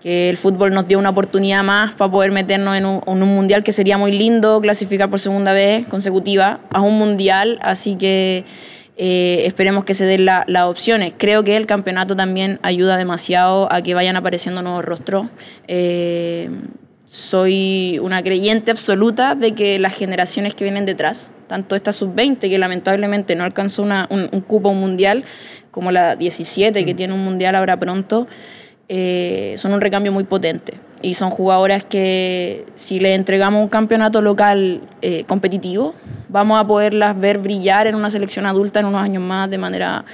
que 0.02 0.30
el 0.30 0.36
fútbol 0.36 0.72
nos 0.72 0.88
dio 0.88 0.98
una 0.98 1.10
oportunidad 1.10 1.62
más 1.62 1.94
para 1.94 2.10
poder 2.10 2.32
meternos 2.32 2.76
en 2.76 2.86
un, 2.86 3.02
en 3.06 3.22
un 3.22 3.34
mundial 3.34 3.62
que 3.62 3.72
sería 3.72 3.98
muy 3.98 4.12
lindo 4.12 4.60
clasificar 4.60 5.10
por 5.10 5.20
segunda 5.20 5.52
vez 5.52 5.86
consecutiva 5.86 6.60
a 6.70 6.80
un 6.80 6.98
mundial. 6.98 7.58
Así 7.62 7.96
que 7.96 8.44
eh, 8.96 9.42
esperemos 9.46 9.84
que 9.84 9.92
se 9.94 10.06
den 10.06 10.24
la- 10.24 10.44
las 10.46 10.64
opciones. 10.64 11.12
Creo 11.16 11.44
que 11.44 11.56
el 11.56 11.66
campeonato 11.66 12.16
también 12.16 12.58
ayuda 12.62 12.96
demasiado 12.96 13.70
a 13.72 13.82
que 13.82 13.92
vayan 13.94 14.16
apareciendo 14.16 14.62
nuevos 14.62 14.84
rostros. 14.84 15.26
Eh, 15.68 16.50
soy 17.04 17.98
una 18.02 18.22
creyente 18.22 18.70
absoluta 18.70 19.34
de 19.34 19.52
que 19.54 19.78
las 19.78 19.94
generaciones 19.94 20.54
que 20.54 20.64
vienen 20.64 20.86
detrás, 20.86 21.30
tanto 21.48 21.74
esta 21.74 21.92
sub-20 21.92 22.38
que 22.48 22.58
lamentablemente 22.58 23.34
no 23.34 23.42
alcanzó 23.44 23.82
una- 23.82 24.06
un, 24.10 24.28
un 24.32 24.40
cupo 24.40 24.72
mundial, 24.74 25.24
como 25.72 25.90
la 25.90 26.14
17 26.16 26.84
que 26.84 26.94
tiene 26.94 27.12
un 27.12 27.24
mundial 27.24 27.54
ahora 27.56 27.76
pronto, 27.78 28.28
eh, 28.92 29.54
son 29.56 29.72
un 29.72 29.80
recambio 29.80 30.10
muy 30.10 30.24
potente. 30.24 30.74
Y 31.00 31.14
son 31.14 31.30
jugadoras 31.30 31.84
que 31.84 32.66
si 32.74 32.98
le 32.98 33.14
entregamos 33.14 33.62
un 33.62 33.68
campeonato 33.68 34.20
local 34.20 34.82
eh, 35.00 35.24
competitivo, 35.24 35.94
vamos 36.28 36.60
a 36.60 36.66
poderlas 36.66 37.18
ver 37.18 37.38
brillar 37.38 37.86
en 37.86 37.94
una 37.94 38.10
selección 38.10 38.46
adulta 38.46 38.80
en 38.80 38.86
unos 38.86 39.00
años 39.00 39.22
más 39.22 39.48
de 39.48 39.58
manera 39.58 40.04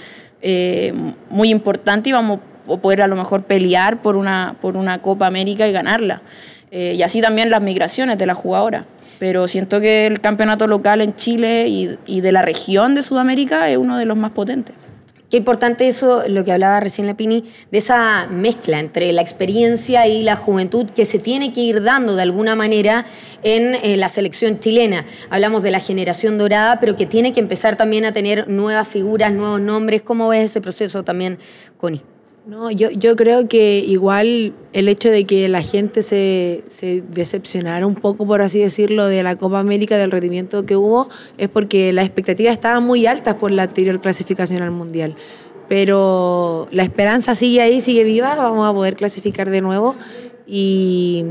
eh, 0.42 0.92
muy 1.30 1.48
importante 1.48 2.10
y 2.10 2.12
vamos 2.12 2.38
a 2.68 2.76
poder 2.76 3.00
a 3.00 3.06
lo 3.06 3.16
mejor 3.16 3.44
pelear 3.44 4.02
por 4.02 4.14
una, 4.14 4.56
por 4.60 4.76
una 4.76 5.00
Copa 5.00 5.26
América 5.26 5.66
y 5.66 5.72
ganarla. 5.72 6.20
Eh, 6.70 6.94
y 6.96 7.02
así 7.02 7.22
también 7.22 7.48
las 7.48 7.62
migraciones 7.62 8.18
de 8.18 8.26
las 8.26 8.36
jugadoras. 8.36 8.84
Pero 9.18 9.48
siento 9.48 9.80
que 9.80 10.06
el 10.06 10.20
campeonato 10.20 10.66
local 10.66 11.00
en 11.00 11.16
Chile 11.16 11.66
y, 11.68 11.98
y 12.04 12.20
de 12.20 12.30
la 12.30 12.42
región 12.42 12.94
de 12.94 13.02
Sudamérica 13.02 13.70
es 13.70 13.78
uno 13.78 13.96
de 13.96 14.04
los 14.04 14.18
más 14.18 14.32
potentes. 14.32 14.74
Qué 15.30 15.38
importante 15.38 15.88
eso, 15.88 16.22
lo 16.28 16.44
que 16.44 16.52
hablaba 16.52 16.78
recién 16.78 17.08
Lepini, 17.08 17.42
de 17.72 17.78
esa 17.78 18.28
mezcla 18.28 18.78
entre 18.78 19.12
la 19.12 19.22
experiencia 19.22 20.06
y 20.06 20.22
la 20.22 20.36
juventud 20.36 20.88
que 20.88 21.04
se 21.04 21.18
tiene 21.18 21.52
que 21.52 21.62
ir 21.62 21.82
dando 21.82 22.14
de 22.14 22.22
alguna 22.22 22.54
manera 22.54 23.06
en 23.42 23.74
eh, 23.74 23.96
la 23.96 24.08
selección 24.08 24.60
chilena. 24.60 25.04
Hablamos 25.28 25.64
de 25.64 25.72
la 25.72 25.80
generación 25.80 26.38
dorada, 26.38 26.78
pero 26.78 26.94
que 26.94 27.06
tiene 27.06 27.32
que 27.32 27.40
empezar 27.40 27.76
también 27.76 28.04
a 28.04 28.12
tener 28.12 28.48
nuevas 28.48 28.86
figuras, 28.86 29.32
nuevos 29.32 29.60
nombres. 29.60 30.02
¿Cómo 30.02 30.28
ves 30.28 30.44
ese 30.44 30.60
proceso 30.60 31.02
también, 31.02 31.38
Connie? 31.76 32.02
No, 32.46 32.70
yo, 32.70 32.90
yo 32.92 33.16
creo 33.16 33.48
que 33.48 33.80
igual 33.80 34.54
el 34.72 34.88
hecho 34.88 35.10
de 35.10 35.24
que 35.24 35.48
la 35.48 35.62
gente 35.62 36.04
se, 36.04 36.62
se 36.68 37.02
decepcionara 37.02 37.84
un 37.84 37.96
poco, 37.96 38.24
por 38.24 38.40
así 38.40 38.60
decirlo, 38.60 39.06
de 39.06 39.24
la 39.24 39.34
Copa 39.34 39.58
América, 39.58 39.96
del 39.96 40.12
rendimiento 40.12 40.64
que 40.64 40.76
hubo, 40.76 41.08
es 41.38 41.48
porque 41.48 41.92
las 41.92 42.06
expectativas 42.06 42.52
estaban 42.52 42.84
muy 42.84 43.04
altas 43.04 43.34
por 43.34 43.50
la 43.50 43.64
anterior 43.64 44.00
clasificación 44.00 44.62
al 44.62 44.70
Mundial. 44.70 45.16
Pero 45.68 46.68
la 46.70 46.84
esperanza 46.84 47.34
sigue 47.34 47.62
ahí, 47.62 47.80
sigue 47.80 48.04
viva, 48.04 48.36
vamos 48.36 48.64
a 48.64 48.72
poder 48.72 48.94
clasificar 48.94 49.50
de 49.50 49.60
nuevo. 49.60 49.96
Y, 50.46 51.24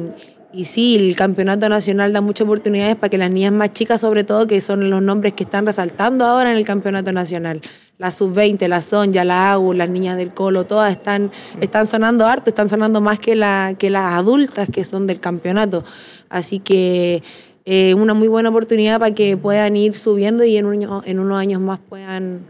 y 0.56 0.66
sí, 0.66 0.96
el 0.96 1.16
campeonato 1.16 1.68
nacional 1.70 2.14
da 2.14 2.22
muchas 2.22 2.46
oportunidades 2.46 2.96
para 2.96 3.10
que 3.10 3.18
las 3.18 3.30
niñas 3.30 3.52
más 3.52 3.72
chicas, 3.72 4.02
sobre 4.02 4.24
todo, 4.24 4.48
que 4.48 4.62
son 4.62 4.90
los 4.90 5.02
nombres 5.02 5.34
que 5.34 5.44
están 5.44 5.66
resaltando 5.66 6.26
ahora 6.26 6.52
en 6.52 6.58
el 6.58 6.66
campeonato 6.66 7.12
nacional, 7.12 7.62
la 7.98 8.12
sub-20, 8.12 8.68
la 8.68 8.82
Sonja, 8.82 9.24
la 9.26 9.52
AU, 9.54 9.74
las 9.74 9.90
niñas 9.90 10.18
del 10.18 10.34
Colo, 10.34 10.66
todas 10.66 10.92
están, 10.92 11.32
están 11.62 11.88
sonando 11.88 12.26
harto, 12.26 12.50
están 12.50 12.70
sonando 12.70 13.02
más 13.02 13.20
que, 13.20 13.36
la, 13.36 13.76
que 13.78 13.90
las 13.90 14.14
adultas 14.14 14.70
que 14.72 14.84
son 14.84 15.08
del 15.08 15.20
campeonato. 15.20 15.84
Así 16.30 16.60
que 16.60 17.22
eh, 17.66 17.94
una 17.94 18.14
muy 18.14 18.28
buena 18.28 18.50
oportunidad 18.50 19.00
para 19.00 19.14
que 19.14 19.36
puedan 19.38 19.76
ir 19.76 19.96
subiendo 19.96 20.44
y 20.44 20.58
en, 20.58 20.66
un- 20.66 21.02
en 21.06 21.20
unos 21.20 21.38
años 21.40 21.62
más 21.62 21.80
puedan, 21.90 22.42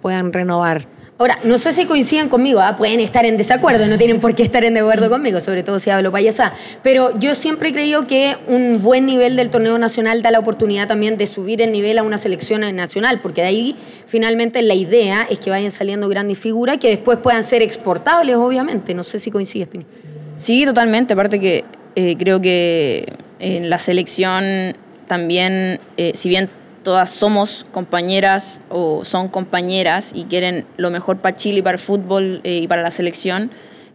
puedan 0.00 0.32
renovar. 0.32 0.86
Ahora, 1.18 1.38
no 1.44 1.58
sé 1.58 1.72
si 1.72 1.84
coinciden 1.84 2.28
conmigo, 2.28 2.60
¿ah? 2.60 2.76
pueden 2.76 2.98
estar 2.98 3.24
en 3.24 3.36
desacuerdo, 3.36 3.86
no 3.86 3.96
tienen 3.96 4.18
por 4.18 4.34
qué 4.34 4.42
estar 4.42 4.64
en 4.64 4.74
desacuerdo 4.74 5.08
conmigo, 5.08 5.40
sobre 5.40 5.62
todo 5.62 5.78
si 5.78 5.90
hablo 5.90 6.10
payasá. 6.10 6.52
Pero 6.82 7.16
yo 7.18 7.34
siempre 7.34 7.68
he 7.68 7.72
creído 7.72 8.06
que 8.06 8.36
un 8.48 8.82
buen 8.82 9.06
nivel 9.06 9.36
del 9.36 9.50
torneo 9.50 9.78
nacional 9.78 10.22
da 10.22 10.30
la 10.30 10.40
oportunidad 10.40 10.88
también 10.88 11.18
de 11.18 11.26
subir 11.26 11.62
el 11.62 11.70
nivel 11.70 11.98
a 11.98 12.02
una 12.02 12.18
selección 12.18 12.62
nacional, 12.74 13.20
porque 13.22 13.42
de 13.42 13.46
ahí 13.46 13.76
finalmente 14.06 14.62
la 14.62 14.74
idea 14.74 15.26
es 15.30 15.38
que 15.38 15.50
vayan 15.50 15.70
saliendo 15.70 16.08
grandes 16.08 16.38
figuras 16.38 16.78
que 16.78 16.88
después 16.88 17.18
puedan 17.18 17.44
ser 17.44 17.62
exportables, 17.62 18.34
obviamente. 18.36 18.94
No 18.94 19.04
sé 19.04 19.18
si 19.18 19.30
coincides, 19.30 19.68
Pini. 19.68 19.86
Sí, 20.36 20.64
totalmente. 20.64 21.12
Aparte 21.12 21.38
que 21.38 21.64
eh, 21.94 22.16
creo 22.16 22.40
que 22.40 23.12
en 23.38 23.70
la 23.70 23.78
selección 23.78 24.76
también, 25.06 25.78
eh, 25.96 26.12
si 26.14 26.28
bien 26.28 26.48
todas 26.82 27.10
somos 27.10 27.66
compañeras 27.72 28.60
o 28.68 29.04
son 29.04 29.28
compañeras 29.28 30.12
y 30.14 30.24
quieren 30.24 30.66
lo 30.76 30.90
mejor 30.90 31.18
para 31.18 31.36
Chile 31.36 31.60
y 31.60 31.62
para 31.62 31.76
el 31.76 31.80
fútbol 31.80 32.40
eh, 32.44 32.58
y 32.58 32.68
para 32.68 32.82
la 32.82 32.90
selección, 32.90 33.50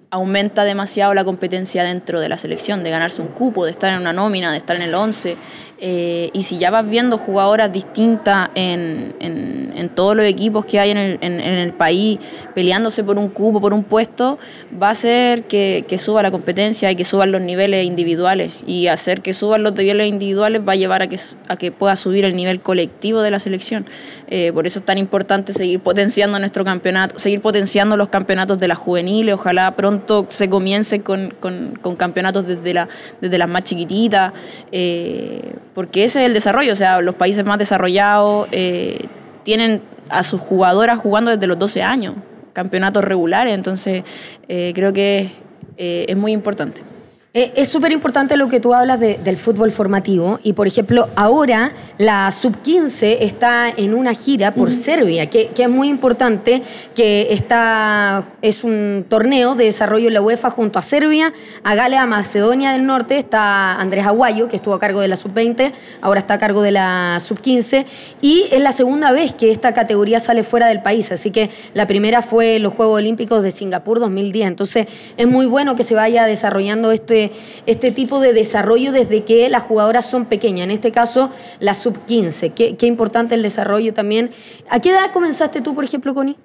aumenta 0.09 0.63
demasiado 0.63 1.13
la 1.13 1.25
competencia 1.25 1.83
dentro 1.83 2.19
de 2.19 2.29
la 2.29 2.37
selección, 2.37 2.83
de 2.83 2.89
ganarse 2.89 3.21
un 3.21 3.27
cupo, 3.27 3.65
de 3.65 3.71
estar 3.71 3.93
en 3.93 3.99
una 3.99 4.13
nómina, 4.13 4.51
de 4.51 4.57
estar 4.57 4.75
en 4.75 4.83
el 4.83 4.95
11. 4.95 5.37
Eh, 5.79 6.31
y 6.33 6.41
si 6.43 6.57
ya 6.57 6.71
vas 6.71 6.89
viendo 6.89 7.17
jugadoras 7.19 7.71
distintas 7.71 8.49
en, 8.55 9.13
en- 9.19 9.73
en 9.75 9.89
todos 9.89 10.15
los 10.15 10.25
equipos 10.25 10.65
que 10.65 10.79
hay 10.79 10.89
en 10.89 10.97
el, 10.97 11.17
en- 11.21 11.39
en 11.39 11.53
el 11.53 11.71
país, 11.71 12.17
peleándose 12.55 13.03
por 13.03 13.19
un 13.19 13.29
cupo, 13.29 13.61
por 13.61 13.73
un 13.75 13.83
puesto, 13.83 14.39
va 14.81 14.87
a 14.87 14.91
hacer 14.91 15.43
que, 15.43 15.85
que 15.87 15.99
suba 15.99 16.23
la 16.23 16.31
competencia 16.31 16.89
y 16.89 16.95
que 16.95 17.03
suban 17.05 17.31
los 17.31 17.41
niveles 17.41 17.85
individuales. 17.85 18.53
Y 18.65 18.87
hacer 18.87 19.21
que 19.21 19.33
suban 19.33 19.61
los 19.61 19.73
niveles 19.75 20.07
individuales 20.07 20.61
va 20.67 20.73
a 20.73 20.75
llevar 20.75 21.03
a 21.03 21.07
que, 21.07 21.19
a 21.47 21.57
que 21.57 21.71
pueda 21.71 21.95
subir 21.95 22.25
el 22.25 22.35
nivel 22.35 22.59
colectivo 22.61 23.21
de 23.21 23.29
la 23.29 23.37
selección. 23.39 23.85
Eh, 24.29 24.51
por 24.53 24.65
eso 24.65 24.79
es 24.79 24.85
tan 24.85 24.97
importante 24.97 25.53
seguir 25.53 25.79
potenciando 25.79 26.39
nuestro 26.39 26.65
campeonato, 26.65 27.19
seguir 27.19 27.39
potenciando 27.41 27.95
los 27.97 28.09
campeonatos 28.09 28.59
de 28.59 28.67
las 28.67 28.79
juveniles. 28.79 29.35
Ojalá 29.35 29.75
pronto 29.75 30.25
se 30.29 30.49
comience 30.49 31.01
con, 31.03 31.35
con- 31.39 31.77
con 31.81 31.95
campeonatos 31.95 32.47
desde, 32.47 32.73
la, 32.73 32.89
desde 33.21 33.37
las 33.37 33.47
más 33.47 33.61
chiquititas, 33.63 34.33
eh, 34.71 35.53
porque 35.77 36.03
ese 36.03 36.21
es 36.21 36.25
el 36.25 36.33
desarrollo, 36.33 36.73
o 36.73 36.75
sea, 36.75 37.01
los 37.01 37.13
países 37.13 37.45
más 37.45 37.59
desarrollados 37.59 38.47
eh, 38.51 38.97
tienen 39.43 39.83
a 40.09 40.23
sus 40.23 40.41
jugadoras 40.41 40.97
jugando 40.97 41.29
desde 41.29 41.45
los 41.45 41.59
12 41.59 41.83
años, 41.83 42.15
campeonatos 42.53 43.03
regulares, 43.03 43.53
entonces 43.53 44.03
eh, 44.47 44.71
creo 44.73 44.91
que 44.91 45.33
eh, 45.77 46.05
es 46.09 46.17
muy 46.17 46.31
importante. 46.31 46.81
Eh, 47.33 47.51
Es 47.55 47.67
súper 47.67 47.91
importante 47.91 48.37
lo 48.37 48.47
que 48.47 48.59
tú 48.61 48.73
hablas 48.73 48.99
de- 48.99 49.15
del 49.15 49.37
fútbol 49.37 49.71
formativo 49.71 50.39
y, 50.43 50.53
por 50.53 50.65
ejemplo, 50.65 51.09
ahora 51.15 51.71
la 51.97 52.31
sub-15 52.31 53.17
está 53.19 53.69
en 53.69 53.93
una 53.93 54.13
gira 54.13 54.53
por 54.53 54.71
Serbia, 54.71 55.29
que, 55.29 55.47
que 55.49 55.63
es 55.63 55.69
muy 55.69 55.89
importante, 55.89 56.63
que 56.95 57.27
está, 57.33 58.23
es 58.41 58.63
un 58.63 59.05
torneo 59.09 59.55
de 59.55 59.65
desarrollo 59.65 60.07
en 60.07 60.13
la 60.13 60.21
UEFA 60.21 60.49
junto 60.49 60.79
a 60.79 60.81
Serbia, 60.81 61.33
a 61.63 61.75
Gales, 61.75 61.99
a 61.99 62.05
Macedonia 62.05 62.71
del 62.71 62.85
Norte, 62.85 63.17
está 63.17 63.79
Andrés 63.79 64.05
Aguayo, 64.07 64.47
que 64.47 64.55
estuvo 64.55 64.73
a 64.73 64.79
cargo 64.79 65.01
de 65.01 65.09
la 65.09 65.17
sub-20, 65.17 65.73
ahora 66.01 66.21
está 66.21 66.35
a 66.35 66.39
cargo 66.39 66.61
de 66.61 66.71
la 66.71 67.19
sub-15, 67.19 67.85
y 68.21 68.45
es 68.51 68.61
la 68.61 68.71
segunda 68.71 69.11
vez 69.11 69.33
que 69.33 69.51
esta 69.51 69.73
categoría 69.73 70.19
sale 70.21 70.43
fuera 70.43 70.67
del 70.67 70.81
país, 70.81 71.11
así 71.11 71.29
que 71.31 71.49
la 71.73 71.87
primera 71.87 72.21
fue 72.21 72.57
los 72.59 72.73
Juegos 72.73 72.95
Olímpicos 72.97 73.43
de 73.43 73.51
Singapur 73.51 73.99
2010, 73.99 74.47
entonces 74.47 74.87
es 75.17 75.27
muy 75.27 75.45
bueno 75.45 75.75
que 75.75 75.83
se 75.83 75.93
vaya 75.93 76.25
desarrollando 76.25 76.91
este, 76.91 77.16
este 77.65 77.91
tipo 77.91 78.19
de 78.19 78.33
desarrollo 78.33 78.91
desde 78.91 79.23
que 79.23 79.49
las 79.49 79.63
jugadoras 79.63 80.09
son 80.09 80.25
pequeñas, 80.25 80.65
en 80.65 80.71
este 80.71 80.91
caso 80.91 81.29
la 81.59 81.73
sub-15, 81.73 82.53
qué, 82.53 82.75
qué 82.77 82.85
importante 82.85 83.35
el 83.35 83.41
desarrollo 83.41 83.93
también. 83.93 84.31
¿A 84.69 84.79
qué 84.79 84.89
edad 84.91 85.11
comenzaste 85.11 85.61
tú, 85.61 85.73
por 85.73 85.83
ejemplo, 85.83 86.13
Connie? 86.13 86.37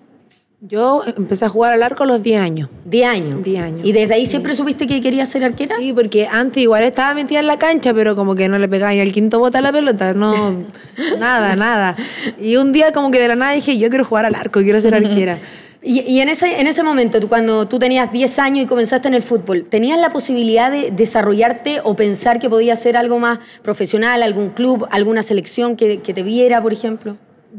Yo 0.65 1.03
empecé 1.17 1.45
a 1.45 1.49
jugar 1.49 1.73
al 1.73 1.83
arco 1.83 2.05
a 2.05 2.07
los 2.07 2.23
10 2.23 2.41
años. 2.41 2.69
10 2.85 3.09
años. 3.09 3.43
10 3.43 3.63
años. 3.63 3.81
¿Y 3.83 3.91
desde 3.91 4.15
ahí 4.15 4.27
siempre 4.27 4.55
supiste 4.55 4.87
que 4.87 5.01
querías 5.01 5.29
ser 5.29 5.45
arquera? 5.45 5.75
Sí, 5.77 5.93
porque 5.93 6.29
antes 6.29 6.63
igual 6.63 6.85
estaba 6.85 7.15
metida 7.15 7.41
en 7.41 7.49
la 7.49 7.59
cancha, 7.59 7.93
pero 7.93 8.15
como 8.15 8.37
que 8.37 8.49
no 8.49 8.57
le 8.61 8.69
pegaba 8.69 8.93
ni 8.93 9.01
al 9.01 9.13
quinto 9.13 9.41
bote 9.41 9.59
a 9.59 9.61
la 9.61 9.73
pelota, 9.73 10.15
no, 10.15 10.65
nada, 11.19 11.57
nada. 11.57 11.97
Y 12.41 12.55
un 12.55 12.71
día 12.71 12.93
como 12.93 13.11
que 13.11 13.19
de 13.19 13.27
la 13.27 13.35
nada 13.35 13.55
dije, 13.55 13.77
yo 13.77 13.89
quiero 13.89 14.05
jugar 14.05 14.25
al 14.25 14.37
arco, 14.37 14.61
quiero 14.61 14.81
ser 14.81 14.95
arquera. 14.95 15.41
Y, 15.85 16.03
y 16.03 16.21
en, 16.21 16.29
ese, 16.29 16.61
en 16.61 16.69
ese 16.69 16.85
momento, 16.85 17.19
tú, 17.19 17.29
cuando 17.29 17.67
tú 17.67 17.81
tenías 17.81 18.13
10 18.13 18.39
años 18.39 18.65
y 18.65 18.69
comenzaste 18.69 19.09
en 19.09 19.15
el 19.15 19.23
fútbol, 19.23 19.65
¿tenías 19.65 19.99
la 19.99 20.11
posibilidad 20.11 20.71
de 20.71 20.93
desarrollarte 20.93 21.81
o 21.83 21.97
pensar 21.97 22.39
que 22.39 22.49
podías 22.49 22.81
ser 22.81 22.97
algo 22.97 23.19
más 23.19 23.41
profesional, 23.63 24.23
algún 24.23 24.51
club, 24.51 24.87
alguna 24.93 25.25
selección 25.25 25.75
que, 25.75 25.99
que 25.99 26.15
te 26.15 26.23
viera, 26.23 26.63
por 26.63 26.73
ejemplo? 26.73 27.17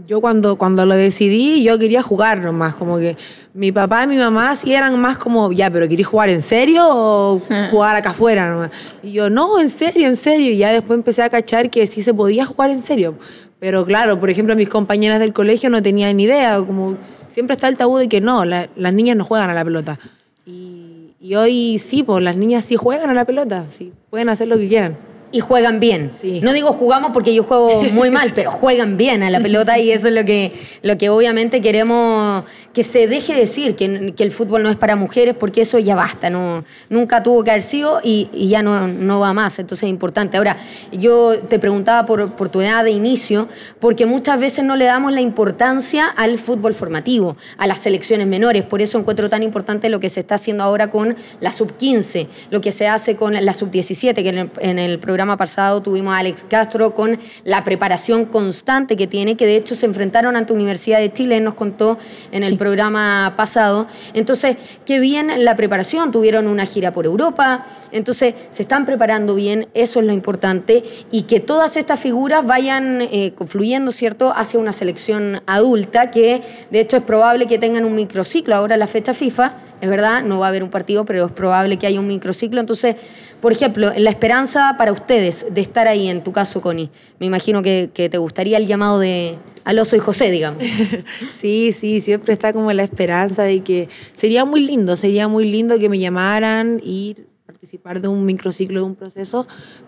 Yo 0.07 0.21
cuando, 0.21 0.55
cuando 0.55 0.85
lo 0.85 0.95
decidí, 0.95 1.63
yo 1.63 1.77
quería 1.77 2.01
jugar 2.01 2.39
nomás, 2.39 2.73
como 2.73 2.97
que 2.97 3.15
mi 3.53 3.71
papá 3.71 4.03
y 4.03 4.07
mi 4.07 4.17
mamá 4.17 4.55
sí 4.55 4.73
eran 4.73 4.99
más 4.99 5.17
como, 5.17 5.51
ya, 5.51 5.69
pero 5.69 5.87
¿querés 5.87 6.07
jugar 6.07 6.29
en 6.29 6.41
serio 6.41 6.83
o 6.89 7.41
jugar 7.71 7.95
acá 7.95 8.09
afuera 8.09 8.49
nomás? 8.49 8.71
Y 9.03 9.11
yo, 9.11 9.29
no, 9.29 9.59
en 9.59 9.69
serio, 9.69 10.07
en 10.07 10.15
serio. 10.15 10.51
Y 10.51 10.57
ya 10.57 10.71
después 10.71 10.97
empecé 10.97 11.21
a 11.21 11.29
cachar 11.29 11.69
que 11.69 11.85
sí 11.85 12.01
se 12.01 12.13
podía 12.13 12.45
jugar 12.45 12.71
en 12.71 12.81
serio. 12.81 13.15
Pero 13.59 13.85
claro, 13.85 14.19
por 14.19 14.29
ejemplo, 14.31 14.55
mis 14.55 14.67
compañeras 14.67 15.19
del 15.19 15.31
colegio 15.31 15.69
no 15.69 15.81
tenían 15.81 16.17
ni 16.17 16.23
idea, 16.23 16.57
como 16.57 16.97
siempre 17.29 17.53
está 17.55 17.67
el 17.67 17.77
tabú 17.77 17.97
de 17.97 18.09
que 18.09 18.19
no, 18.19 18.45
la- 18.45 18.69
las 18.75 18.93
niñas 18.93 19.15
no 19.15 19.23
juegan 19.25 19.49
a 19.49 19.53
la 19.53 19.63
pelota. 19.63 19.99
Y, 20.45 21.11
y 21.21 21.35
hoy 21.35 21.79
sí, 21.79 22.03
pues 22.03 22.23
las 22.23 22.35
niñas 22.35 22.65
sí 22.65 22.75
juegan 22.75 23.09
a 23.09 23.13
la 23.13 23.25
pelota, 23.25 23.65
sí, 23.69 23.93
pueden 24.09 24.29
hacer 24.29 24.47
lo 24.47 24.57
que 24.57 24.67
quieran. 24.67 24.97
Y 25.33 25.41
juegan 25.41 25.81
bien. 25.81 26.11
Sí. 26.11 26.39
No 26.41 26.53
digo 26.53 26.71
jugamos 26.71 27.11
porque 27.11 27.33
yo 27.33 27.43
juego 27.43 27.83
muy 27.91 28.09
mal, 28.09 28.31
pero 28.35 28.51
juegan 28.51 28.95
bien 28.95 29.23
a 29.23 29.29
la 29.29 29.41
pelota 29.41 29.77
y 29.79 29.91
eso 29.91 30.07
es 30.07 30.13
lo 30.13 30.23
que, 30.23 30.53
lo 30.81 30.97
que 30.97 31.09
obviamente 31.09 31.59
queremos 31.59 32.45
que 32.73 32.83
se 32.83 33.07
deje 33.07 33.33
decir, 33.35 33.75
que, 33.75 34.13
que 34.15 34.23
el 34.23 34.31
fútbol 34.31 34.63
no 34.63 34.69
es 34.69 34.75
para 34.75 34.95
mujeres 34.95 35.35
porque 35.39 35.61
eso 35.61 35.77
ya 35.77 35.95
basta, 35.95 36.29
no, 36.29 36.63
nunca 36.89 37.21
tuvo 37.21 37.43
que 37.43 37.51
haber 37.51 37.61
sido 37.61 37.99
y, 38.03 38.29
y 38.33 38.47
ya 38.47 38.63
no, 38.63 38.87
no 38.87 39.19
va 39.19 39.33
más, 39.33 39.59
entonces 39.59 39.87
es 39.87 39.89
importante. 39.91 40.37
Ahora, 40.37 40.57
yo 40.91 41.39
te 41.39 41.59
preguntaba 41.59 42.05
por, 42.05 42.35
por 42.35 42.49
tu 42.49 42.61
edad 42.61 42.83
de 42.83 42.91
inicio, 42.91 43.47
porque 43.79 44.05
muchas 44.05 44.39
veces 44.39 44.65
no 44.65 44.75
le 44.75 44.85
damos 44.85 45.13
la 45.13 45.21
importancia 45.21 46.07
al 46.07 46.37
fútbol 46.37 46.73
formativo, 46.73 47.37
a 47.57 47.67
las 47.67 47.79
selecciones 47.79 48.27
menores, 48.27 48.63
por 48.63 48.81
eso 48.81 48.97
encuentro 48.97 49.29
tan 49.29 49.43
importante 49.43 49.89
lo 49.89 49.99
que 49.99 50.09
se 50.09 50.19
está 50.19 50.35
haciendo 50.35 50.63
ahora 50.63 50.89
con 50.89 51.15
la 51.39 51.51
sub-15, 51.51 52.27
lo 52.49 52.61
que 52.61 52.71
se 52.71 52.87
hace 52.87 53.15
con 53.15 53.33
la 53.33 53.53
sub-17, 53.53 54.15
que 54.15 54.29
en 54.29 54.37
el, 54.37 54.51
en 54.59 54.79
el 54.79 54.99
programa 54.99 55.22
pasado 55.37 55.81
tuvimos 55.81 56.13
a 56.13 56.19
Alex 56.19 56.45
Castro 56.49 56.93
con 56.93 57.17
la 57.43 57.63
preparación 57.63 58.25
constante 58.25 58.95
que 58.95 59.07
tiene, 59.07 59.35
que 59.35 59.45
de 59.45 59.55
hecho 59.55 59.75
se 59.75 59.85
enfrentaron 59.85 60.35
ante 60.35 60.53
Universidad 60.53 60.99
de 60.99 61.11
Chile, 61.11 61.39
nos 61.41 61.53
contó 61.53 61.97
en 62.31 62.43
el 62.43 62.57
programa 62.57 63.33
pasado. 63.35 63.87
Entonces, 64.13 64.57
qué 64.85 64.99
bien 64.99 65.31
la 65.43 65.55
preparación, 65.55 66.11
tuvieron 66.11 66.47
una 66.47 66.65
gira 66.65 66.91
por 66.91 67.05
Europa, 67.05 67.65
entonces 67.91 68.35
se 68.49 68.61
están 68.61 68.85
preparando 68.85 69.35
bien, 69.35 69.67
eso 69.73 69.99
es 69.99 70.05
lo 70.05 70.13
importante, 70.13 70.83
y 71.11 71.23
que 71.23 71.39
todas 71.39 71.77
estas 71.77 71.99
figuras 71.99 72.45
vayan 72.45 73.01
eh, 73.01 73.33
confluyendo, 73.35 73.91
¿cierto?, 73.91 74.33
hacia 74.35 74.59
una 74.59 74.73
selección 74.73 75.41
adulta, 75.47 76.11
que 76.11 76.41
de 76.71 76.79
hecho 76.79 76.97
es 76.97 77.03
probable 77.03 77.47
que 77.47 77.57
tengan 77.57 77.85
un 77.85 77.95
microciclo 77.95 78.55
ahora 78.55 78.75
en 78.75 78.79
la 78.79 78.87
fecha 78.87 79.13
FIFA, 79.13 79.57
es 79.83 79.89
verdad, 79.89 80.23
no 80.23 80.39
va 80.39 80.45
a 80.45 80.49
haber 80.49 80.63
un 80.63 80.69
partido, 80.69 81.03
pero 81.03 81.25
es 81.25 81.31
probable 81.33 81.77
que 81.77 81.85
haya 81.85 81.99
un 81.99 82.07
microciclo. 82.07 82.61
Entonces, 82.61 82.95
por 83.43 83.51
ejemplo, 83.51 83.91
la 83.97 84.09
esperanza 84.09 84.75
para 84.77 84.93
ustedes 84.93 85.47
de 85.51 85.59
estar 85.59 85.85
ahí, 85.85 86.07
en 86.07 86.23
tu 86.23 86.31
caso, 86.31 86.61
Connie, 86.61 86.89
me 87.19 87.25
imagino 87.25 87.61
que, 87.61 87.89
que 87.93 88.07
te 88.07 88.17
gustaría 88.17 88.55
el 88.55 88.67
llamado 88.67 88.99
de 88.99 89.37
Alonso 89.65 89.97
y 89.97 89.99
José, 89.99 90.31
digamos. 90.31 90.63
Sí, 91.29 91.73
sí, 91.73 91.99
siempre 91.99 92.31
está 92.31 92.53
como 92.53 92.71
la 92.71 92.83
esperanza 92.83 93.43
de 93.43 93.59
que 93.59 93.89
sería 94.13 94.45
muy 94.45 94.65
lindo, 94.65 94.95
sería 94.95 95.27
muy 95.27 95.43
lindo 95.43 95.77
que 95.77 95.89
me 95.89 95.99
llamaran 95.99 96.79
y 96.81 97.17
participar 97.45 97.99
de 97.99 98.07
un 98.07 98.25
microciclo, 98.25 98.79
de 98.79 98.85
un 98.85 98.95
proceso, 98.95 99.45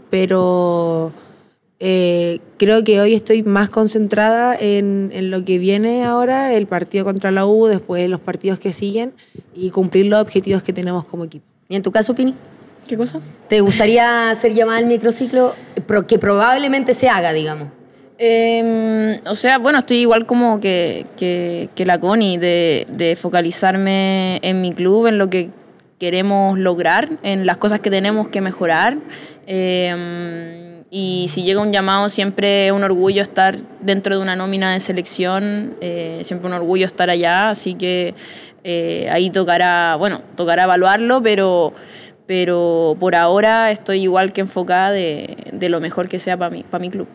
pero 0.10 1.14
eh, 1.80 2.40
creo 2.58 2.84
que 2.84 3.00
hoy 3.00 3.14
estoy 3.14 3.42
más 3.42 3.70
concentrada 3.70 4.54
en, 4.60 5.12
en 5.14 5.32
lo 5.32 5.46
que 5.46 5.60
viene 5.60 6.04
ahora, 6.04 6.54
el 6.54 6.68
partido 6.68 7.06
contra 7.06 7.32
la 7.32 7.46
U, 7.46 7.68
después 7.68 8.10
los 8.10 8.20
partidos 8.20 8.60
que 8.60 8.74
siguen 8.74 9.14
y 9.56 9.70
cumplir 9.70 10.08
los 10.08 10.22
objetivos 10.22 10.62
que 10.62 10.74
tenemos 10.74 11.06
como 11.06 11.24
equipo. 11.24 11.46
¿Y 11.70 11.78
en 11.78 11.84
tu 11.84 11.94
caso, 11.94 12.14
Pini? 12.14 12.36
¿Qué 12.88 12.98
cosa? 12.98 13.20
¿Te 13.48 13.62
gustaría 13.62 14.34
ser 14.36 14.54
llamada 14.54 14.80
al 14.80 14.86
microciclo 14.86 15.56
que 16.08 16.20
probablemente 16.20 16.94
se 16.94 17.10
haga, 17.10 17.34
digamos? 17.34 17.70
Eh, 18.18 19.20
o 19.26 19.36
sea, 19.36 19.58
bueno, 19.58 19.80
estoy 19.80 19.98
igual 19.98 20.26
como 20.26 20.60
que, 20.60 21.08
que, 21.18 21.70
que 21.76 21.86
la 21.86 22.00
Connie, 22.00 22.38
de, 22.38 22.88
de 22.90 23.16
focalizarme 23.16 24.40
en 24.44 24.62
mi 24.62 24.74
club, 24.74 25.08
en 25.08 25.18
lo 25.18 25.30
que 25.30 25.50
queremos 26.00 26.60
lograr, 26.60 27.10
en 27.24 27.46
las 27.46 27.58
cosas 27.58 27.80
que 27.80 27.90
tenemos 27.90 28.28
que 28.28 28.42
mejorar. 28.42 28.98
Eh, 29.48 30.84
y 30.92 31.26
si 31.30 31.44
llega 31.44 31.60
un 31.60 31.74
llamado, 31.74 32.08
siempre 32.10 32.68
es 32.68 32.72
un 32.72 32.84
orgullo 32.84 33.22
estar 33.22 33.58
dentro 33.82 34.16
de 34.16 34.22
una 34.22 34.36
nómina 34.36 34.72
de 34.74 34.80
selección, 34.80 35.76
eh, 35.82 36.20
siempre 36.24 36.48
un 36.48 36.54
orgullo 36.54 36.86
estar 36.86 37.10
allá, 37.10 37.50
así 37.50 37.74
que 37.74 38.14
eh, 38.64 39.10
ahí 39.12 39.30
tocará, 39.30 39.96
bueno, 39.98 40.22
tocará 40.36 40.64
evaluarlo, 40.64 41.22
pero, 41.22 41.74
pero 42.28 42.96
por 43.00 43.16
ahora 43.16 43.72
estoy 43.72 44.02
igual 44.02 44.34
que 44.34 44.42
enfocada 44.42 44.92
de, 44.92 45.38
de 45.52 45.70
lo 45.70 45.80
mejor 45.80 46.10
que 46.10 46.20
sea 46.20 46.38
para 46.38 46.52
mi, 46.52 46.64
para 46.64 46.82
mi 46.82 46.90
club. 46.90 47.08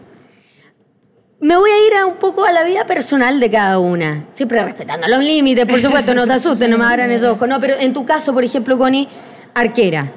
Me 1.41 1.57
voy 1.57 1.71
a 1.71 1.87
ir 1.87 1.95
a 1.95 2.05
un 2.05 2.17
poco 2.17 2.45
a 2.45 2.53
la 2.53 2.65
vida 2.65 2.85
personal 2.85 3.41
de 3.41 3.51
cada 3.51 3.79
una, 3.79 4.27
siempre 4.31 4.63
respetando 4.63 5.09
los 5.09 5.21
límites, 5.21 5.65
por 5.65 5.81
supuesto, 5.81 6.15
no 6.15 6.27
se 6.27 6.35
asusten, 6.35 6.71
no 6.71 6.77
me 6.77 6.85
abran 6.85 7.11
esos 7.11 7.31
ojos. 7.31 7.49
No, 7.49 7.59
pero 7.59 7.77
en 7.81 7.95
tu 7.95 8.05
caso, 8.05 8.35
por 8.35 8.45
ejemplo, 8.45 8.77
Connie, 8.77 9.09
arquera, 9.55 10.13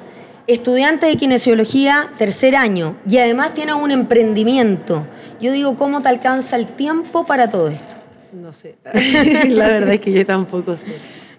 estudiante 0.46 1.06
de 1.06 1.16
kinesiología, 1.16 2.10
tercer 2.18 2.54
año, 2.54 2.96
y 3.08 3.16
además 3.16 3.54
tienes 3.54 3.74
un 3.74 3.90
emprendimiento. 3.90 5.06
Yo 5.40 5.52
digo, 5.52 5.78
¿cómo 5.78 6.02
te 6.02 6.10
alcanza 6.10 6.56
el 6.56 6.66
tiempo 6.66 7.24
para 7.24 7.48
todo 7.48 7.68
esto? 7.68 7.94
No 8.34 8.52
sé, 8.52 8.76
la 9.48 9.68
verdad 9.68 9.94
es 9.94 10.00
que 10.00 10.12
yo 10.12 10.26
tampoco 10.26 10.76
sé. 10.76 10.94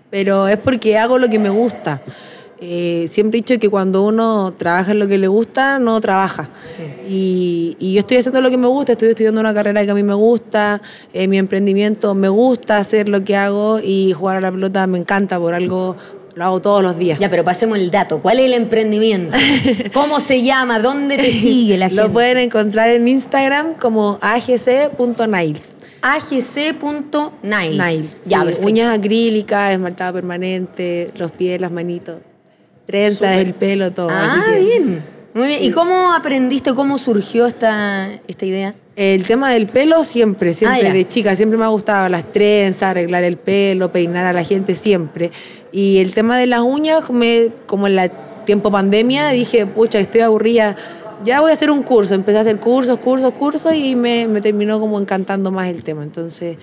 Pero 0.09 0.47
es 0.47 0.57
porque 0.57 0.97
hago 0.97 1.19
lo 1.19 1.29
que 1.29 1.37
me 1.37 1.49
gusta. 1.49 2.01
Eh, 2.61 3.07
siempre 3.09 3.39
he 3.39 3.41
dicho 3.41 3.59
que 3.59 3.69
cuando 3.69 4.03
uno 4.03 4.53
trabaja 4.57 4.91
en 4.93 4.99
lo 4.99 5.07
que 5.07 5.17
le 5.17 5.27
gusta, 5.27 5.77
no 5.79 5.99
trabaja. 5.99 6.49
Y, 7.07 7.75
y 7.79 7.93
yo 7.93 7.99
estoy 7.99 8.17
haciendo 8.17 8.41
lo 8.41 8.49
que 8.49 8.57
me 8.57 8.67
gusta, 8.67 8.93
estoy 8.93 9.09
estudiando 9.09 9.41
una 9.41 9.53
carrera 9.53 9.83
que 9.83 9.91
a 9.91 9.95
mí 9.95 10.03
me 10.03 10.13
gusta, 10.13 10.81
eh, 11.13 11.27
mi 11.27 11.37
emprendimiento 11.37 12.15
me 12.15 12.29
gusta 12.29 12.77
hacer 12.77 13.09
lo 13.09 13.23
que 13.23 13.35
hago 13.35 13.79
y 13.79 14.13
jugar 14.13 14.37
a 14.37 14.41
la 14.41 14.51
pelota 14.51 14.87
me 14.87 14.97
encanta, 14.97 15.37
por 15.39 15.53
algo 15.53 15.95
lo 16.35 16.43
hago 16.43 16.61
todos 16.61 16.83
los 16.83 16.97
días. 16.97 17.17
Ya, 17.19 17.29
pero 17.29 17.43
pasemos 17.43 17.77
el 17.77 17.89
dato. 17.91 18.21
¿Cuál 18.21 18.39
es 18.39 18.45
el 18.45 18.53
emprendimiento? 18.53 19.35
¿Cómo 19.93 20.19
se 20.19 20.43
llama? 20.43 20.79
¿Dónde 20.79 21.17
te 21.17 21.31
sigue 21.31 21.77
la 21.77 21.87
gente? 21.89 22.03
Lo 22.03 22.11
pueden 22.11 22.37
encontrar 22.37 22.89
en 22.89 23.07
Instagram 23.07 23.75
como 23.75 24.17
agc.niles. 24.21 25.77
agc.niles. 26.01 27.31
Niles. 27.41 28.21
Ya, 28.25 28.41
sí, 28.41 28.53
uñas 28.63 28.97
acrílicas, 28.97 29.71
esmaltado 29.71 30.13
permanente, 30.13 31.11
los 31.15 31.31
pies, 31.31 31.61
las 31.61 31.71
manitos, 31.71 32.17
trenzas, 32.85 33.37
el 33.37 33.53
pelo, 33.53 33.91
todo. 33.91 34.09
Ah, 34.09 34.25
así 34.25 34.51
que 34.51 34.59
bien. 34.59 35.03
Muy 35.33 35.47
bien. 35.47 35.63
¿Y 35.63 35.71
cómo 35.71 36.13
aprendiste, 36.13 36.73
cómo 36.73 36.97
surgió 36.97 37.45
esta, 37.45 38.09
esta 38.27 38.45
idea? 38.45 38.75
El 38.95 39.23
tema 39.23 39.51
del 39.51 39.67
pelo 39.67 40.05
siempre, 40.05 40.53
siempre 40.53 40.87
Ah, 40.87 40.93
de 40.93 41.05
chica, 41.05 41.35
siempre 41.35 41.57
me 41.57 41.65
ha 41.65 41.67
gustado 41.67 42.07
las 42.07 42.31
trenzas, 42.31 42.91
arreglar 42.91 43.25
el 43.25 43.35
pelo, 43.35 43.91
peinar 43.91 44.25
a 44.25 44.31
la 44.31 44.43
gente 44.43 44.75
siempre. 44.75 45.31
Y 45.73 45.97
el 45.97 46.13
tema 46.13 46.37
de 46.37 46.45
las 46.47 46.61
uñas, 46.61 47.09
me, 47.09 47.49
como 47.65 47.87
en 47.87 47.95
la 47.97 48.07
tiempo 48.45 48.71
pandemia, 48.71 49.29
dije, 49.31 49.65
pucha, 49.65 49.99
estoy 49.99 50.21
aburrida, 50.21 50.77
ya 51.25 51.41
voy 51.41 51.51
a 51.51 51.53
hacer 51.53 51.69
un 51.69 51.83
curso. 51.83 52.15
Empecé 52.15 52.37
a 52.37 52.41
hacer 52.41 52.59
cursos, 52.59 52.99
cursos, 52.99 53.33
cursos 53.33 53.73
y 53.73 53.97
me, 53.97 54.29
me 54.29 54.39
terminó 54.39 54.79
como 54.79 54.97
encantando 54.97 55.51
más 55.51 55.67
el 55.67 55.83
tema. 55.83 56.03
Entonces, 56.03 56.57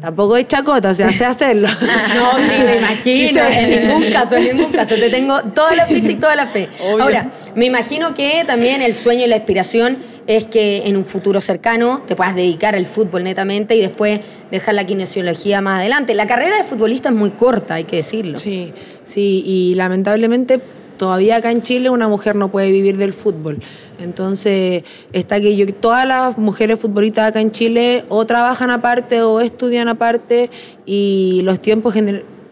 tampoco 0.00 0.36
es 0.36 0.46
chacota, 0.46 0.90
o 0.90 0.94
sea, 0.94 1.12
sé 1.12 1.24
hacerlo. 1.24 1.68
No, 1.78 2.38
sí, 2.38 2.62
me 2.64 2.76
imagino. 2.78 3.28
Sí 3.28 3.38
en 3.52 3.88
ningún 3.88 4.12
caso, 4.12 4.36
en 4.36 4.56
ningún 4.56 4.72
caso. 4.72 4.94
Te 4.94 5.10
tengo 5.10 5.42
toda 5.54 5.74
la 5.74 5.86
ficha 5.86 6.10
y 6.10 6.14
toda 6.16 6.36
la 6.36 6.46
fe. 6.46 6.68
Ahora, 7.00 7.30
me 7.54 7.66
imagino 7.66 8.14
que 8.14 8.44
también 8.46 8.82
el 8.82 8.94
sueño 8.94 9.24
y 9.24 9.28
la 9.28 9.36
aspiración 9.36 9.98
es 10.26 10.44
que 10.44 10.86
en 10.86 10.96
un 10.96 11.04
futuro 11.04 11.40
cercano 11.40 12.02
te 12.06 12.14
puedas 12.14 12.34
dedicar 12.34 12.74
al 12.74 12.86
fútbol 12.86 13.24
netamente 13.24 13.76
y 13.76 13.80
después 13.80 14.20
dejar 14.50 14.74
la 14.74 14.84
kinesiología 14.84 15.60
más 15.60 15.80
adelante. 15.80 16.14
La 16.14 16.26
carrera 16.26 16.56
de 16.58 16.64
futbolista 16.64 17.08
es 17.08 17.14
muy 17.14 17.30
corta, 17.30 17.74
hay 17.74 17.84
que 17.84 17.96
decirlo. 17.96 18.36
Sí, 18.36 18.72
sí, 19.04 19.42
y 19.46 19.74
lamentablemente 19.74 20.60
todavía 20.98 21.36
acá 21.36 21.50
en 21.50 21.62
Chile 21.62 21.88
una 21.88 22.08
mujer 22.08 22.36
no 22.36 22.50
puede 22.50 22.70
vivir 22.70 22.98
del 22.98 23.14
fútbol. 23.14 23.60
Entonces, 23.98 24.84
está 25.12 25.40
que 25.40 25.56
yo, 25.56 25.72
todas 25.72 26.06
las 26.06 26.36
mujeres 26.36 26.78
futbolistas 26.78 27.28
acá 27.28 27.40
en 27.40 27.50
Chile 27.50 28.04
o 28.08 28.26
trabajan 28.26 28.70
aparte 28.70 29.22
o 29.22 29.40
estudian 29.40 29.88
aparte 29.88 30.50
y 30.84 31.40
los 31.44 31.60
tiempos 31.60 31.94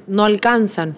no 0.07 0.25
alcanzan. 0.25 0.97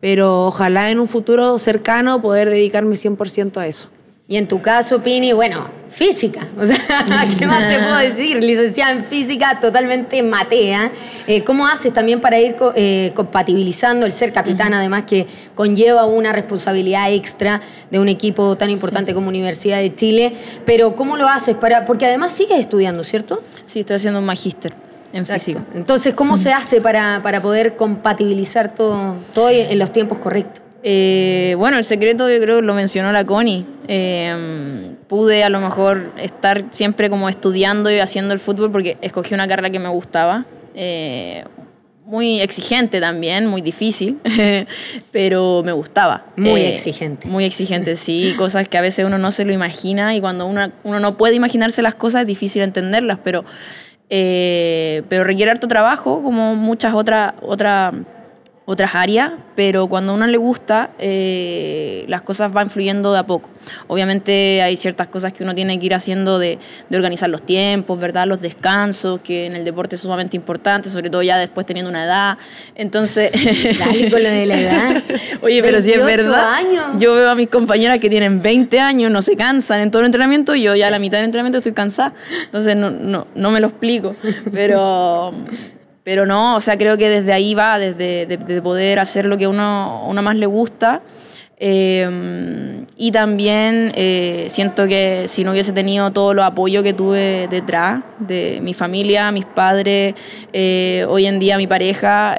Pero 0.00 0.46
ojalá 0.46 0.90
en 0.90 0.98
un 0.98 1.08
futuro 1.08 1.58
cercano 1.58 2.20
poder 2.20 2.50
dedicarme 2.50 2.96
100% 2.96 3.58
a 3.58 3.66
eso. 3.66 3.88
Y 4.28 4.38
en 4.38 4.48
tu 4.48 4.60
caso, 4.60 5.00
Pini, 5.02 5.32
bueno, 5.32 5.70
física. 5.88 6.48
O 6.58 6.64
sea, 6.64 6.76
¿qué 7.38 7.46
más 7.46 7.68
te 7.68 7.78
puedo 7.78 7.96
decir? 7.98 8.42
Licenciada 8.42 8.90
en 8.90 9.04
física, 9.04 9.60
totalmente 9.60 10.20
matea. 10.24 10.90
Eh, 11.28 11.44
¿Cómo 11.44 11.64
haces 11.68 11.92
también 11.92 12.20
para 12.20 12.40
ir 12.40 12.56
co- 12.56 12.72
eh, 12.74 13.12
compatibilizando 13.14 14.04
el 14.04 14.10
ser 14.12 14.32
capitán, 14.32 14.74
además 14.74 15.04
que 15.04 15.28
conlleva 15.54 16.06
una 16.06 16.32
responsabilidad 16.32 17.12
extra 17.12 17.60
de 17.90 18.00
un 18.00 18.08
equipo 18.08 18.56
tan 18.56 18.68
importante 18.70 19.14
como 19.14 19.28
Universidad 19.28 19.78
de 19.78 19.94
Chile? 19.94 20.32
Pero 20.64 20.96
¿cómo 20.96 21.16
lo 21.16 21.28
haces? 21.28 21.54
para 21.54 21.84
Porque 21.84 22.06
además 22.06 22.32
sigues 22.32 22.58
estudiando, 22.58 23.04
¿cierto? 23.04 23.44
Sí, 23.66 23.80
estoy 23.80 23.94
haciendo 23.96 24.18
un 24.18 24.26
magíster 24.26 24.72
en 25.12 25.24
física. 25.24 25.64
Entonces, 25.74 26.14
¿cómo 26.14 26.36
se 26.36 26.52
hace 26.52 26.80
para, 26.80 27.20
para 27.22 27.40
poder 27.40 27.76
compatibilizar 27.76 28.74
todo, 28.74 29.14
todo 29.32 29.50
en 29.50 29.78
los 29.78 29.92
tiempos 29.92 30.18
correctos? 30.18 30.65
Eh, 30.88 31.56
bueno, 31.58 31.78
el 31.78 31.84
secreto 31.84 32.30
yo 32.30 32.40
creo 32.40 32.60
que 32.60 32.62
lo 32.62 32.72
mencionó 32.72 33.10
la 33.10 33.24
Connie. 33.24 33.66
Eh, 33.88 34.94
pude 35.08 35.42
a 35.42 35.48
lo 35.48 35.58
mejor 35.58 36.12
estar 36.16 36.66
siempre 36.70 37.10
como 37.10 37.28
estudiando 37.28 37.90
y 37.90 37.98
haciendo 37.98 38.32
el 38.32 38.38
fútbol 38.38 38.70
porque 38.70 38.96
escogí 39.00 39.34
una 39.34 39.48
carrera 39.48 39.70
que 39.70 39.80
me 39.80 39.88
gustaba. 39.88 40.46
Eh, 40.76 41.42
muy 42.04 42.40
exigente 42.40 43.00
también, 43.00 43.48
muy 43.48 43.62
difícil, 43.62 44.18
pero 45.10 45.62
me 45.64 45.72
gustaba. 45.72 46.26
Muy 46.36 46.60
Eh, 46.60 46.68
exigente. 46.68 47.26
Muy 47.26 47.44
exigente, 47.44 47.96
sí, 47.96 48.34
cosas 48.38 48.68
que 48.68 48.78
a 48.78 48.80
veces 48.80 49.04
uno 49.04 49.18
no 49.18 49.32
se 49.32 49.44
lo 49.44 49.52
imagina 49.52 50.14
y 50.14 50.20
cuando 50.20 50.46
uno, 50.46 50.70
uno 50.84 51.00
no 51.00 51.16
puede 51.16 51.34
imaginarse 51.34 51.82
las 51.82 51.96
cosas 51.96 52.20
es 52.20 52.28
difícil 52.28 52.62
entenderlas, 52.62 53.18
pero, 53.24 53.44
eh, 54.08 55.02
pero 55.08 55.24
requiere 55.24 55.50
harto 55.50 55.66
trabajo 55.66 56.22
como 56.22 56.54
muchas 56.54 56.94
otras 56.94 57.34
otras 57.42 57.92
otras 58.68 58.96
áreas, 58.96 59.30
pero 59.54 59.86
cuando 59.86 60.10
a 60.10 60.14
uno 60.16 60.26
le 60.26 60.36
gusta, 60.36 60.90
eh, 60.98 62.04
las 62.08 62.22
cosas 62.22 62.52
van 62.52 62.68
fluyendo 62.68 63.12
de 63.12 63.20
a 63.20 63.26
poco. 63.26 63.48
Obviamente 63.86 64.60
hay 64.60 64.76
ciertas 64.76 65.06
cosas 65.06 65.32
que 65.32 65.44
uno 65.44 65.54
tiene 65.54 65.78
que 65.78 65.86
ir 65.86 65.94
haciendo 65.94 66.40
de, 66.40 66.58
de 66.90 66.96
organizar 66.96 67.30
los 67.30 67.42
tiempos, 67.42 67.98
¿verdad? 67.98 68.26
Los 68.26 68.40
descansos, 68.40 69.20
que 69.20 69.46
en 69.46 69.54
el 69.54 69.64
deporte 69.64 69.94
es 69.94 70.02
sumamente 70.02 70.36
importante, 70.36 70.90
sobre 70.90 71.10
todo 71.10 71.22
ya 71.22 71.38
después 71.38 71.64
teniendo 71.64 71.88
una 71.88 72.04
edad. 72.04 72.38
Entonces... 72.74 73.30
Dale 73.78 74.10
con 74.10 74.20
lo 74.20 74.28
de 74.28 74.46
la 74.46 74.60
edad. 74.60 75.02
Oye, 75.42 75.62
pero 75.62 75.80
si 75.80 75.92
es 75.92 76.04
28 76.04 76.28
verdad, 76.28 76.54
años. 76.54 76.86
yo 76.98 77.14
veo 77.14 77.30
a 77.30 77.36
mis 77.36 77.48
compañeras 77.48 78.00
que 78.00 78.10
tienen 78.10 78.42
20 78.42 78.80
años, 78.80 79.12
no 79.12 79.22
se 79.22 79.36
cansan 79.36 79.80
en 79.80 79.92
todo 79.92 80.00
el 80.00 80.06
entrenamiento, 80.06 80.56
y 80.56 80.62
yo 80.62 80.74
ya 80.74 80.88
a 80.88 80.90
la 80.90 80.98
mitad 80.98 81.18
del 81.18 81.26
entrenamiento 81.26 81.58
estoy 81.58 81.72
cansada. 81.72 82.14
Entonces 82.44 82.74
no, 82.74 82.90
no, 82.90 83.28
no 83.36 83.50
me 83.52 83.60
lo 83.60 83.68
explico. 83.68 84.16
Pero, 84.52 85.32
pero 86.06 86.24
no, 86.24 86.54
o 86.54 86.60
sea, 86.60 86.78
creo 86.78 86.96
que 86.96 87.08
desde 87.08 87.32
ahí 87.32 87.56
va, 87.56 87.80
desde 87.80 88.26
de, 88.26 88.36
de 88.36 88.62
poder 88.62 89.00
hacer 89.00 89.26
lo 89.26 89.36
que 89.36 89.48
uno, 89.48 90.04
uno 90.06 90.22
más 90.22 90.36
le 90.36 90.46
gusta. 90.46 91.02
Eh, 91.58 92.84
y 92.96 93.10
también 93.10 93.90
eh, 93.96 94.46
siento 94.48 94.86
que 94.86 95.26
si 95.26 95.42
no 95.42 95.50
hubiese 95.50 95.72
tenido 95.72 96.12
todo 96.12 96.30
el 96.30 96.38
apoyo 96.38 96.84
que 96.84 96.92
tuve 96.92 97.48
detrás 97.50 98.04
de 98.20 98.60
mi 98.62 98.72
familia, 98.72 99.32
mis 99.32 99.46
padres, 99.46 100.14
eh, 100.52 101.04
hoy 101.08 101.26
en 101.26 101.40
día 101.40 101.56
mi 101.56 101.66
pareja, 101.66 102.36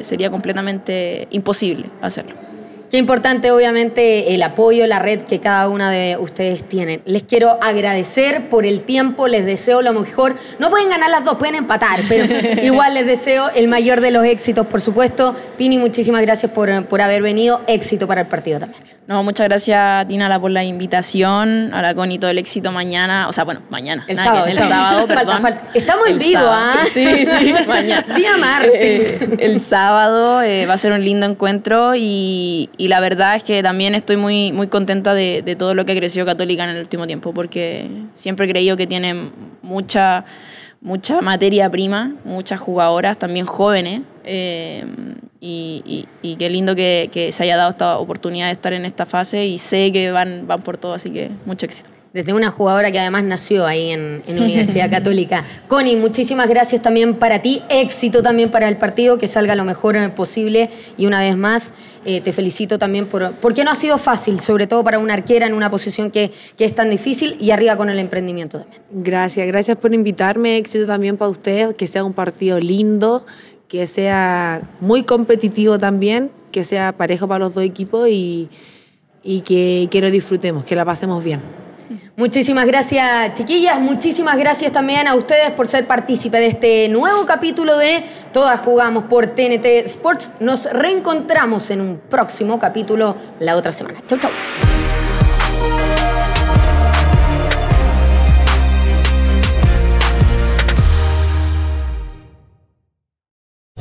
sería 0.00 0.28
completamente 0.28 1.28
imposible 1.30 1.88
hacerlo. 2.00 2.55
Qué 2.90 2.98
importante, 2.98 3.50
obviamente, 3.50 4.34
el 4.34 4.42
apoyo, 4.42 4.86
la 4.86 5.00
red 5.00 5.22
que 5.22 5.40
cada 5.40 5.68
una 5.68 5.90
de 5.90 6.16
ustedes 6.18 6.66
tienen. 6.68 7.02
Les 7.04 7.24
quiero 7.24 7.58
agradecer 7.60 8.48
por 8.48 8.64
el 8.64 8.82
tiempo, 8.82 9.26
les 9.26 9.44
deseo 9.44 9.82
lo 9.82 9.92
mejor. 9.92 10.36
No 10.58 10.70
pueden 10.70 10.88
ganar 10.88 11.10
las 11.10 11.24
dos, 11.24 11.36
pueden 11.36 11.56
empatar, 11.56 12.00
pero 12.08 12.26
igual 12.62 12.94
les 12.94 13.06
deseo 13.06 13.50
el 13.50 13.66
mayor 13.68 14.00
de 14.00 14.12
los 14.12 14.24
éxitos, 14.24 14.66
por 14.66 14.80
supuesto. 14.80 15.34
Pini, 15.58 15.78
muchísimas 15.78 16.22
gracias 16.22 16.52
por, 16.52 16.86
por 16.86 17.02
haber 17.02 17.22
venido. 17.22 17.62
Éxito 17.66 18.06
para 18.06 18.20
el 18.20 18.26
partido 18.28 18.60
también. 18.60 18.96
No, 19.06 19.22
muchas 19.22 19.46
gracias, 19.46 20.08
Tina, 20.08 20.40
por 20.40 20.50
la 20.50 20.64
invitación. 20.64 21.72
A 21.72 21.80
la 21.80 21.94
Connie 21.94 22.18
todo 22.18 22.30
el 22.30 22.38
éxito 22.38 22.72
mañana. 22.72 23.28
O 23.28 23.32
sea, 23.32 23.44
bueno, 23.44 23.62
mañana. 23.70 24.04
El 24.08 24.16
nada 24.16 24.28
sábado, 24.28 24.46
el 24.46 24.54
sábado. 24.54 24.68
sábado, 24.68 25.06
Falta, 25.06 25.14
perdón. 25.14 25.42
falta. 25.42 25.62
Estamos 25.74 26.06
en 26.08 26.12
El 26.14 26.18
vivo, 26.18 26.40
sábado. 26.40 26.74
¿ah? 26.74 26.84
Sí, 26.92 27.24
sí, 27.24 27.54
mañana. 27.68 28.14
Día 28.16 28.36
martes. 28.36 28.72
Eh, 29.22 29.36
el 29.38 29.60
sábado 29.60 30.42
eh, 30.42 30.66
va 30.66 30.74
a 30.74 30.78
ser 30.78 30.92
un 30.92 31.04
lindo 31.04 31.24
encuentro 31.24 31.92
y, 31.94 32.68
y 32.78 32.88
la 32.88 33.00
verdad 33.00 33.36
es 33.36 33.42
que 33.42 33.62
también 33.62 33.94
estoy 33.94 34.16
muy, 34.16 34.52
muy 34.52 34.66
contenta 34.66 35.14
de, 35.14 35.42
de 35.42 35.56
todo 35.56 35.74
lo 35.74 35.84
que 35.84 35.92
ha 35.92 35.96
crecido 35.96 36.26
Católica 36.26 36.64
en 36.64 36.70
el 36.70 36.80
último 36.80 37.06
tiempo, 37.06 37.32
porque 37.32 37.88
siempre 38.14 38.46
he 38.46 38.48
creído 38.48 38.76
que 38.76 38.86
tiene 38.86 39.30
mucha, 39.62 40.24
mucha 40.80 41.20
materia 41.20 41.70
prima, 41.70 42.14
muchas 42.24 42.60
jugadoras, 42.60 43.18
también 43.18 43.46
jóvenes. 43.46 44.02
eh, 44.24 44.84
y, 45.46 45.82
y- 46.22 46.30
y 46.32 46.36
qué 46.36 46.50
lindo 46.50 46.74
que, 46.74 47.08
que 47.12 47.30
se 47.32 47.42
haya 47.44 47.56
dado 47.56 47.70
esta 47.70 47.98
oportunidad 47.98 48.46
de 48.46 48.52
estar 48.52 48.72
en 48.72 48.84
esta 48.84 49.06
fase 49.06 49.46
y 49.46 49.58
sé 49.58 49.92
que 49.92 50.10
van, 50.10 50.46
van 50.46 50.62
por 50.62 50.76
todo, 50.76 50.94
así 50.94 51.10
que 51.10 51.30
mucho 51.44 51.66
éxito. 51.66 51.90
Desde 52.12 52.32
una 52.32 52.50
jugadora 52.50 52.90
que 52.90 52.98
además 52.98 53.24
nació 53.24 53.66
ahí 53.66 53.90
en, 53.90 54.22
en 54.26 54.42
Universidad 54.42 54.90
Católica. 54.96 55.44
Connie, 55.68 55.96
muchísimas 55.96 56.48
gracias 56.48 56.80
también 56.80 57.14
para 57.16 57.42
ti. 57.42 57.60
Éxito 57.68 58.22
también 58.22 58.50
para 58.50 58.68
el 58.70 58.78
partido, 58.78 59.18
que 59.18 59.28
salga 59.28 59.54
lo 59.54 59.64
mejor 59.66 60.14
posible. 60.14 60.70
Y 60.96 61.04
una 61.04 61.20
vez 61.20 61.36
más, 61.36 61.74
eh, 62.06 62.22
te 62.22 62.32
felicito 62.32 62.78
también 62.78 63.04
por, 63.06 63.32
porque 63.34 63.64
no 63.64 63.70
ha 63.70 63.74
sido 63.74 63.98
fácil, 63.98 64.40
sobre 64.40 64.66
todo 64.66 64.82
para 64.82 64.98
una 64.98 65.12
arquera 65.12 65.46
en 65.46 65.52
una 65.52 65.70
posición 65.70 66.10
que, 66.10 66.32
que 66.56 66.64
es 66.64 66.74
tan 66.74 66.88
difícil 66.88 67.36
y 67.38 67.50
arriba 67.50 67.76
con 67.76 67.90
el 67.90 67.98
emprendimiento 67.98 68.60
también. 68.60 68.80
Gracias, 68.92 69.46
gracias 69.46 69.76
por 69.76 69.92
invitarme. 69.92 70.56
Éxito 70.56 70.86
también 70.86 71.18
para 71.18 71.28
ustedes, 71.30 71.74
que 71.74 71.86
sea 71.86 72.02
un 72.02 72.14
partido 72.14 72.58
lindo, 72.58 73.26
que 73.68 73.86
sea 73.86 74.62
muy 74.80 75.02
competitivo 75.02 75.78
también, 75.78 76.30
que 76.52 76.64
sea 76.64 76.92
parejo 76.92 77.26
para 77.28 77.44
los 77.44 77.54
dos 77.54 77.64
equipos 77.64 78.08
y, 78.08 78.48
y 79.22 79.40
que, 79.40 79.88
que 79.90 80.00
lo 80.00 80.10
disfrutemos, 80.10 80.64
que 80.64 80.76
la 80.76 80.84
pasemos 80.84 81.22
bien. 81.22 81.40
Muchísimas 82.16 82.66
gracias, 82.66 83.34
chiquillas. 83.34 83.78
Muchísimas 83.78 84.38
gracias 84.38 84.72
también 84.72 85.06
a 85.06 85.14
ustedes 85.14 85.50
por 85.50 85.68
ser 85.68 85.86
partícipe 85.86 86.38
de 86.38 86.46
este 86.46 86.88
nuevo 86.88 87.26
capítulo 87.26 87.76
de 87.76 88.04
Todas 88.32 88.60
Jugamos 88.60 89.04
por 89.04 89.26
TNT 89.26 89.66
Sports. 89.84 90.30
Nos 90.40 90.64
reencontramos 90.72 91.70
en 91.70 91.82
un 91.82 92.00
próximo 92.08 92.58
capítulo 92.58 93.16
la 93.38 93.56
otra 93.56 93.72
semana. 93.72 94.02
Chau, 94.06 94.18
chau. 94.18 94.30